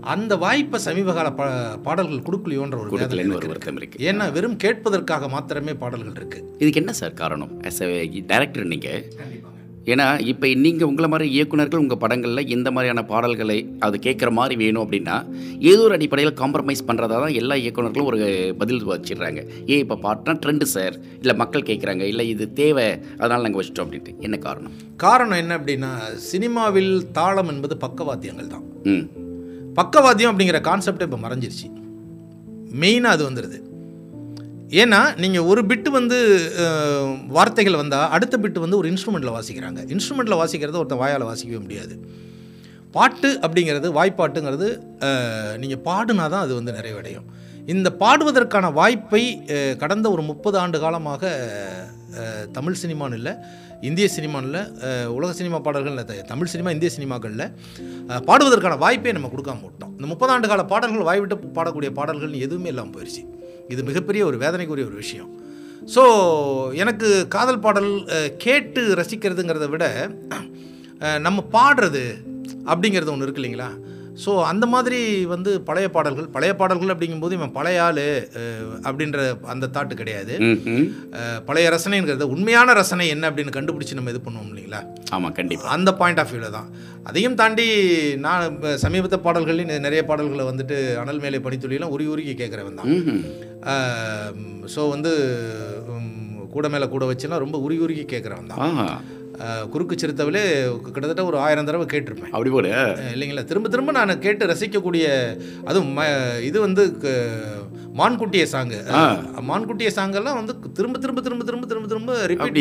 அந்த 0.00 0.36
வாய்ப்பை 0.36 0.80
சமீப 0.80 1.12
கால 1.12 1.32
பா 1.32 1.76
பாடல்கள் 1.76 2.26
கொடுக்கலையோன்ற 2.28 2.76
ஒரு 2.78 2.90
வேதனை. 2.90 3.24
வருத்தம் 3.26 3.76
இருக்கு. 3.76 3.98
ஏன்னா 3.98 4.32
வெறும் 4.32 4.56
கேட்பதற்காக 4.56 5.28
மாத்திரமே 5.28 5.74
பாடல்கள் 5.74 6.14
இருக்கு. 6.14 6.44
இதுக்கு 6.58 6.80
என்ன 6.80 6.92
சார் 6.92 7.12
காரணம்? 7.12 7.60
ஆஸ் 7.62 7.82
எ 7.82 8.06
டைரக்டர் 8.26 8.64
நீங்கள் 8.64 9.02
ஏன்னா 9.86 10.20
இப்போ 10.20 10.54
நீங்கள் 10.54 10.88
உங்களை 10.88 11.08
மாதிரி 11.08 11.42
இயக்குனர்கள் 11.42 11.78
உங்கள் 11.78 11.98
படங்களில் 11.98 12.46
இந்த 12.46 12.70
மாதிரியான 12.70 13.04
பாடல்களை 13.04 13.68
அது 13.78 13.98
கேட்குற 13.98 14.30
மாதிரி 14.30 14.56
வேணும் 14.56 14.84
அப்படின்னா 14.84 15.26
ஏதோ 15.58 15.82
ஒரு 15.82 15.92
அடிப்படையில் 15.92 16.34
காம்ப்ரமைஸ் 16.34 16.86
பண்ணுறதா 16.86 17.08
தான் 17.08 17.34
எல்லா 17.34 17.54
இயக்குனர்களும் 17.54 18.04
ஒரு 18.04 18.54
பதில் 18.58 18.84
வச்சிடுறாங்க. 18.84 19.46
ஏன் 19.66 19.78
இப்போ 19.78 19.98
பாட்டுனா 20.02 20.38
ட்ரெண்டு 20.38 20.62
சார்? 20.62 20.94
இல்லை 21.20 21.36
மக்கள் 21.36 21.62
கேட்குறாங்க 21.62 22.00
இல்லை 22.00 22.28
இது 22.28 22.52
தேவை 22.52 23.00
அதனால் 23.18 23.42
நாங்கள் 23.42 23.64
வச்சிட்டோம் 23.64 23.86
அப்படின்ட்டு. 23.86 24.20
என்ன 24.20 24.36
காரணம்? 24.36 24.72
காரணம் 24.96 25.38
என்ன 25.38 25.58
அப்படின்னா 25.58 26.12
சினிமாவில் 26.16 27.12
தாளம் 27.12 27.48
என்பது 27.48 27.76
பக்கவாத்தியங்கள் 27.76 28.46
தான். 28.46 28.62
ம். 28.84 29.26
பக்கவாத்தியம் 29.78 30.32
அப்படிங்கிற 30.32 30.60
கான்செப்டே 30.68 31.06
இப்போ 31.08 31.20
மறைஞ்சிருச்சு. 31.24 31.66
மெயினாக 32.82 33.16
அது 33.16 33.24
வந்துடுது 33.30 33.58
ஏன்னா 34.82 35.00
நீங்கள் 35.22 35.46
ஒரு 35.50 35.60
பிட்டு 35.68 35.90
வந்து 35.98 36.16
வார்த்தைகள் 37.36 37.80
வந்தால் 37.82 38.10
அடுத்த 38.16 38.34
பிட்டு 38.42 38.64
வந்து 38.64 38.78
ஒரு 38.80 38.88
இன்ஸ்ட்ருமெண்ட்டில் 38.92 39.36
வாசிக்கிறாங்க. 39.36 39.80
இன்ஸ்ட்ருமெண்ட்டில் 39.94 40.40
வாசிக்கிறத 40.40 40.80
ஒருத்தன் 40.80 41.02
வாயால் 41.02 41.28
வாசிக்கவே 41.30 41.60
முடியாது. 41.66 41.94
பாட்டு 42.96 43.30
அப்படிங்கிறது 43.44 43.88
வாய்ப்பாட்டுங்கிறது 43.98 44.68
நீங்கள் 45.62 45.82
பாடுனா 45.88 46.26
தான் 46.34 46.44
அது 46.46 46.52
வந்து 46.58 46.74
நிறைவடையும். 46.78 47.26
இந்த 47.68 47.88
பாடுவதற்கான 48.00 48.66
வாய்ப்பை 48.72 49.22
கடந்த 49.80 50.06
ஒரு 50.10 50.22
முப்பது 50.28 50.56
ஆண்டு 50.58 50.78
காலமாக 50.80 51.22
தமிழ் 52.52 52.78
சினிமான்னு 52.82 53.14
இல்லை 53.14 53.32
இந்திய 53.82 54.06
சினிமானில் 54.08 54.60
உலக 55.10 55.32
சினிமா 55.32 55.58
பாடல்கள் 55.58 55.98
த- 56.02 56.24
தமிழ் 56.26 56.46
சினிமா 56.46 56.70
இந்திய 56.70 56.90
சினிமாக்களில் 56.94 57.44
பாடுவதற்கான 58.24 58.78
வாய்ப்பே 58.78 59.12
நம்ம 59.12 59.28
கொடுக்காம 59.28 59.62
போட்டோம் 59.64 59.92
இந்த 59.96 60.06
முப்பதாண்டு 60.06 60.48
கால 60.48 60.64
பாடல்கள் 60.64 61.02
வாய்விட்டு 61.02 61.38
பாடக்கூடிய 61.58 61.90
பாடல்கள்னு 61.94 62.44
எதுவுமே 62.46 62.68
இல்லாமல் 62.68 62.94
போயிடுச்சு 62.94 63.22
இது 63.68 63.82
மிகப்பெரிய 63.82 64.22
ஒரு 64.26 64.36
வேதனைக்குரிய 64.38 64.86
ஒரு 64.86 64.96
விஷயம். 64.96 65.28
ஸோ 65.94 66.02
எனக்கு 66.74 67.08
காதல் 67.28 67.58
பாடல் 67.58 67.90
கேட்டு 68.36 68.80
ரசிக்கிறதுங்கிறத 68.94 69.68
விட 69.68 69.84
நம்ம 71.18 71.44
பாடுறது 71.52 72.04
அப்படிங்கிறது 72.66 73.12
ஒன்று 73.12 73.26
இருக்கு 73.26 73.40
இல்லைங்களா? 73.40 73.68
ஸோ 74.24 74.30
அந்த 74.50 74.64
மாதிரி 74.72 75.00
வந்து 75.32 75.50
பழைய 75.68 75.86
பாடல்கள் 75.96 76.28
பழைய 76.36 76.52
பாடல்கள் 76.60 76.92
அப்படிங்கும்போது 76.94 77.36
இவன் 77.38 77.54
பழைய 77.56 77.82
ஆள் 77.86 78.00
அப்படின்ற 78.88 79.18
அந்த 79.52 79.70
தாட்டு 79.76 79.94
கிடையாது. 80.00 80.34
பழைய 81.48 81.66
ரசனைங்கிறது 81.74 82.30
உண்மையான 82.34 82.74
ரசனை 82.80 83.06
என்ன 83.14 83.30
அப்படின்னு 83.30 83.56
கண்டுபிடிச்சி 83.56 83.98
நம்ம 83.98 84.12
இது 84.14 84.22
பண்ணுவோம் 84.26 84.50
இல்லைங்களா? 84.52 84.80
ஆமாம் 85.16 85.36
கண்டிப்பாக 85.38 85.74
அந்த 85.76 85.92
பாயிண்ட் 86.00 86.22
ஆஃப் 86.22 86.32
வியூவில் 86.32 86.56
தான். 86.58 86.70
அதையும் 87.10 87.38
தாண்டி 87.40 87.66
நான் 88.26 88.56
சமீபத்த 88.84 89.18
பாடல்கள்லையும் 89.26 89.86
நிறைய 89.88 90.02
பாடல்களை 90.10 90.46
வந்துட்டு 90.50 90.78
அனல் 91.02 91.22
மேலே 91.26 91.42
பனித்துளியெல்லாம் 91.44 91.94
உருகி 91.96 92.10
உருகி 92.14 92.34
கேட்குறவன் 92.42 92.80
தான். 92.80 92.90
ஸோ 94.74 94.80
வந்து 94.94 95.12
கூட 96.56 96.66
மேலே 96.74 96.86
கூட 96.92 97.04
வச்சுலாம் 97.08 97.42
ரொம்ப 97.44 97.56
உருகி 97.64 97.82
உருகி 97.86 98.04
கேட்குறவன் 98.12 98.50
தான். 98.50 98.60
குறுக்கு 99.72 99.94
சிறுத்தவிலே 99.96 100.42
கிட்டத்தட்ட 100.86 101.24
ஒரு 101.24 101.38
ஆயிரம் 101.38 101.68
தடவை 101.68 101.86
கேட்டிருப்பேன். 101.86 102.32
அப்படி 102.32 102.50
போடு 102.50 102.70
அஹ், 102.78 102.94
இல்லைங்களா? 103.14 103.44
திரும்ப 103.44 103.68
திரும்ப 103.68 103.92
நான் 103.92 104.20
கேட்டு 104.20 104.50
ரசிக்கக்கூடிய 104.50 105.06
அதுவும் 105.66 105.94
இது 106.42 106.58
வந்து 106.60 106.84
மான்குட்டிய 107.98 108.44
சாங்கு. 108.46 108.78
மான்குட்டிய 109.46 109.88
சாங்கெல்லாம் 109.94 110.38
வந்து 110.38 110.52
திரும்ப 110.76 110.96
திரும்ப 110.98 111.20
திரும்ப 111.22 111.44
திரும்ப 111.44 111.66
திரும்ப 111.66 111.88
திரும்ப 111.88 112.16
ரிப்பீட் 112.32 112.58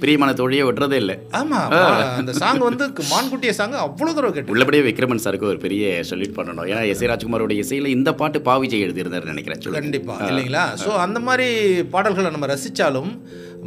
பிரியமான 0.00 0.30
தோழியை 0.34 0.64
விட்டுறதே 0.64 0.96
இல்லை. 1.00 1.14
ஆமா 1.38 1.58
அந்த 2.14 2.32
சாங் 2.34 2.60
வந்து 2.60 2.84
மான்குட்டிய 3.10 3.52
சாங் 3.52 3.76
அவ்வளவு 3.84 4.16
தடவை 4.16 4.32
கேட்டு. 4.32 4.52
உள்ளபடியே 4.54 4.82
விக்ரமன் 4.86 5.22
சாருக்கு 5.24 5.50
ஒரு 5.52 5.60
பெரிய 5.62 5.82
சொல்லிட் 6.10 6.36
பண்ணணும். 6.38 6.66
ஏன்னா 6.70 6.82
எஸ் 6.90 7.02
ஏ 7.02 7.10
ராஜ்குமாரோட 7.12 7.54
இசையில் 7.60 7.94
இந்த 7.94 8.12
பாட்டு 8.14 8.40
பாவிஜய் 8.42 8.84
எழுதியிருந்தார் 8.86 9.32
நினைக்கிறேன். 9.32 9.62
கண்டிப்பா. 9.78 10.16
இல்லைங்களா? 10.28 10.64
ஸோ 10.82 10.90
அந்த 11.04 11.20
மாதிரி 11.20 11.48
பாடல்களை 11.94 12.30
நம்ம 12.30 12.48
ரசிச்சாலும் 12.52 13.10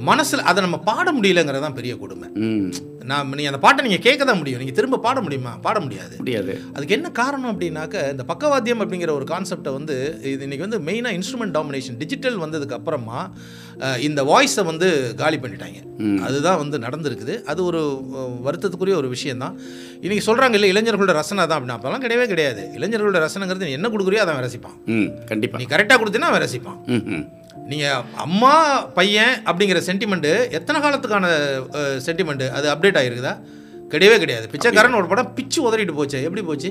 மனசுல 0.09 0.43
அதை 0.49 0.59
நம்ம 0.65 0.77
பாட 0.87 1.07
முடியலங்கிறது 1.17 1.65
தான் 1.65 1.77
பெரிய 1.77 1.93
கொடுமை. 2.01 2.27
நான் 3.09 3.29
நீங்க 3.37 3.49
அந்த 3.51 3.59
பாட்டை 3.63 3.81
நீங்க 3.85 3.99
கேட்க 4.05 4.21
தான் 4.29 4.39
முடியும். 4.39 4.59
நீங்க 4.61 4.73
திரும்ப 4.77 4.99
பாட 5.05 5.17
முடியுமா? 5.25 5.51
பாட 5.65 5.77
முடியாது. 5.83 6.15
முடியாது. 6.21 6.53
அதுக்கு 6.75 6.95
என்ன 6.97 7.09
காரணம் 7.19 7.51
அப்படின்னாக்க 7.51 7.95
இந்த 8.13 8.23
பக்கவாத்தியம் 8.31 8.81
அப்படிங்கிற 8.83 9.11
ஒரு 9.19 9.25
கான்செப்டை 9.31 9.71
வந்து 9.77 9.95
இது 10.33 10.45
இன்னைக்கு 10.47 10.65
வந்து 10.67 10.79
மெயினாக 10.89 11.17
இன்ஸ்ட்ருமெண்ட் 11.17 11.55
டாமினேஷன் 11.57 11.97
டிஜிட்டல் 12.01 12.37
வந்ததுக்கு 12.43 12.77
அப்புறமா 12.79 13.21
இந்த 14.07 14.21
வாய்ஸை 14.31 14.65
வந்து 14.71 14.89
காலி 15.21 15.39
பண்ணிட்டாங்க. 15.45 15.79
அதுதான் 16.27 16.59
வந்து 16.63 16.77
நடந்திருக்குது. 16.85 17.35
அது 17.51 17.59
ஒரு 17.69 17.81
வருத்தத்துக்குரிய 18.47 18.97
ஒரு 19.01 19.09
விஷயம் 19.15 19.43
தான் 19.45 19.57
இன்றைக்கி 20.05 20.23
சொல்கிறாங்க 20.29 20.57
இல்லை 20.59 20.71
இளைஞர்களோட 20.73 21.15
ரசனை 21.21 21.45
தான் 21.45 21.57
அப்படின்னா. 21.57 21.79
அப்போலாம் 21.79 22.05
கிடையவே 22.05 22.27
கிடையாது. 22.33 22.63
இளைஞர்களோட 22.79 23.19
ரசனைங்கிறது 23.27 23.69
நீ 23.69 23.75
என்ன 23.79 23.91
கொடுக்குறியோ 23.95 24.23
அதை 24.25 24.39
ரசிப்பான். 24.49 24.77
கண்டிப்பாக 25.31 25.61
நீ 25.63 25.67
கரெக்டாக 25.75 25.99
கொடுத்தீங்கன்னா 26.01 26.31
அவன் 26.33 26.45
ரசிப்பான். 26.47 26.79
நீங்கள் 27.71 28.03
அம்மா 28.25 28.53
பையன் 28.97 29.33
அப்படிங்கிற 29.49 29.79
சென்டிமெண்ட்டு 29.89 30.33
எத்தனை 30.57 30.77
காலத்துக்கான 30.83 31.31
சென்டிமெண்ட்டு 32.07 32.47
அது 32.57 32.67
அப்டேட் 32.73 32.99
ஆகிருக்குதா 33.01 33.33
கிடையவே 33.93 34.15
கிடையாது. 34.21 34.45
பிச்சைக்காரன் 34.53 34.99
ஒரு 35.01 35.09
படம் 35.11 35.33
பிச்சு 35.35 35.59
உதறிட்டு 35.67 35.93
போச்சு. 35.99 36.19
எப்படி 36.27 36.43
போச்சு? 36.49 36.69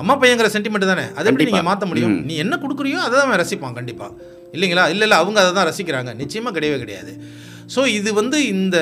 அம்மா 0.00 0.14
பையங்கிற 0.22 0.48
சென்டிமெண்ட் 0.54 0.90
தானே? 0.92 1.04
அதை 1.18 1.26
எப்படி. 1.30 1.46
நீங்கள் 1.50 1.68
மாற்ற 1.68 1.84
முடியும்? 1.90 2.16
நீ 2.28 2.34
என்ன 2.44 2.54
கொடுக்குறியோ 2.62 3.00
அதை 3.06 3.14
தான் 3.20 3.40
ரசிப்பான் 3.42 3.76
கண்டிப்பாக 3.78 4.12
இல்லைங்களா? 4.56 4.84
இல்லை 4.94 5.04
இல்லை 5.06 5.18
அவங்க 5.22 5.38
அதை 5.42 5.52
தான் 5.58 5.68
ரசிக்கிறாங்க. 5.70 6.10
நிச்சயமாக 6.22 6.54
கிடையவே 6.56 6.78
கிடையாது. 6.82 7.12
ஸோ 7.74 7.80
இது 7.98 8.10
வந்து 8.18 8.38
இந்த 8.54 8.76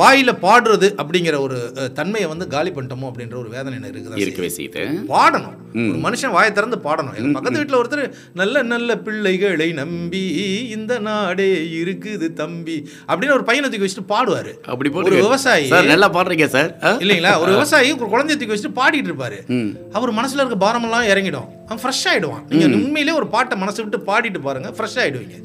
வாயில் 0.00 0.32
பாடுறது 0.44 0.88
அப்படிங்கிற 1.00 1.36
ஒரு 1.44 1.58
தன்மையை 1.98 2.26
வந்து 2.32 2.46
காலி 2.54 2.70
பண்ணிட்டோமோ 2.76 3.06
அப்படின்ற 3.10 3.36
ஒரு 3.42 3.50
வேதனை 3.54 3.74
எனக்கு 3.78 3.92
இருக்குது 3.94 4.22
இருக்கவே 4.24 4.50
செய்யுது. 4.56 4.82
பாடணும். 5.12 5.56
ஒரு 5.90 5.98
மனுஷன் 6.04 6.34
வாயை 6.36 6.50
திறந்து 6.58 6.78
பாடணும். 6.86 7.14
எங்க 7.18 7.30
பக்கத்து 7.36 7.60
வீட்டில் 7.60 7.78
ஒருத்தர் 7.80 8.02
நல்ல 8.40 8.62
நல்ல 8.72 8.96
பிள்ளைகளை 9.06 9.68
நம்பி 9.80 10.22
இந்த 10.76 10.92
நாடே 11.08 11.48
இருக்குது 11.80 12.28
தம்பி 12.42 12.76
அப்படின்னு 13.08 13.36
ஒரு 13.38 13.46
பையனை 13.50 13.68
தூக்கி 13.68 13.86
வச்சுட்டு 13.86 14.12
பாடுவாரு. 14.14 14.52
அப்படி 14.72 14.90
ஒரு 15.06 15.20
விவசாயி. 15.24 15.68
நல்லா 15.92 16.10
பாடுறீங்க 16.16 16.48
சார்? 16.56 16.70
இல்லைங்களா? 17.04 17.32
ஒரு 17.44 17.52
விவசாயி 17.56 17.90
ஒரு 18.00 18.10
குழந்தைய 18.14 18.36
தூக்கி 18.40 18.54
வச்சுட்டு 18.54 18.78
பாடிட்டு 18.80 19.10
இருப்பாரு. 19.12 19.40
அவர் 19.98 20.18
மனசுல 20.20 20.42
இருக்க 20.42 20.58
பாரமெல்லாம் 20.66 21.08
இறங்கிடும். 21.14 21.48
அவன் 21.68 21.82
ஃப்ரெஷ் 21.84 22.04
ஆயிடுவான். 22.12 22.44
நீங்க 22.52 22.68
உண்மையிலே 22.80 23.14
ஒரு 23.20 23.28
பாட்டை 23.36 23.56
மனசு 23.64 23.80
விட்டு 23.84 24.00
பாடிட்டு 24.10 24.42
பாருங்க 24.48 24.70
ஃப்ரெஷ் 24.78 24.98
ஆயிடுவீங்க. 25.04 25.38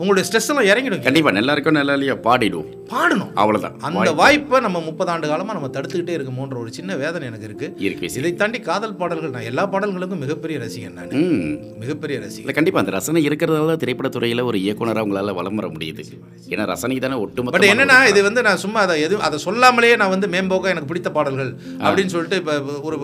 உங்களுடைய 0.00 0.24
ஸ்ட்ரெஸ் 0.28 0.48
எல்லாம் 0.52 0.68
இறங்கிடும். 0.72 1.02
கண்டிப்பா 1.06 1.30
நல்லா 1.38 1.52
இருக்கும் 1.56 1.78
நல்லா 1.80 1.94
இல்லையா 1.98 2.14
பாடிடும் 2.26 2.66
பாடணும். 2.92 3.30
அவ்வளவுதான். 3.42 3.76
அந்த 3.88 4.10
வாய்ப்பை. 4.20 4.58
நம்ம 4.66 4.80
முப்பது 4.88 5.10
ஆண்டு 5.12 5.30
காலமா 5.32 5.54
நம்ம 5.56 5.68
தடுத்துக்கிட்டே 5.76 6.14
இருக்கமோன்ற 6.18 6.56
ஒரு 6.62 6.70
சின்ன 6.78 6.96
வேதனை 7.02 7.24
எனக்கு 7.30 7.46
இருக்கு. 7.48 7.68
இதை 8.20 8.32
தாண்டி 8.42 8.58
காதல் 8.68 8.96
பாடல்கள் 9.00 9.32
நான் 9.36 9.48
எல்லா 9.50 9.64
பாடல்களுக்கும் 9.72 10.22
மிகப்பெரிய 10.24 10.56
ரசிகன் 10.64 10.96
நான். 10.98 11.14
மிகப்பெரிய 11.82 12.16
ரசிகன். 12.24 12.56
கண்டிப்பாக 12.58 12.82
அந்த 12.84 12.94
ரசனை 12.98 13.22
இருக்கிறதால 13.28 13.70
தான் 13.72 13.82
திரைப்படத்துறையில் 13.84 14.44
ஒரு 14.50 14.60
இயக்குனராக 14.64 15.06
உங்களால் 15.06 15.36
வலம் 15.40 15.58
வர 15.60 15.68
முடியுது. 15.76 16.04
ஏன்னா 16.52 16.66
ரசனை 16.72 16.98
தானே 17.06 17.18
ஒட்டுமொத்த 17.24 17.56
பட் 17.56 17.68
என்னன்னா 17.72 17.98
இது 18.12 18.22
வந்து 18.28 18.44
நான் 18.48 18.62
சும்மா 18.64 18.80
அதை 18.86 18.96
எதுவும் 19.06 19.24
அதை 19.28 19.40
சொல்லாமலேயே 19.46 19.96
நான் 20.02 20.14
வந்து 20.14 20.30
மேம்போக்கா 20.36 20.72
எனக்கு 20.74 20.90
பிடித்த 20.92 21.12
பாடல்கள் 21.18 21.52
அப்படின்னு 21.86 22.14
சொல்லிட்டு 22.16 22.40
இப்போ 22.42 22.54
ஒரு 22.88 22.98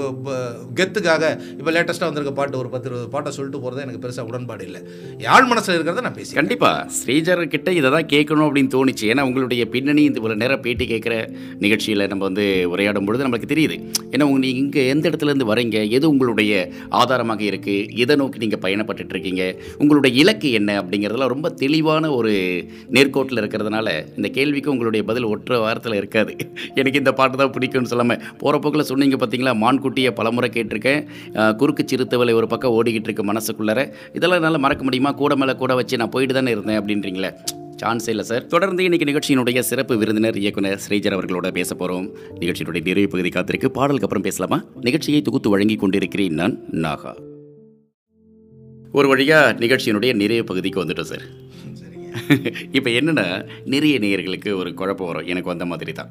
கெத்துக்காக 0.81 1.25
இப்போ 1.59 1.71
லேட்டஸ்ட்டாக 1.77 2.11
வந்திருக்க 2.11 2.35
பாட்டு 2.41 2.61
ஒரு 2.63 2.71
பத்து 2.75 2.89
இருபது 2.91 3.09
பாட்டை 3.17 3.33
சொல்லிட்டு 3.39 3.63
போகிறது 3.65 3.85
எனக்கு 3.87 4.03
பெருசாக 4.05 4.31
உடன்பாடு 4.31 4.65
இல்லை. 4.69 4.81
யாழ் 5.27 5.49
மனசில் 5.53 5.77
இருக்கிறத 5.77 6.07
நான் 6.09 6.19
பேசி 6.21 6.39
கண்டிப்பா. 6.41 6.73
ஸ்ரீஜர் 7.01 7.43
கிட்ட 7.55 7.73
இதை 7.81 7.89
தான் 7.97 8.09
கேட்கணும் 8.15 8.47
அப்படின்னு 8.49 8.75
தோணுச்சு. 8.77 9.05
ஏன்னா 9.13 9.27
உங்களுடைய 9.31 9.63
பின்னணி 9.75 10.03
இந்த 10.09 10.19
இவ்வளோ 10.21 10.37
நேரம் 10.43 10.63
பேட்டி 10.67 10.85
கேட்குற 10.93 11.15
நிகழ்ச்சியில் 11.65 12.09
நம்ம 12.13 12.23
வந்து 12.29 12.45
உரையாடும் 12.73 13.07
பொழுது 13.09 13.25
நம்மளுக்கு 13.27 13.53
தெரியுது. 13.53 13.77
ஏன்னா 14.13 14.25
உங்கள் 14.29 14.45
நீங்கள் 14.45 14.63
இங்கே 14.63 14.83
எந்த 14.93 15.05
இடத்துலேருந்து 15.11 15.49
வரீங்க? 15.53 15.79
எது 15.97 16.07
உங்களுடைய 16.13 16.53
ஆதாரமாக 17.01 17.43
இருக்குது 17.51 17.87
எதை 18.03 18.17
நோக்கி 18.21 18.43
நீங்கள் 18.45 18.63
பயணப்பட்டு 18.65 19.13
இருக்கீங்க? 19.15 19.43
உங்களுடைய 19.83 20.13
இலக்கு 20.23 20.51
என்ன? 20.59 20.71
அப்படிங்கிறதெல்லாம் 20.83 21.33
ரொம்ப 21.35 21.51
தெளிவான 21.63 22.11
ஒரு 22.19 22.33
நேர்கோட்டில் 22.97 23.41
இருக்கிறதுனால 23.43 23.89
இந்த 24.19 24.31
கேள்விக்கு 24.37 24.73
உங்களுடைய 24.75 25.05
பதில் 25.11 25.31
ஒற்ற 25.33 25.61
வாரத்தில் 25.65 25.99
இருக்காது. 26.01 26.35
எனக்கு 26.81 27.03
இந்த 27.03 27.15
பாட்டு 27.21 27.41
தான் 27.43 27.55
பிடிக்கும்னு 27.57 27.93
சொல்லாமல் 27.95 28.23
போகிற 28.43 28.61
போக்கில் 28.65 28.89
சொன்னீங்க 28.91 29.19
பார்த்தீங்களா 29.23 29.55
மான்குட்டியை 29.65 30.13
பலமுறை 30.21 30.51
கேட்டிருக்கேன். 30.59 31.03
குறுக்கு 31.63 31.85
சிறுத்தவலை 31.93 32.35
ஒரு 32.41 32.49
பக்கம் 32.55 32.77
ஓடிக்கிட்டு 32.79 33.11
இருக்கு 33.11 33.31
மனசுக்குள்ளார. 33.33 33.81
இதெல்லாம் 34.19 34.41
என்னால் 34.43 34.65
மறக்க 34.67 34.85
முடியுமா? 34.89 35.13
கூட 35.25 35.35
மேலே 35.43 35.57
கூட 35.65 35.75
வச்சு 35.81 36.01
நான் 36.03 36.15
போயிட்டு 36.17 36.37
தானே 36.39 36.55
இருந்தேன் 36.57 36.81
அப்படின்றீங்களே. 36.83 37.33
சான்ஸே 37.83 38.13
இல்லை 38.15 38.25
சார் 38.25 38.47
தொடர்ந்து 38.47 38.85
இன்னைக்கு 38.85 39.09
நிகழ்ச்சியினுடைய 39.11 39.61
சிறப்பு 39.71 39.95
விருந்தினர் 39.99 40.39
இயக்குனர் 40.43 40.81
ஸ்ரீஜர் 40.85 41.17
அவர்களோட 41.17 41.49
பேச 41.59 41.75
போகிறோம் 41.75 42.07
நிகழ்ச்சியினுடைய 42.41 42.83
நிறைவு 42.89 43.09
பகுதி 43.09 43.29
காத்திருக்கு. 43.29 43.69
பாடலுக்கு 43.79 44.09
அப்புறம் 44.09 44.27
பேசலாமா? 44.29 44.59
நிகழ்ச்சியை 44.81 45.23
தொகுத்து 45.23 45.51
வழங்கி 45.55 45.77
கொண்டிருக்கிறேன் 45.77 46.39
நான் 46.41 46.57
நாகா. 46.85 47.13
ஒரு 48.93 49.09
வழியாக 49.09 49.53
நிகழ்ச்சியினுடைய 49.65 50.13
நிறைய 50.15 50.41
பகுதிக்கு 50.45 50.85
வந்துட்டோம் 50.85 51.11
சார் 51.13 51.25
இப்போ 52.73 52.91
என்னென்னா 52.91 53.27
நிறைய 53.65 53.95
நேயர்களுக்கு 53.99 54.51
ஒரு 54.61 54.71
குழப்பம் 54.75 55.11
வரும். 55.11 55.29
எனக்கு 55.33 55.53
வந்த 55.53 55.67
மாதிரி 55.71 55.93
தான். 55.93 56.11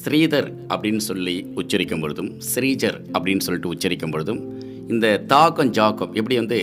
ஸ்ரீதர் 0.00 0.48
அப்படின்னு 0.74 1.02
சொல்லி 1.10 1.34
உச்சரிக்கும் 1.60 2.00
பொழுதும் 2.00 2.30
ஸ்ரீஜர் 2.48 2.96
அப்படின்னு 3.18 3.44
சொல்லிட்டு 3.46 3.70
உச்சரிக்கும் 3.74 4.10
பொழுதும் 4.10 4.40
இந்த 4.94 5.06
தாக்கம் 5.32 5.72
ஜாக்கம் 5.78 6.12
எப்படி 6.18 6.36
வந்து 6.42 6.58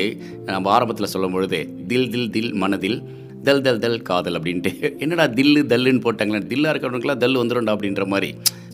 நம்ம 0.45 0.69
ஆரம்பத்தில் 0.75 1.11
சொல்லும் 1.13 1.31
பொழுது 1.31 1.59
தில் 1.87 2.09
தில் 2.13 2.29
தில் 2.35 2.53
மனதில் 2.63 2.97
தல் 3.47 3.63
தல் 3.65 3.81
தல் 3.85 3.97
காதல் 4.09 4.37
அப்படின்ட்டு. 4.39 4.71
என்னடா 5.03 5.25
தில்லு 5.37 5.61
தல்லுன்னு 5.71 6.03
போட்டாங்களே 6.05 6.41
தில்லாக 6.51 6.71
இருக்கிறவங்களுக்குலாம் 6.73 7.23
தல் 7.23 7.39
வந்துடும்டா 7.41 7.73
அப்படின்ற 7.75 8.05
மாதிரி. 8.13 8.29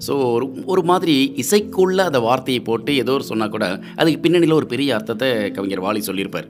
ஸோ 0.06 0.14
ஒரு 0.36 0.46
ஒரு 0.74 0.82
மாதிரி 0.92 1.16
இசைக்குள்ளே 1.44 2.04
அந்த 2.10 2.20
வார்த்தையை 2.28 2.62
போட்டு 2.70 2.92
ஏதோ 3.04 3.14
ஒரு 3.20 3.26
சொன்னால் 3.30 3.54
கூட 3.56 3.66
அதுக்கு 4.00 4.20
பின்னணியில் 4.26 4.60
ஒரு 4.60 4.68
பெரிய 4.74 4.90
அர்த்தத்தை 4.98 5.30
கவிஞர் 5.58 5.86
வாலி 5.86 6.02
சொல்லியிருப்பார். 6.10 6.50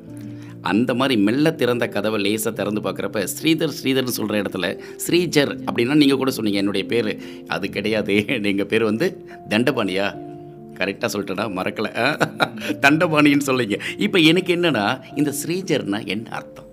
அந்த 0.72 0.92
மாதிரி 1.00 1.16
மெல்ல 1.28 1.52
திறந்த 1.60 1.86
கதவை 1.94 2.18
லேசாக 2.24 2.54
திறந்து 2.58 2.82
பார்க்குறப்ப 2.88 3.24
ஸ்ரீதர் 3.36 3.76
ஸ்ரீதர்னு 3.78 4.18
சொல்கிற 4.18 4.42
இடத்துல 4.44 4.66
ஸ்ரீஜர் 5.06 5.52
அப்படின்னா 5.68 5.96
நீங்கள் 6.02 6.22
கூட 6.24 6.32
சொன்னீங்க 6.38 6.62
என்னுடைய 6.64 6.86
பேர். 6.94 7.12
அது 7.56 7.68
கிடையாது. 7.78 8.16
எங்கள் 8.54 8.70
பேர் 8.74 8.90
வந்து 8.92 9.08
தண்டபாணியா? 9.54 10.08
கரெக்டாக 10.80 11.10
சொல்லிட்டேன்னா 11.14 11.48
மறக்கலை. 11.60 11.92
தண்டபாணின்னு 12.86 13.48
சொல்லிங்க 13.50 13.78
இப்போ 14.06 14.20
எனக்கு 14.32 14.52
என்னென்னா 14.58 14.86
இந்த 15.22 15.34
ஸ்ரீஜர்னால் 15.42 16.10
என்ன 16.16 16.30
அர்த்தம்? 16.40 16.68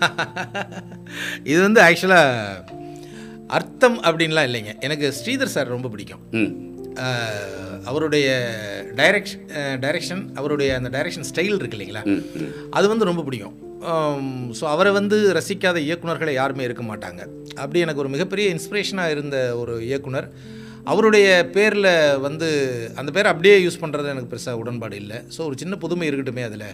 இது 1.50 1.58
வந்து 1.66 1.80
ஆக்சுவலாக 1.88 2.74
அர்த்தம் 3.58 3.98
அப்படின்லாம் 4.06 4.46
இல்லைங்க. 4.48 4.72
எனக்கு 4.86 5.06
ஸ்ரீதர் 5.18 5.54
சார் 5.56 5.74
ரொம்ப 5.74 5.88
பிடிக்கும். 5.92 6.22
அவருடைய 7.90 8.26
டைரக்ஷன் 9.00 9.44
டைரக்ஷன் 9.84 10.22
அவருடைய 10.40 10.70
அந்த 10.78 10.88
டைரக்ஷன் 10.96 11.28
ஸ்டைல் 11.30 11.58
இருக்கு 11.58 11.76
இல்லைங்களா? 11.78 12.02
அது 12.78 12.86
வந்து 12.92 13.08
ரொம்ப 13.10 13.22
பிடிக்கும். 13.28 13.56
ஸோ 14.58 14.64
அவரை 14.74 14.92
வந்து 14.98 15.16
ரசிக்காத 15.38 15.78
இயக்குனர்களே 15.88 16.32
யாருமே 16.40 16.66
இருக்க 16.68 16.84
மாட்டாங்க. 16.90 17.20
அப்படி 17.62 17.84
எனக்கு 17.86 18.02
ஒரு 18.04 18.12
மிகப்பெரிய 18.14 18.46
இன்ஸ்பிரேஷனாக 18.56 19.14
இருந்த 19.16 19.38
ஒரு 19.62 19.74
இயக்குனர். 19.88 20.28
அவருடைய 20.92 21.26
பேரில் 21.54 21.92
வந்து 22.26 22.48
அந்த 23.00 23.10
பேரை 23.16 23.28
அப்படியே 23.32 23.56
யூஸ் 23.66 23.82
பண்ணுறது 23.84 24.12
எனக்கு 24.14 24.32
பெருசாக 24.32 24.60
உடன்பாடு 24.62 24.96
இல்லை. 25.02 25.18
ஸோ 25.36 25.40
ஒரு 25.48 25.56
சின்ன 25.62 25.76
புதுமை 25.84 26.08
இருக்கட்டுமே 26.10 26.44
அதில். 26.48 26.68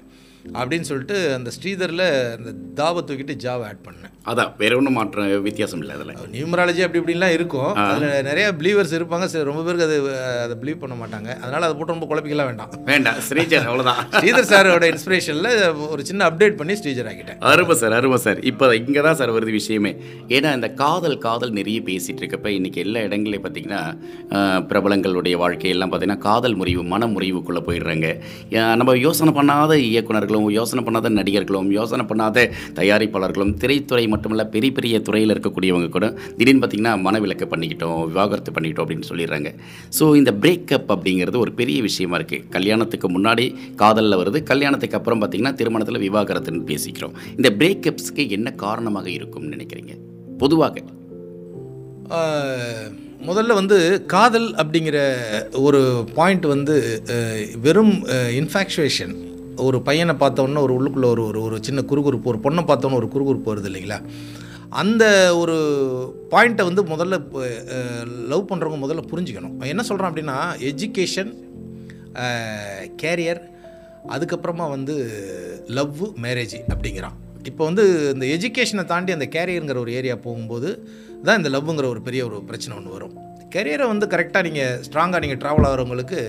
அப்படின்னு 0.58 0.86
சொல்லிட்டு 0.90 1.16
அந்த 1.38 1.50
ஸ்ரீதரில் 1.56 2.06
அந்த 2.36 2.50
தாவை 2.78 3.00
தூக்கிட்டு 3.08 3.34
ஜாவை 3.44 3.64
ஆட் 3.68 3.84
பண்ணேன். 3.86 4.08
அதான் 4.30 4.50
வேற 4.60 4.72
ஒன்றும் 4.78 4.96
மாற்றம் 4.98 5.30
வித்தியாசம் 5.46 5.80
இல்லை 5.82 5.94
அதில். 5.96 6.10
நியூமராலஜி 6.34 6.82
அப்படி 6.84 7.00
இப்படின்லாம் 7.00 7.34
இருக்கும். 7.36 7.70
அதில் 7.84 8.26
நிறைய 8.28 8.46
பிலீவர்ஸ் 8.60 8.94
இருப்பாங்க. 8.98 9.26
சரி 9.32 9.46
ரொம்ப 9.48 9.62
பேருக்கு 9.66 9.86
அது 9.88 9.96
அதை 10.44 10.54
பிலீவ் 10.62 10.82
பண்ண 10.82 10.94
மாட்டாங்க. 11.02 11.28
அதனால் 11.42 11.66
அதை 11.66 11.74
போட்டு 11.78 11.94
ரொம்ப 11.94 12.06
குழப்பிக்கலாம் 12.10 12.48
வேண்டாம். 12.50 12.72
வேண்டாம் 12.90 13.18
ஸ்ரீஜர் 13.28 13.66
அவ்வளோதான் 13.68 14.00
ஸ்ரீதர் 14.18 14.48
சாரோட 14.52 14.88
இன்ஸ்பிரேஷனில் 14.94 15.50
ஒரு 15.92 16.04
சின்ன 16.10 16.28
அப்டேட் 16.30 16.58
பண்ணி 16.60 16.76
ஸ்ரீஜர் 16.82 17.08
ஆக்கிட்டேன். 17.12 17.40
அருமை 17.52 17.76
சார் 17.82 17.96
அருமை 17.98 18.18
சார் 18.26 18.40
இப்போ 18.52 18.68
இங்கே 18.82 19.04
தான் 19.08 19.18
சார் 19.22 19.34
வருது 19.36 19.54
விஷயமே. 19.58 19.92
ஏன்னா 20.36 20.52
இந்த 20.58 20.70
காதல் 20.82 21.16
காதல் 21.26 21.56
நிறைய 21.60 21.80
பேசிகிட்டு 21.88 22.22
இருக்கப்ப 22.24 22.54
இன்றைக்கி 22.58 22.82
எல்லா 22.86 23.02
இடங்களையும் 23.08 23.46
பார்த்தீங்கன்னா 23.46 23.82
பிரபலங்களுடைய 24.70 25.34
வாழ்க்கையெல்லாம் 25.44 25.92
பார்த்தீங்கன்னா 25.94 26.24
காதல் 26.28 26.58
முறிவு 26.62 26.84
மன 26.94 27.10
முறிவுக்குள்ளே 27.16 27.64
போயிடுறாங்க. 27.70 28.08
நம்ம 28.80 28.96
யோசனை 29.06 29.34
பண்ணாத 29.40 29.72
இயக்குனர்களும் 30.32 30.56
யோசனை 30.58 30.82
பண்ணாத 30.86 31.08
நடிகர்களும் 31.18 31.70
யோசனை 31.78 32.04
பண்ணாத 32.10 32.44
தயாரிப்பாளர்களும் 32.78 33.54
திரைத்துறை 33.62 34.04
மட்டுமல்ல 34.12 34.44
பெரிய 34.54 34.70
பெரிய 34.78 34.94
துறையில் 35.06 35.32
இருக்கக்கூடியவங்க 35.34 35.88
கூட 35.96 36.06
திடீர்னு 36.38 36.62
பார்த்திங்கன்னா 36.62 36.94
மனவிலக்கு 37.06 37.46
பண்ணிக்கிட்டோம் 37.52 38.00
விவாகரத்து 38.10 38.54
பண்ணிக்கிட்டோம் 38.56 38.86
அப்படின்னு 38.86 39.08
சொல்லிடுறாங்க. 39.10 39.50
ஸோ 39.98 40.04
இந்த 40.20 40.32
பிரேக்கப் 40.44 40.90
அப்படிங்கிறது 40.94 41.38
ஒரு 41.44 41.52
பெரிய 41.60 41.80
விஷயமா 41.88 42.18
இருக்குது 42.20 42.46
கல்யாணத்துக்கு 42.56 43.10
முன்னாடி 43.16 43.46
காதலில் 43.82 44.20
வருது. 44.22 44.40
கல்யாணத்துக்கு 44.52 44.98
அப்புறம் 45.00 45.22
பார்த்தீங்கன்னா 45.22 45.54
திருமணத்தில் 45.60 46.04
விவாகரத்துன்னு 46.06 46.64
பேசிக்கிறோம். 46.72 47.16
இந்த 47.38 47.50
பிரேக்கப்ஸ்க்கு 47.60 48.24
என்ன 48.38 48.48
காரணமாக 48.64 49.08
இருக்கும்னு 49.18 49.54
நினைக்கிறீங்க? 49.56 49.94
பொதுவாக. 50.42 50.76
முதல்ல 53.28 53.54
வந்து 53.58 53.76
காதல் 54.12 54.46
அப்படிங்கிற 54.60 54.98
ஒரு 55.66 55.80
பாயிண்ட் 56.16 56.46
வந்து 56.52 56.74
வெறும் 57.66 57.92
இன்ஃபாக்சுவேஷன் 58.38 59.12
ஒரு 59.56 59.82
பையனை 59.82 60.14
பார்த்தோன்னே 60.14 60.60
ஒரு 60.66 60.74
உள்ளுக்குள்ளே 60.78 61.08
ஒரு 61.14 61.22
ஒரு 61.26 61.42
ஒரு 61.42 61.56
சின்ன 61.62 61.80
குறுகுறுப்பு 61.90 62.30
ஒரு 62.32 62.38
பொண்ணை 62.44 62.62
பார்த்தோன்னே 62.70 62.98
ஒரு 63.00 63.08
குறுகுறுப்பு 63.14 63.50
வருது 63.52 63.68
இல்லைங்களா? 63.70 63.98
அந்த 64.68 65.04
ஒரு 65.36 65.56
பாயிண்ட்டை 66.30 66.64
வந்து 66.68 66.82
முதல்ல 66.82 67.16
லவ் 68.32 68.48
பண்ணுறவங்க 68.50 68.78
முதல்ல 68.84 69.02
புரிஞ்சுக்கணும். 69.12 69.56
என்ன 69.72 69.82
சொல்கிறான் 69.82 70.10
அப்படின்னா 70.10 70.36
எஜுகேஷன் 70.70 71.32
கேரியர் 73.02 73.42
அதுக்கப்புறமா 74.14 74.68
வந்து 74.70 74.94
லவ் 75.66 76.00
மேரேஜ் 76.24 76.56
அப்படிங்கிறான். 76.72 77.18
இப்போ 77.50 77.62
வந்து 77.64 77.84
இந்த 78.14 78.26
எஜுகேஷனை 78.36 78.84
தாண்டி 78.84 79.12
அந்த 79.12 79.28
கேரியருங்கிற 79.36 79.78
ஒரு 79.84 79.92
ஏரியா 79.92 80.16
போகும்போது 80.16 80.70
தான் 81.24 81.38
இந்த 81.40 81.50
லவ்ங்கிற 81.54 81.88
ஒரு 81.94 82.00
பெரிய 82.00 82.22
ஒரு 82.28 82.38
பிரச்சனை 82.48 82.76
ஒன்று 82.78 82.96
வரும். 82.96 83.14
கெரியரை 83.54 83.86
வந்து 83.92 84.06
கரெக்டாக 84.06 84.42
நீங்கள் 84.42 84.80
ஸ்ட்ராங்காக 84.88 85.22
நீங்கள் 85.24 85.40
ட்ராவல் 85.42 85.68
ஆகிறவங்களுக்கு 85.68 86.20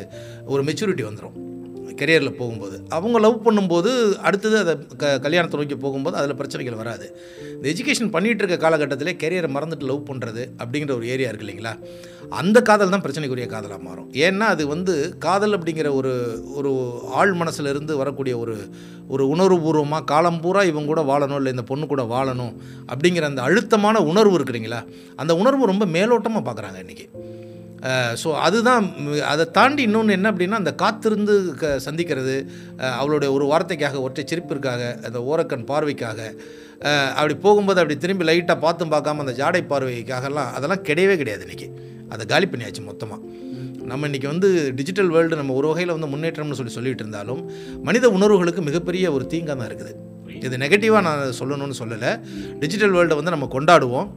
ஒரு 0.45 0.63
மெச்சூரிட்டி 0.63 1.03
வந்துடும் 1.09 1.35
கெரியரில் 1.99 2.37
போகும்போது. 2.39 2.75
அவங்க 2.97 3.17
லவ் 3.25 3.43
பண்ணும்போது 3.45 3.91
அடுத்தது 4.27 4.57
அதை 4.63 4.73
க 5.01 5.11
கல்யாணத்தை 5.25 5.59
நோக்கி 5.59 5.77
போகும்போது 5.85 6.17
அதில் 6.21 6.39
பிரச்சனைகள் 6.41 6.79
வராது. 6.81 7.05
இந்த 7.55 7.67
எஜுகேஷன் 7.73 8.13
பண்ணிகிட்டு 8.15 8.43
இருக்க 8.43 8.57
காலகட்டத்திலே 8.65 9.13
கெரியரை 9.23 9.51
மறந்துட்டு 9.57 9.89
லவ் 9.91 10.07
பண்ணுறது 10.09 10.43
அப்படிங்கிற 10.61 10.93
ஒரு 10.99 11.07
ஏரியா 11.15 11.29
இருக்கு 11.29 11.47
இல்லைங்களா? 11.47 11.73
அந்த 12.39 12.57
காதல் 12.69 12.93
தான் 12.93 13.03
பிரச்சனைக்குரிய 13.05 13.47
காதலாக 13.53 13.81
மாறும். 13.87 14.07
ஏன்னா 14.25 14.45
அது 14.55 14.63
வந்து 14.73 14.93
காதல் 15.25 15.55
அப்படிங்கிற 15.57 15.87
ஒரு 15.99 16.11
ஒரு 16.59 16.71
ஆழ் 17.19 17.33
மனசுலேருந்து 17.41 17.95
வரக்கூடிய 18.01 18.35
ஒரு 18.43 18.55
ஒரு 19.13 19.23
உணர்வுபூர்வமாக 19.33 20.07
காலம் 20.11 20.41
பூரா 20.43 20.61
இவங்க 20.71 20.89
கூட 20.91 21.01
வாழணும் 21.11 21.39
இல்லை 21.39 21.51
இந்த 21.51 21.65
பொண்ணு 21.71 21.85
கூட 21.87 22.03
வாழணும் 22.13 22.53
அப்படிங்கிற 22.91 23.25
அந்த 23.31 23.41
அழுத்தமான 23.47 24.03
உணர்வு 24.11 24.35
இருக்குறீங்களா 24.39 24.79
அந்த 25.15 25.35
உணர்வு 25.41 25.71
ரொம்ப 25.71 25.85
மேலோட்டமாக 25.95 26.43
பார்க்குறாங்க 26.47 26.79
இன்றைக்கி 26.85 27.07
ஸோ 28.23 28.29
அதுதான் 28.37 28.83
அதை 29.21 29.45
தாண்டி 29.51 29.81
இன்னொன்று 29.83 30.13
என்ன 30.13 30.31
அப்படின்னா 30.31 30.59
அந்த 30.61 30.75
காத்திருந்து 30.75 31.33
க 31.61 31.71
சந்திக்கிறது 31.85 32.35
அவளுடைய 32.99 33.29
ஒரு 33.31 33.45
வார்த்தைக்காக 33.45 34.01
ஒற்றை 34.01 34.25
சிரிப்பிற்காக 34.25 34.81
அந்த 35.07 35.21
ஓரக்கண் 35.21 35.65
பார்வைக்காக 35.71 36.19
அப்படி 37.15 37.35
போகும்போது 37.37 37.81
அப்படி 37.81 37.97
திரும்பி 37.97 38.25
லைட்டாக 38.25 38.59
பார்த்தும் 38.59 38.93
பார்க்காம 38.93 39.23
அந்த 39.25 39.33
ஜாடை 39.41 39.61
பார்வைக்காகலாம் 39.73 40.51
அதெல்லாம் 40.53 40.83
கிடையவே 40.83 41.17
கிடையாது 41.17 41.45
இன்றைக்கி 41.47 41.69
அதை 42.09 42.25
காலி 42.25 42.45
பண்ணியாச்சு 42.45 42.81
மொத்தமாக 42.81 43.21
நம்ம 43.85 44.07
இன்றைக்கி 44.07 44.27
வந்து 44.27 44.49
டிஜிட்டல் 44.75 45.09
வேர்ல்டு 45.09 45.35
நம்ம 45.35 45.53
ஒரு 45.53 45.67
வகையில் 45.67 45.95
வந்து 45.95 46.07
முன்னேற்றம்னு 46.07 46.57
சொல்லி 46.59 46.73
சொல்லிகிட்டு 46.75 47.03
இருந்தாலும் 47.03 47.41
மனித 47.83 48.09
உணர்வுகளுக்கு 48.09 48.61
மிகப்பெரிய 48.61 49.11
ஒரு 49.11 49.25
தீங்காக 49.33 49.55
தான் 49.57 49.69
இருக்குது. 49.69 49.93
இது 50.47 50.61
நெகட்டிவாக 50.63 51.03
நான் 51.07 51.23
சொல்லணும்னு 51.39 51.79
சொல்லலை. 51.81 52.11
டிஜிட்டல் 52.63 52.95
வேர்ல்டை 52.97 53.17
வந்து 53.19 53.35
நம்ம 53.35 53.49
கொண்டாடுவோம். 53.55 54.09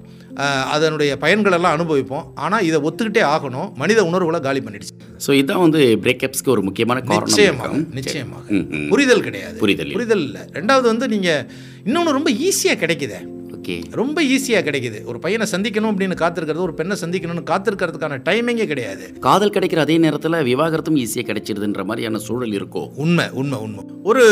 அதனுடைய 0.74 1.10
பயன்களெல்லாம் 1.22 1.74
அனுபவிப்போம். 1.76 2.24
ஆனால் 2.44 2.64
இதை 2.68 2.78
ஒத்துக்கிட்டே 2.88 3.22
ஆகணும். 3.34 3.68
மனித 3.82 4.00
உணர்வுகளை 4.08 4.40
காலி 4.46 4.60
பண்ணிடுச்சு. 4.64 4.94
ஸோ 5.26 5.30
இதுதான் 5.38 5.62
வந்து 5.66 5.80
பிரேக்கப்ஸ்க்கு 6.04 6.52
ஒரு 6.54 6.62
முக்கியமான 6.66 7.00
காரணம். 7.00 7.30
நிச்சயமாக 7.30 7.68
இருக்கும். 7.68 7.86
நிச்சயமாக. 8.00 8.60
புரிதல் 8.92 9.24
கிடையாது. 9.28 9.56
புரிதல். 9.62 9.94
புரிதல் 9.96 10.24
இல்லை. 10.26 10.42
ரெண்டாவது 10.58 10.86
வந்து 10.92 11.08
நீங்கள் 11.14 11.42
இன்னொன்று 11.88 12.16
ரொம்ப 12.18 12.30
ஈஸியாக 12.48 12.80
கிடைக்குதே. 12.82 13.20
ஓகே. 13.56 13.76
ரொம்ப 14.00 14.18
ஈஸியாக 14.34 14.64
கிடைக்குது. 14.66 14.98
ஒரு 15.10 15.18
பையனை 15.24 15.46
சந்திக்கணும் 15.52 15.92
அப்படின்னு 15.92 16.16
காத்திருக்கிறது 16.22 16.66
ஒரு 16.66 16.74
பெண்ணை 16.80 16.96
சந்திக்கணும்னு 17.02 17.44
காத்திருக்கிறதுக்கான 17.52 18.18
டைமிங்கே 18.28 18.66
கிடையாது. 18.72 19.06
காதல் 19.28 19.54
கிடைக்கிற 19.56 19.82
அதே 19.86 19.96
நேரத்தில் 20.04 20.44
விவாகரத்தும் 20.50 20.98
ஈஸியாக 21.04 21.28
கிடைச்சிருதுன்ற 21.30 21.84
மாதிரியான 21.90 22.20
சூழல் 22.26 22.56
இருக்கோ? 22.58 22.82
உண்மை 23.04 23.26
உண்மை 23.42 23.58
உண்மை. 23.66 23.84
ஒரு 24.10 24.24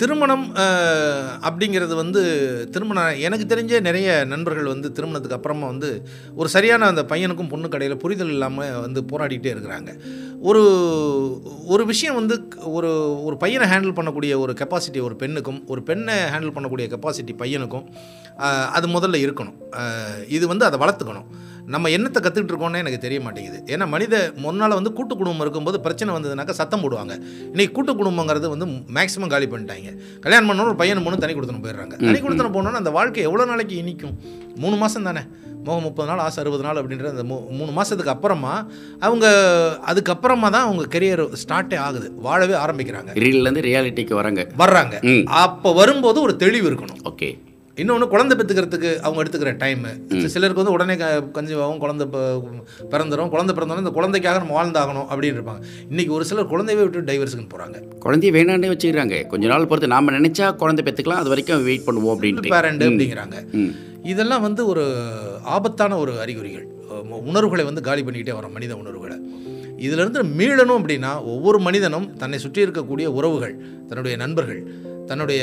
திருமணம் 0.00 0.44
அப்படிங்கிறது 1.48 1.94
வந்து 2.02 2.20
திருமணம் 2.74 3.20
எனக்கு 3.26 3.46
தெரிஞ்ச 3.52 3.80
நிறைய 3.88 4.08
நண்பர்கள் 4.32 4.72
வந்து 4.72 4.88
திருமணத்துக்கு 4.96 5.38
அப்புறமா 5.38 5.66
வந்து 5.72 5.90
ஒரு 6.40 6.48
சரியான 6.54 6.88
அந்த 6.92 7.02
பையனுக்கும் 7.12 7.52
பொண்ணு 7.52 7.68
கடையில் 7.74 8.02
புரிதல் 8.04 8.32
இல்லாமல் 8.36 8.76
வந்து 8.86 9.02
போராடிக்கிட்டே 9.12 9.52
இருக்கிறாங்க. 9.54 9.92
ஒரு 10.48 10.62
ஒரு 11.72 11.84
விஷயம் 11.90 12.18
வந்து 12.18 12.34
ஒரு 12.76 12.90
ஒரு 13.26 13.36
பையனை 13.42 13.66
ஹேண்டில் 13.70 13.94
பண்ணக்கூடிய 13.98 14.32
ஒரு 14.42 14.52
கெப்பாசிட்டி 14.60 15.00
ஒரு 15.06 15.14
பெண்ணுக்கும் 15.22 15.60
ஒரு 15.72 15.80
பெண்ணை 15.88 16.14
ஹேண்டில் 16.32 16.54
பண்ணக்கூடிய 16.56 16.86
கெப்பாசிட்டி 16.92 17.34
பையனுக்கும் 17.42 17.86
அது 18.76 18.86
முதல்ல 18.96 19.18
இருக்கணும். 19.24 19.56
இது 20.36 20.44
வந்து 20.52 20.66
அதை 20.68 20.78
வளர்த்துக்கணும். 20.82 21.28
நம்ம 21.74 21.88
என்னத்தை 21.96 22.20
கற்றுக்கிட்டு 22.24 22.52
இருக்கோம்னே 22.52 22.82
எனக்கு 22.82 23.00
தெரிய 23.06 23.20
மாட்டேங்குது. 23.24 23.58
ஏன்னா 23.72 23.86
மனித 23.94 24.14
முன்னால் 24.44 24.76
வந்து 24.78 24.92
கூட்டு 24.98 25.14
குடும்பம் 25.20 25.44
இருக்கும்போது 25.44 25.80
பிரச்சனை 25.86 26.14
வந்ததுனாக்கா 26.16 26.54
சத்தம் 26.60 26.84
போடுவாங்க. 26.84 27.14
இன்னைக்கு 27.52 27.74
கூட்டு 27.78 27.94
குடும்பங்கிறது 28.00 28.48
வந்து 28.54 28.68
மேக்ஸிமம் 28.98 29.32
காலி 29.34 29.48
பண்ணிட்டாங்க. 29.54 29.90
கல்யாணம் 30.24 30.48
பண்ணணும் 30.50 30.70
ஒரு 30.72 30.80
பையன் 30.82 31.04
பொண்ணு 31.06 31.22
தனி 31.24 31.34
கொடுத்துன்னு 31.38 31.64
போயிடுறாங்க. 31.66 31.96
தனி 32.06 32.20
கொடுத்துன்னு 32.20 32.56
போனோன்னா 32.56 32.82
அந்த 32.82 32.94
வாழ்க்கை 32.98 33.24
எவ்வளோ 33.30 33.46
நாளைக்கு 33.52 33.76
இனிக்கும்? 33.82 34.16
மூணு 34.64 34.78
மாதம் 34.84 35.08
தானே. 35.10 35.24
முப்பது 35.76 36.08
நாள் 36.08 36.18
ஆசை 36.18 36.44
அறுபது 36.44 36.62
நாள் 36.62 36.76
அப்படின்ற 36.76 37.08
அந்த 37.08 37.22
மூ- 37.22 37.48
மூணு 37.48 37.70
மாதத்துக்கு 37.70 38.12
அப்புறமா 38.12 38.66
அவங்க 39.00 39.28
அதுக்கப்புறமா 39.86 40.50
தான் 40.50 40.52
அவங்க 40.52 40.98
கெரியர் 40.98 41.32
ஸ்டார்ட்டே 41.48 41.76
ஆகுது. 41.76 42.12
வாழவே 42.14 42.54
ஆரம்பிக்கிறாங்க. 42.54 43.08
ரீல்லேருந்து 43.14 43.62
ரியாலிட்டிக்கு 43.62 44.14
வராங்க. 44.14 44.46
வர்றாங்க. 44.58 45.24
அப்போ 45.24 45.72
வரும்போது 45.72 46.20
ஒரு 46.20 46.36
தெளிவு 46.36 46.70
இருக்கணும். 46.70 46.96
ஓகே 47.04 47.38
இன்னொன்று 47.78 48.08
குழந்தை 48.08 48.38
பெற்றுக்கிறதுக்கு 48.38 48.98
அவங்க 48.98 49.22
எடுத்துக்கிற 49.22 49.52
டைமு 49.56 50.24
சிலருக்கு 50.24 50.64
வந்து 50.64 50.72
உடனே 50.72 50.94
கன்சீவ் 50.94 51.62
ஆகும் 51.62 51.78
குழந்தை 51.78 52.06
ப- 52.06 52.42
பிறந்துரும். 52.90 53.28
குழந்தை 53.28 53.56
பிறந்தோடனே 53.56 53.78
இந்த 53.78 53.90
குழந்தைக்காக 53.90 54.38
நம்ம 54.38 54.64
வாழ்ந்தாகணும் 54.64 55.12
அப்படின்னு 55.12 55.34
இருப்பாங்க. 55.34 55.62
இன்றைக்கி 55.90 56.08
ஒரு 56.08 56.24
சிலர் 56.24 56.50
குழந்தையவே 56.50 56.88
விட்டு 56.88 57.00
டைவர்ஸுக்குன்னு 57.00 57.48
போகிறாங்க 57.56 57.82
குழந்தைய 58.04 58.32
வேணாண்டே 58.32 58.76
வச்சுக்கிறாங்க. 58.76 59.26
கொஞ்ச 59.26 59.46
நாள் 59.46 59.66
பொறுத்து 59.66 59.86
நாம் 59.86 60.08
நினைச்சா 60.08 60.56
குழந்தை 60.56 60.92
பெற்றுக்கலாம் 60.92 61.12
அது 61.12 61.28
வரைக்கும் 61.28 61.64
வெயிட் 61.64 61.82
பண்ணுவோம் 61.86 62.16
அப்படின்ட்டு. 62.18 62.48
பேரண்ட் 62.48 62.82
அப்படிங்கிறாங்க. 62.82 63.48
இதெல்லாம் 64.02 64.42
வந்து 64.42 64.66
ஒரு 64.66 65.08
ஆபத்தான 65.42 65.96
ஒரு 65.96 66.20
அறிகுறிகள். 66.20 66.66
உணர்வுகளை 67.10 67.64
வந்து 67.64 67.80
காலி 67.80 68.02
பண்ணிக்கிட்டே 68.02 68.34
வரோம் 68.34 68.52
மனித 68.52 68.76
உணர்வுகளை. 68.76 69.16
இதிலிருந்து 69.76 70.24
மீளணும் 70.24 70.78
அப்படின்னா 70.78 71.22
ஒவ்வொரு 71.24 71.58
மனிதனும் 71.58 72.16
தன்னை 72.16 72.38
சுற்றி 72.38 72.62
இருக்கக்கூடிய 72.62 73.06
உறவுகள் 73.06 73.58
தன்னுடைய 73.88 74.16
நண்பர்கள் 74.16 74.66
தன்னுடைய 75.10 75.42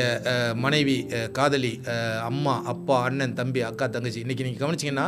மனைவி 0.63 0.97
காதலி 1.37 1.73
அம்மா 2.29 2.55
அப்பா 2.73 2.97
அண்ணன் 3.07 3.35
தம்பி 3.39 3.61
அக்கா 3.69 3.85
தங்கச்சி 3.95 4.23
இன்றைக்கி 4.25 4.45
நீங்கள் 4.47 4.63
கவனிச்சிங்கன்னா 4.63 5.07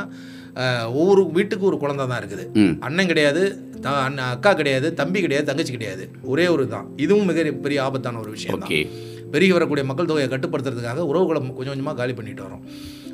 ஒவ்வொரு 1.00 1.22
வீட்டுக்கு 1.38 1.66
ஒரு 1.72 1.78
குழந்தை 1.84 2.04
தான் 2.12 2.22
இருக்குது. 2.22 2.46
அண்ணன் 2.88 3.10
கிடையாது 3.12 3.42
த 3.84 3.90
அண்ணன் 4.06 4.32
அக்கா 4.36 4.52
கிடையாது 4.62 4.88
தம்பி 5.02 5.20
கிடையாது 5.26 5.46
தங்கச்சி 5.50 5.74
கிடையாது. 5.76 6.04
ஒரே 6.32 6.46
ஒரு 6.56 6.64
தான். 6.74 6.88
இதுவும் 7.06 7.30
மிக 7.32 7.44
பெரிய 7.68 7.80
ஆபத்தான 7.88 8.20
ஒரு 8.24 8.32
விஷயம் 8.38 8.64
தான். 8.64 8.74
பெருகி 9.34 9.54
வரக்கூடிய 9.58 9.84
மக்கள் 9.90 10.10
தொகையை 10.12 10.28
கட்டுப்படுத்துறதுக்காக 10.34 11.06
உறவுகளை 11.12 11.40
கொஞ்சம் 11.46 11.74
கொஞ்சமாக 11.74 11.98
காலி 12.02 12.14
பண்ணிட்டு 12.20 12.46
வரோம் 12.48 12.64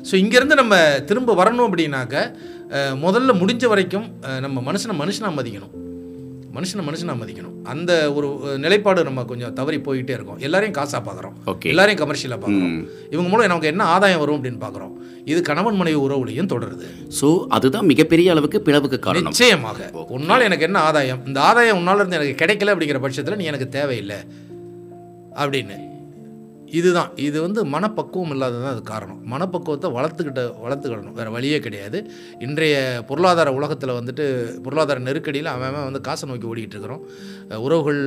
ஸோ 0.08 0.14
இங்கேருந்து 0.22 0.60
நம்ம 0.62 0.76
திரும்ப 1.08 1.34
வரணும் 1.40 1.66
அப்படின்னாக்க 1.68 2.16
முதல்ல 3.06 3.34
முடிஞ்ச 3.40 3.66
வரைக்கும் 3.72 4.06
நம்ம 4.44 4.62
மனுஷனை 4.68 4.94
மனுஷனாக 5.02 5.38
மதிக்கணும். 5.38 5.74
மனுஷனை 6.56 6.82
மனுஷனாக 6.88 7.16
மதிக்கணும். 7.20 7.54
அந்த 7.72 8.12
ஒரு 8.16 8.28
நிலைப்பாடு 8.64 9.04
நம்ம 9.08 9.24
கொஞ்சம் 9.24 9.52
தவறி 9.52 9.78
போயிட்டே 9.86 10.14
இருக்கோம். 10.16 10.38
எல்லாரையும் 10.38 10.76
காசாக 10.78 11.00
பார்க்குறோம் 11.08 11.36
ஓகே. 11.52 11.70
எல்லாரையும் 11.72 12.02
கமர்ஷியலாக 12.02 12.38
பார்க்குறோம். 12.44 12.76
இவங்க 13.10 13.28
மூலம் 13.30 13.50
நமக்கு 13.52 13.72
என்ன 13.72 13.84
ஆதாயம் 13.84 14.22
வரும் 14.24 14.36
அப்படின்னு 14.38 14.62
பார்க்குறோம் 14.64 14.92
இது 15.24 15.40
கணவன் 15.42 15.76
மனைவி 15.76 15.98
உறவுலையும் 16.06 16.50
தொடருது. 16.54 16.88
ஸோ 17.20 17.28
அதுதான் 17.48 17.86
மிகப்பெரிய 17.86 18.30
அளவுக்கு 18.30 18.60
பிளவுக்கு 18.66 18.98
காரணம். 18.98 19.34
நிச்சயமாக. 19.34 19.90
உன்னால் 20.08 20.40
எனக்கு 20.40 20.64
என்ன 20.64 20.78
ஆதாயம்? 20.80 21.22
இந்த 21.26 21.40
ஆதாயம் 21.40 21.76
உன்னால் 21.76 21.96
இருந்து 21.96 22.18
எனக்கு 22.20 22.40
கிடைக்கல 22.44 22.74
அப்படிங்கிற 22.74 23.00
பட்சத்தில் 23.00 23.36
நீ 23.36 23.44
எனக்கு 23.44 23.68
தேவையில்லை. 23.68 24.20
அப்படின்னு. 25.42 25.76
இதுதான். 26.74 27.10
இது 27.16 27.40
வந்து 27.40 27.64
மனப்பக்குவம் 27.64 28.30
இல்லாதது 28.30 28.66
அது 28.66 28.82
காரணம். 28.82 29.20
மனப்பக்குவத்தை 29.32 29.90
வளர்த்துக்கிட்ட 29.90 30.42
வளர்த்துக்கிடணும். 30.66 31.12
வேறு 31.12 31.30
வழியே 31.30 31.58
கிடையாது. 31.58 31.98
இன்றைய 32.40 32.74
பொருளாதார 33.08 33.52
உலகத்தில் 33.52 33.96
வந்துட்டு 33.98 34.24
பொருளாதார 34.62 35.00
நெருக்கடியில் 35.00 35.52
அவன் 35.56 35.84
வந்து 35.84 36.00
காசை 36.00 36.28
நோக்கி 36.28 36.46
ஓடிக்கிட்டு 36.46 36.74
இருக்கிறோம் 36.74 37.02
உறவுகள் 37.56 38.00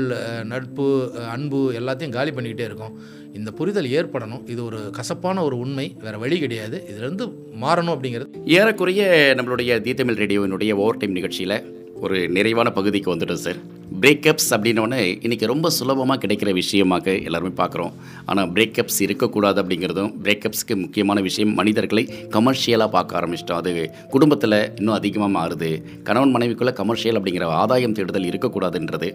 நட்பு 0.43 1.11
அன்பு 1.29 1.59
எல்லாத்தையும் 1.79 2.15
காலி 2.17 2.31
பண்ணிக்கிட்டே 2.31 2.67
இருக்கோம். 2.69 2.95
இந்த 3.33 3.51
புரிதல் 3.51 3.93
ஏற்படணும். 3.99 4.49
இது 4.49 4.61
ஒரு 4.65 4.79
கசப்பான 4.91 5.43
ஒரு 5.43 5.57
உண்மை. 5.57 5.95
வேறு 5.99 6.19
வழி 6.19 6.39
கிடையாது. 6.39 6.77
இதுலேருந்து 6.91 7.25
மாறணும் 7.61 7.93
அப்படிங்கிறது. 7.95 8.27
ஏறக்குறைய 8.45 9.33
நம்மளுடைய 9.37 9.71
தீத்தமிழ் 9.79 9.95
தமிழ் 9.95 10.21
ரேடியோவினுடைய 10.21 10.71
ஓவர் 10.71 10.97
டைம் 10.97 11.11
நிகழ்ச்சியில் 11.11 11.57
ஒரு 12.05 12.17
நிறைவான 12.35 12.69
பகுதிக்கு 12.77 13.09
வந்துட்டோம் 13.13 13.41
சார். 13.43 13.59
பிரேக்கப்ஸ் 14.01 14.49
அப்படின்னோடனே 14.55 14.99
இன்றைக்கி 15.25 15.45
ரொம்ப 15.51 15.69
சுலபமாக 15.77 16.19
கிடைக்கிற 16.23 16.49
விஷயமாக 16.59 17.15
எல்லாருமே 17.27 17.51
பார்க்குறோம். 17.61 17.93
ஆனால் 18.29 18.51
பிரேக்கப்ஸ் 18.55 18.99
இருக்கக்கூடாது 19.05 19.57
அப்படிங்கிறதும் 19.63 20.11
பிரேக்கப்ஸ்க்கு 20.25 20.75
முக்கியமான 20.83 21.21
விஷயம் 21.27 21.53
மனிதர்களை 21.59 22.03
கமர்ஷியலாக 22.35 22.95
பார்க்க 22.97 23.19
ஆரம்பிச்சிட்டோம். 23.21 23.61
அது 23.63 23.73
குடும்பத்தில் 24.15 24.59
இன்னும் 24.79 24.97
அதிகமாக 24.99 25.35
மாறுது. 25.37 25.71
கணவன் 26.09 26.35
மனைவிக்குள்ளே 26.35 26.73
கமர்ஷியல் 26.81 27.19
அப்படிங்கிற 27.21 27.47
ஆதாயம் 27.61 27.97
தேடுதல் 27.99 28.29
இருக்கக்கூடாதுன்றது 28.31 29.09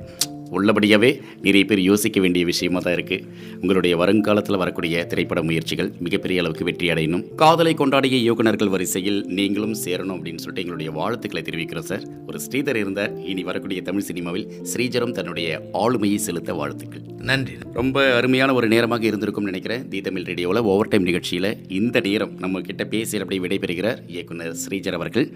உள்ளபடியாகவே 0.57 1.11
நிறைய 1.47 1.65
பேர் 1.71 1.83
யோசிக்க 1.91 2.21
வேண்டிய 2.25 2.45
விஷயமா 2.51 2.81
தான் 2.87 2.97
இருக்குது 2.97 3.27
உங்களுடைய 3.61 3.97
வருங்காலத்தில் 4.03 4.61
வரக்கூடிய 4.63 5.05
திரைப்பட 5.11 5.43
முயற்சிகள் 5.49 5.91
மிகப்பெரிய 6.07 6.41
அளவுக்கு 6.43 6.65
வெற்றி 6.69 6.89
அடையணும். 6.95 7.25
காதலை 7.43 7.75
கொண்டாடிய 7.75 8.17
இயக்குனர்கள் 8.25 8.73
வரிசையில் 8.75 9.21
நீங்களும் 9.39 9.77
சேரணும் 9.85 10.17
அப்படின்னு 10.19 10.43
சொல்லிட்டு 10.45 10.65
எங்களுடைய 10.65 10.91
வாழ்த்துக்களை 10.99 11.43
தெரிவிக்கிறோம் 11.49 11.89
சார். 11.91 12.05
ஒரு 12.29 12.41
ஸ்ரீதர் 12.47 12.81
இருந்தார். 12.83 13.13
இனி 13.33 13.43
வரக்கூடிய 13.51 13.83
தமிழ் 13.89 14.09
சினிமாவில் 14.11 14.47
ஸ்ரீஜரம் 14.73 15.17
தன்னுடைய 15.19 15.49
ஆளுமையை 15.85 16.19
செலுத்த 16.29 16.53
வாழ்த்துக்கள். 16.61 17.05
நன்றி. 17.31 17.55
ரொம்ப 17.81 17.97
அருமையான 18.19 18.55
ஒரு 18.59 18.69
நேரமாக 18.75 19.07
இருந்திருக்கும்னு 19.11 19.51
நினைக்கிறேன். 19.53 19.83
தி 19.89 20.01
தமிழ் 20.01 20.29
ரேடியோவில் 20.31 20.63
ஓவர் 20.73 20.93
டைம் 20.93 21.09
நிகழ்ச்சியில் 21.11 21.51
இந்த 21.81 22.01
நேரம் 22.09 22.33
நம்ம 22.45 22.61
கிட்ட 22.69 22.85
பேசி 22.95 23.21
அப்படி 23.25 23.41
விடைபெறுகிறார் 23.45 24.01
இயக்குனர் 24.15 24.57
ஸ்ரீஜர் 24.65 24.99
அவர்கள். 25.01 25.29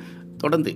தொடர்ந்து 0.42 0.70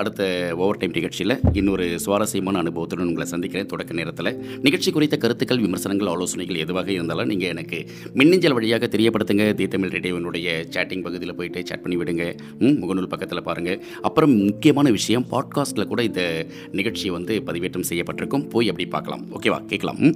அடுத்த 0.00 0.22
ஓவர் 0.56 0.78
டைம் 0.80 0.96
நிகழ்ச்சியில் 0.98 1.34
இன்னொரு 1.58 1.86
சுவாரஸ்யமான 2.04 2.58
அனுபவத்துடன் 2.58 3.08
உங்களை 3.10 3.26
சந்திக்கிறேன். 3.32 3.68
தொடக்க 3.80 3.94
நேரத்தில் 3.94 4.58
நிகழ்ச்சி 4.60 4.90
குறித்த 4.90 5.16
கருத்துக்கள் 5.16 5.58
விமர்சனங்கள் 5.58 6.08
ஆலோசனைகள் 6.08 6.56
எதுவாக 6.56 6.92
இருந்தாலும் 6.92 7.26
நீங்கள் 7.26 7.48
எனக்கு 7.48 7.86
மின்னஞ்சல் 8.14 8.52
வழியாக 8.52 8.86
தெரியப்படுத்துங்க. 8.86 9.54
தி 9.54 9.68
தமிழ் 9.68 9.88
ரேடியோவினுடைய 9.88 10.48
சேட்டிங் 10.70 11.02
பகுதியில் 11.02 11.34
போயிட்டு 11.34 11.66
சேட் 11.66 11.82
பண்ணி 11.82 11.96
விடுங்க. 11.98 12.38
ம், 12.58 12.78
முகநூல் 12.82 13.08
பக்கத்தில் 13.08 13.42
பாருங்கள் 13.42 13.82
அப்புறம் 14.02 14.32
முக்கியமான 14.36 14.90
விஷயம் 14.90 15.26
பாட்காஸ்ட்டில் 15.30 15.86
கூட 15.86 16.02
இந்த 16.02 16.46
நிகழ்ச்சி 16.72 17.10
வந்து 17.10 17.42
பதிவேற்றம் 17.46 17.88
செய்யப்பட்டிருக்கும். 17.88 18.48
போய் 18.48 18.68
அப்படி 18.68 18.88
பார்க்கலாம். 18.88 19.26
ஓகேவா? 19.30 19.64
கேட்கலாம். 19.64 19.98
ம்? 19.98 20.14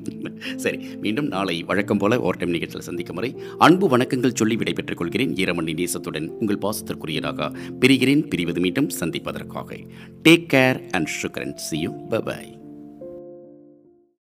சரி. 0.57 0.79
மீண்டும் 1.01 1.27
நாளை 1.27 1.63
வழக்கம் 1.63 1.99
போல 1.99 2.21
ஓவர் 2.21 2.37
டைம் 2.37 2.51
நிகழ்ச்சியில் 2.51 2.87
சந்திக்கும் 2.87 3.17
வரை 3.17 3.35
அன்பு 3.59 3.97
வணக்கங்கள் 3.97 4.35
சொல்லி 4.35 4.57
விடைபெற்றுக் 4.57 4.97
கொள்கிறேன். 4.97 5.33
ஈரமணி 5.33 5.73
நேசத்துடன் 5.75 6.27
உங்கள் 6.27 6.63
பாசத்திற்குரியதாக 6.63 7.55
பிரிகிறேன். 7.81 8.25
பிரிவது 8.35 8.59
மீண்டும் 8.59 8.89
சந்திப்பதற்காக. 8.89 9.77
டேக் 10.25 10.47
கேர் 10.53 10.91
அண்ட் 10.91 11.09
சுக்கரன் 11.23 11.55
சி 11.55 11.79
யூ 11.79 11.93
பை 12.09 12.63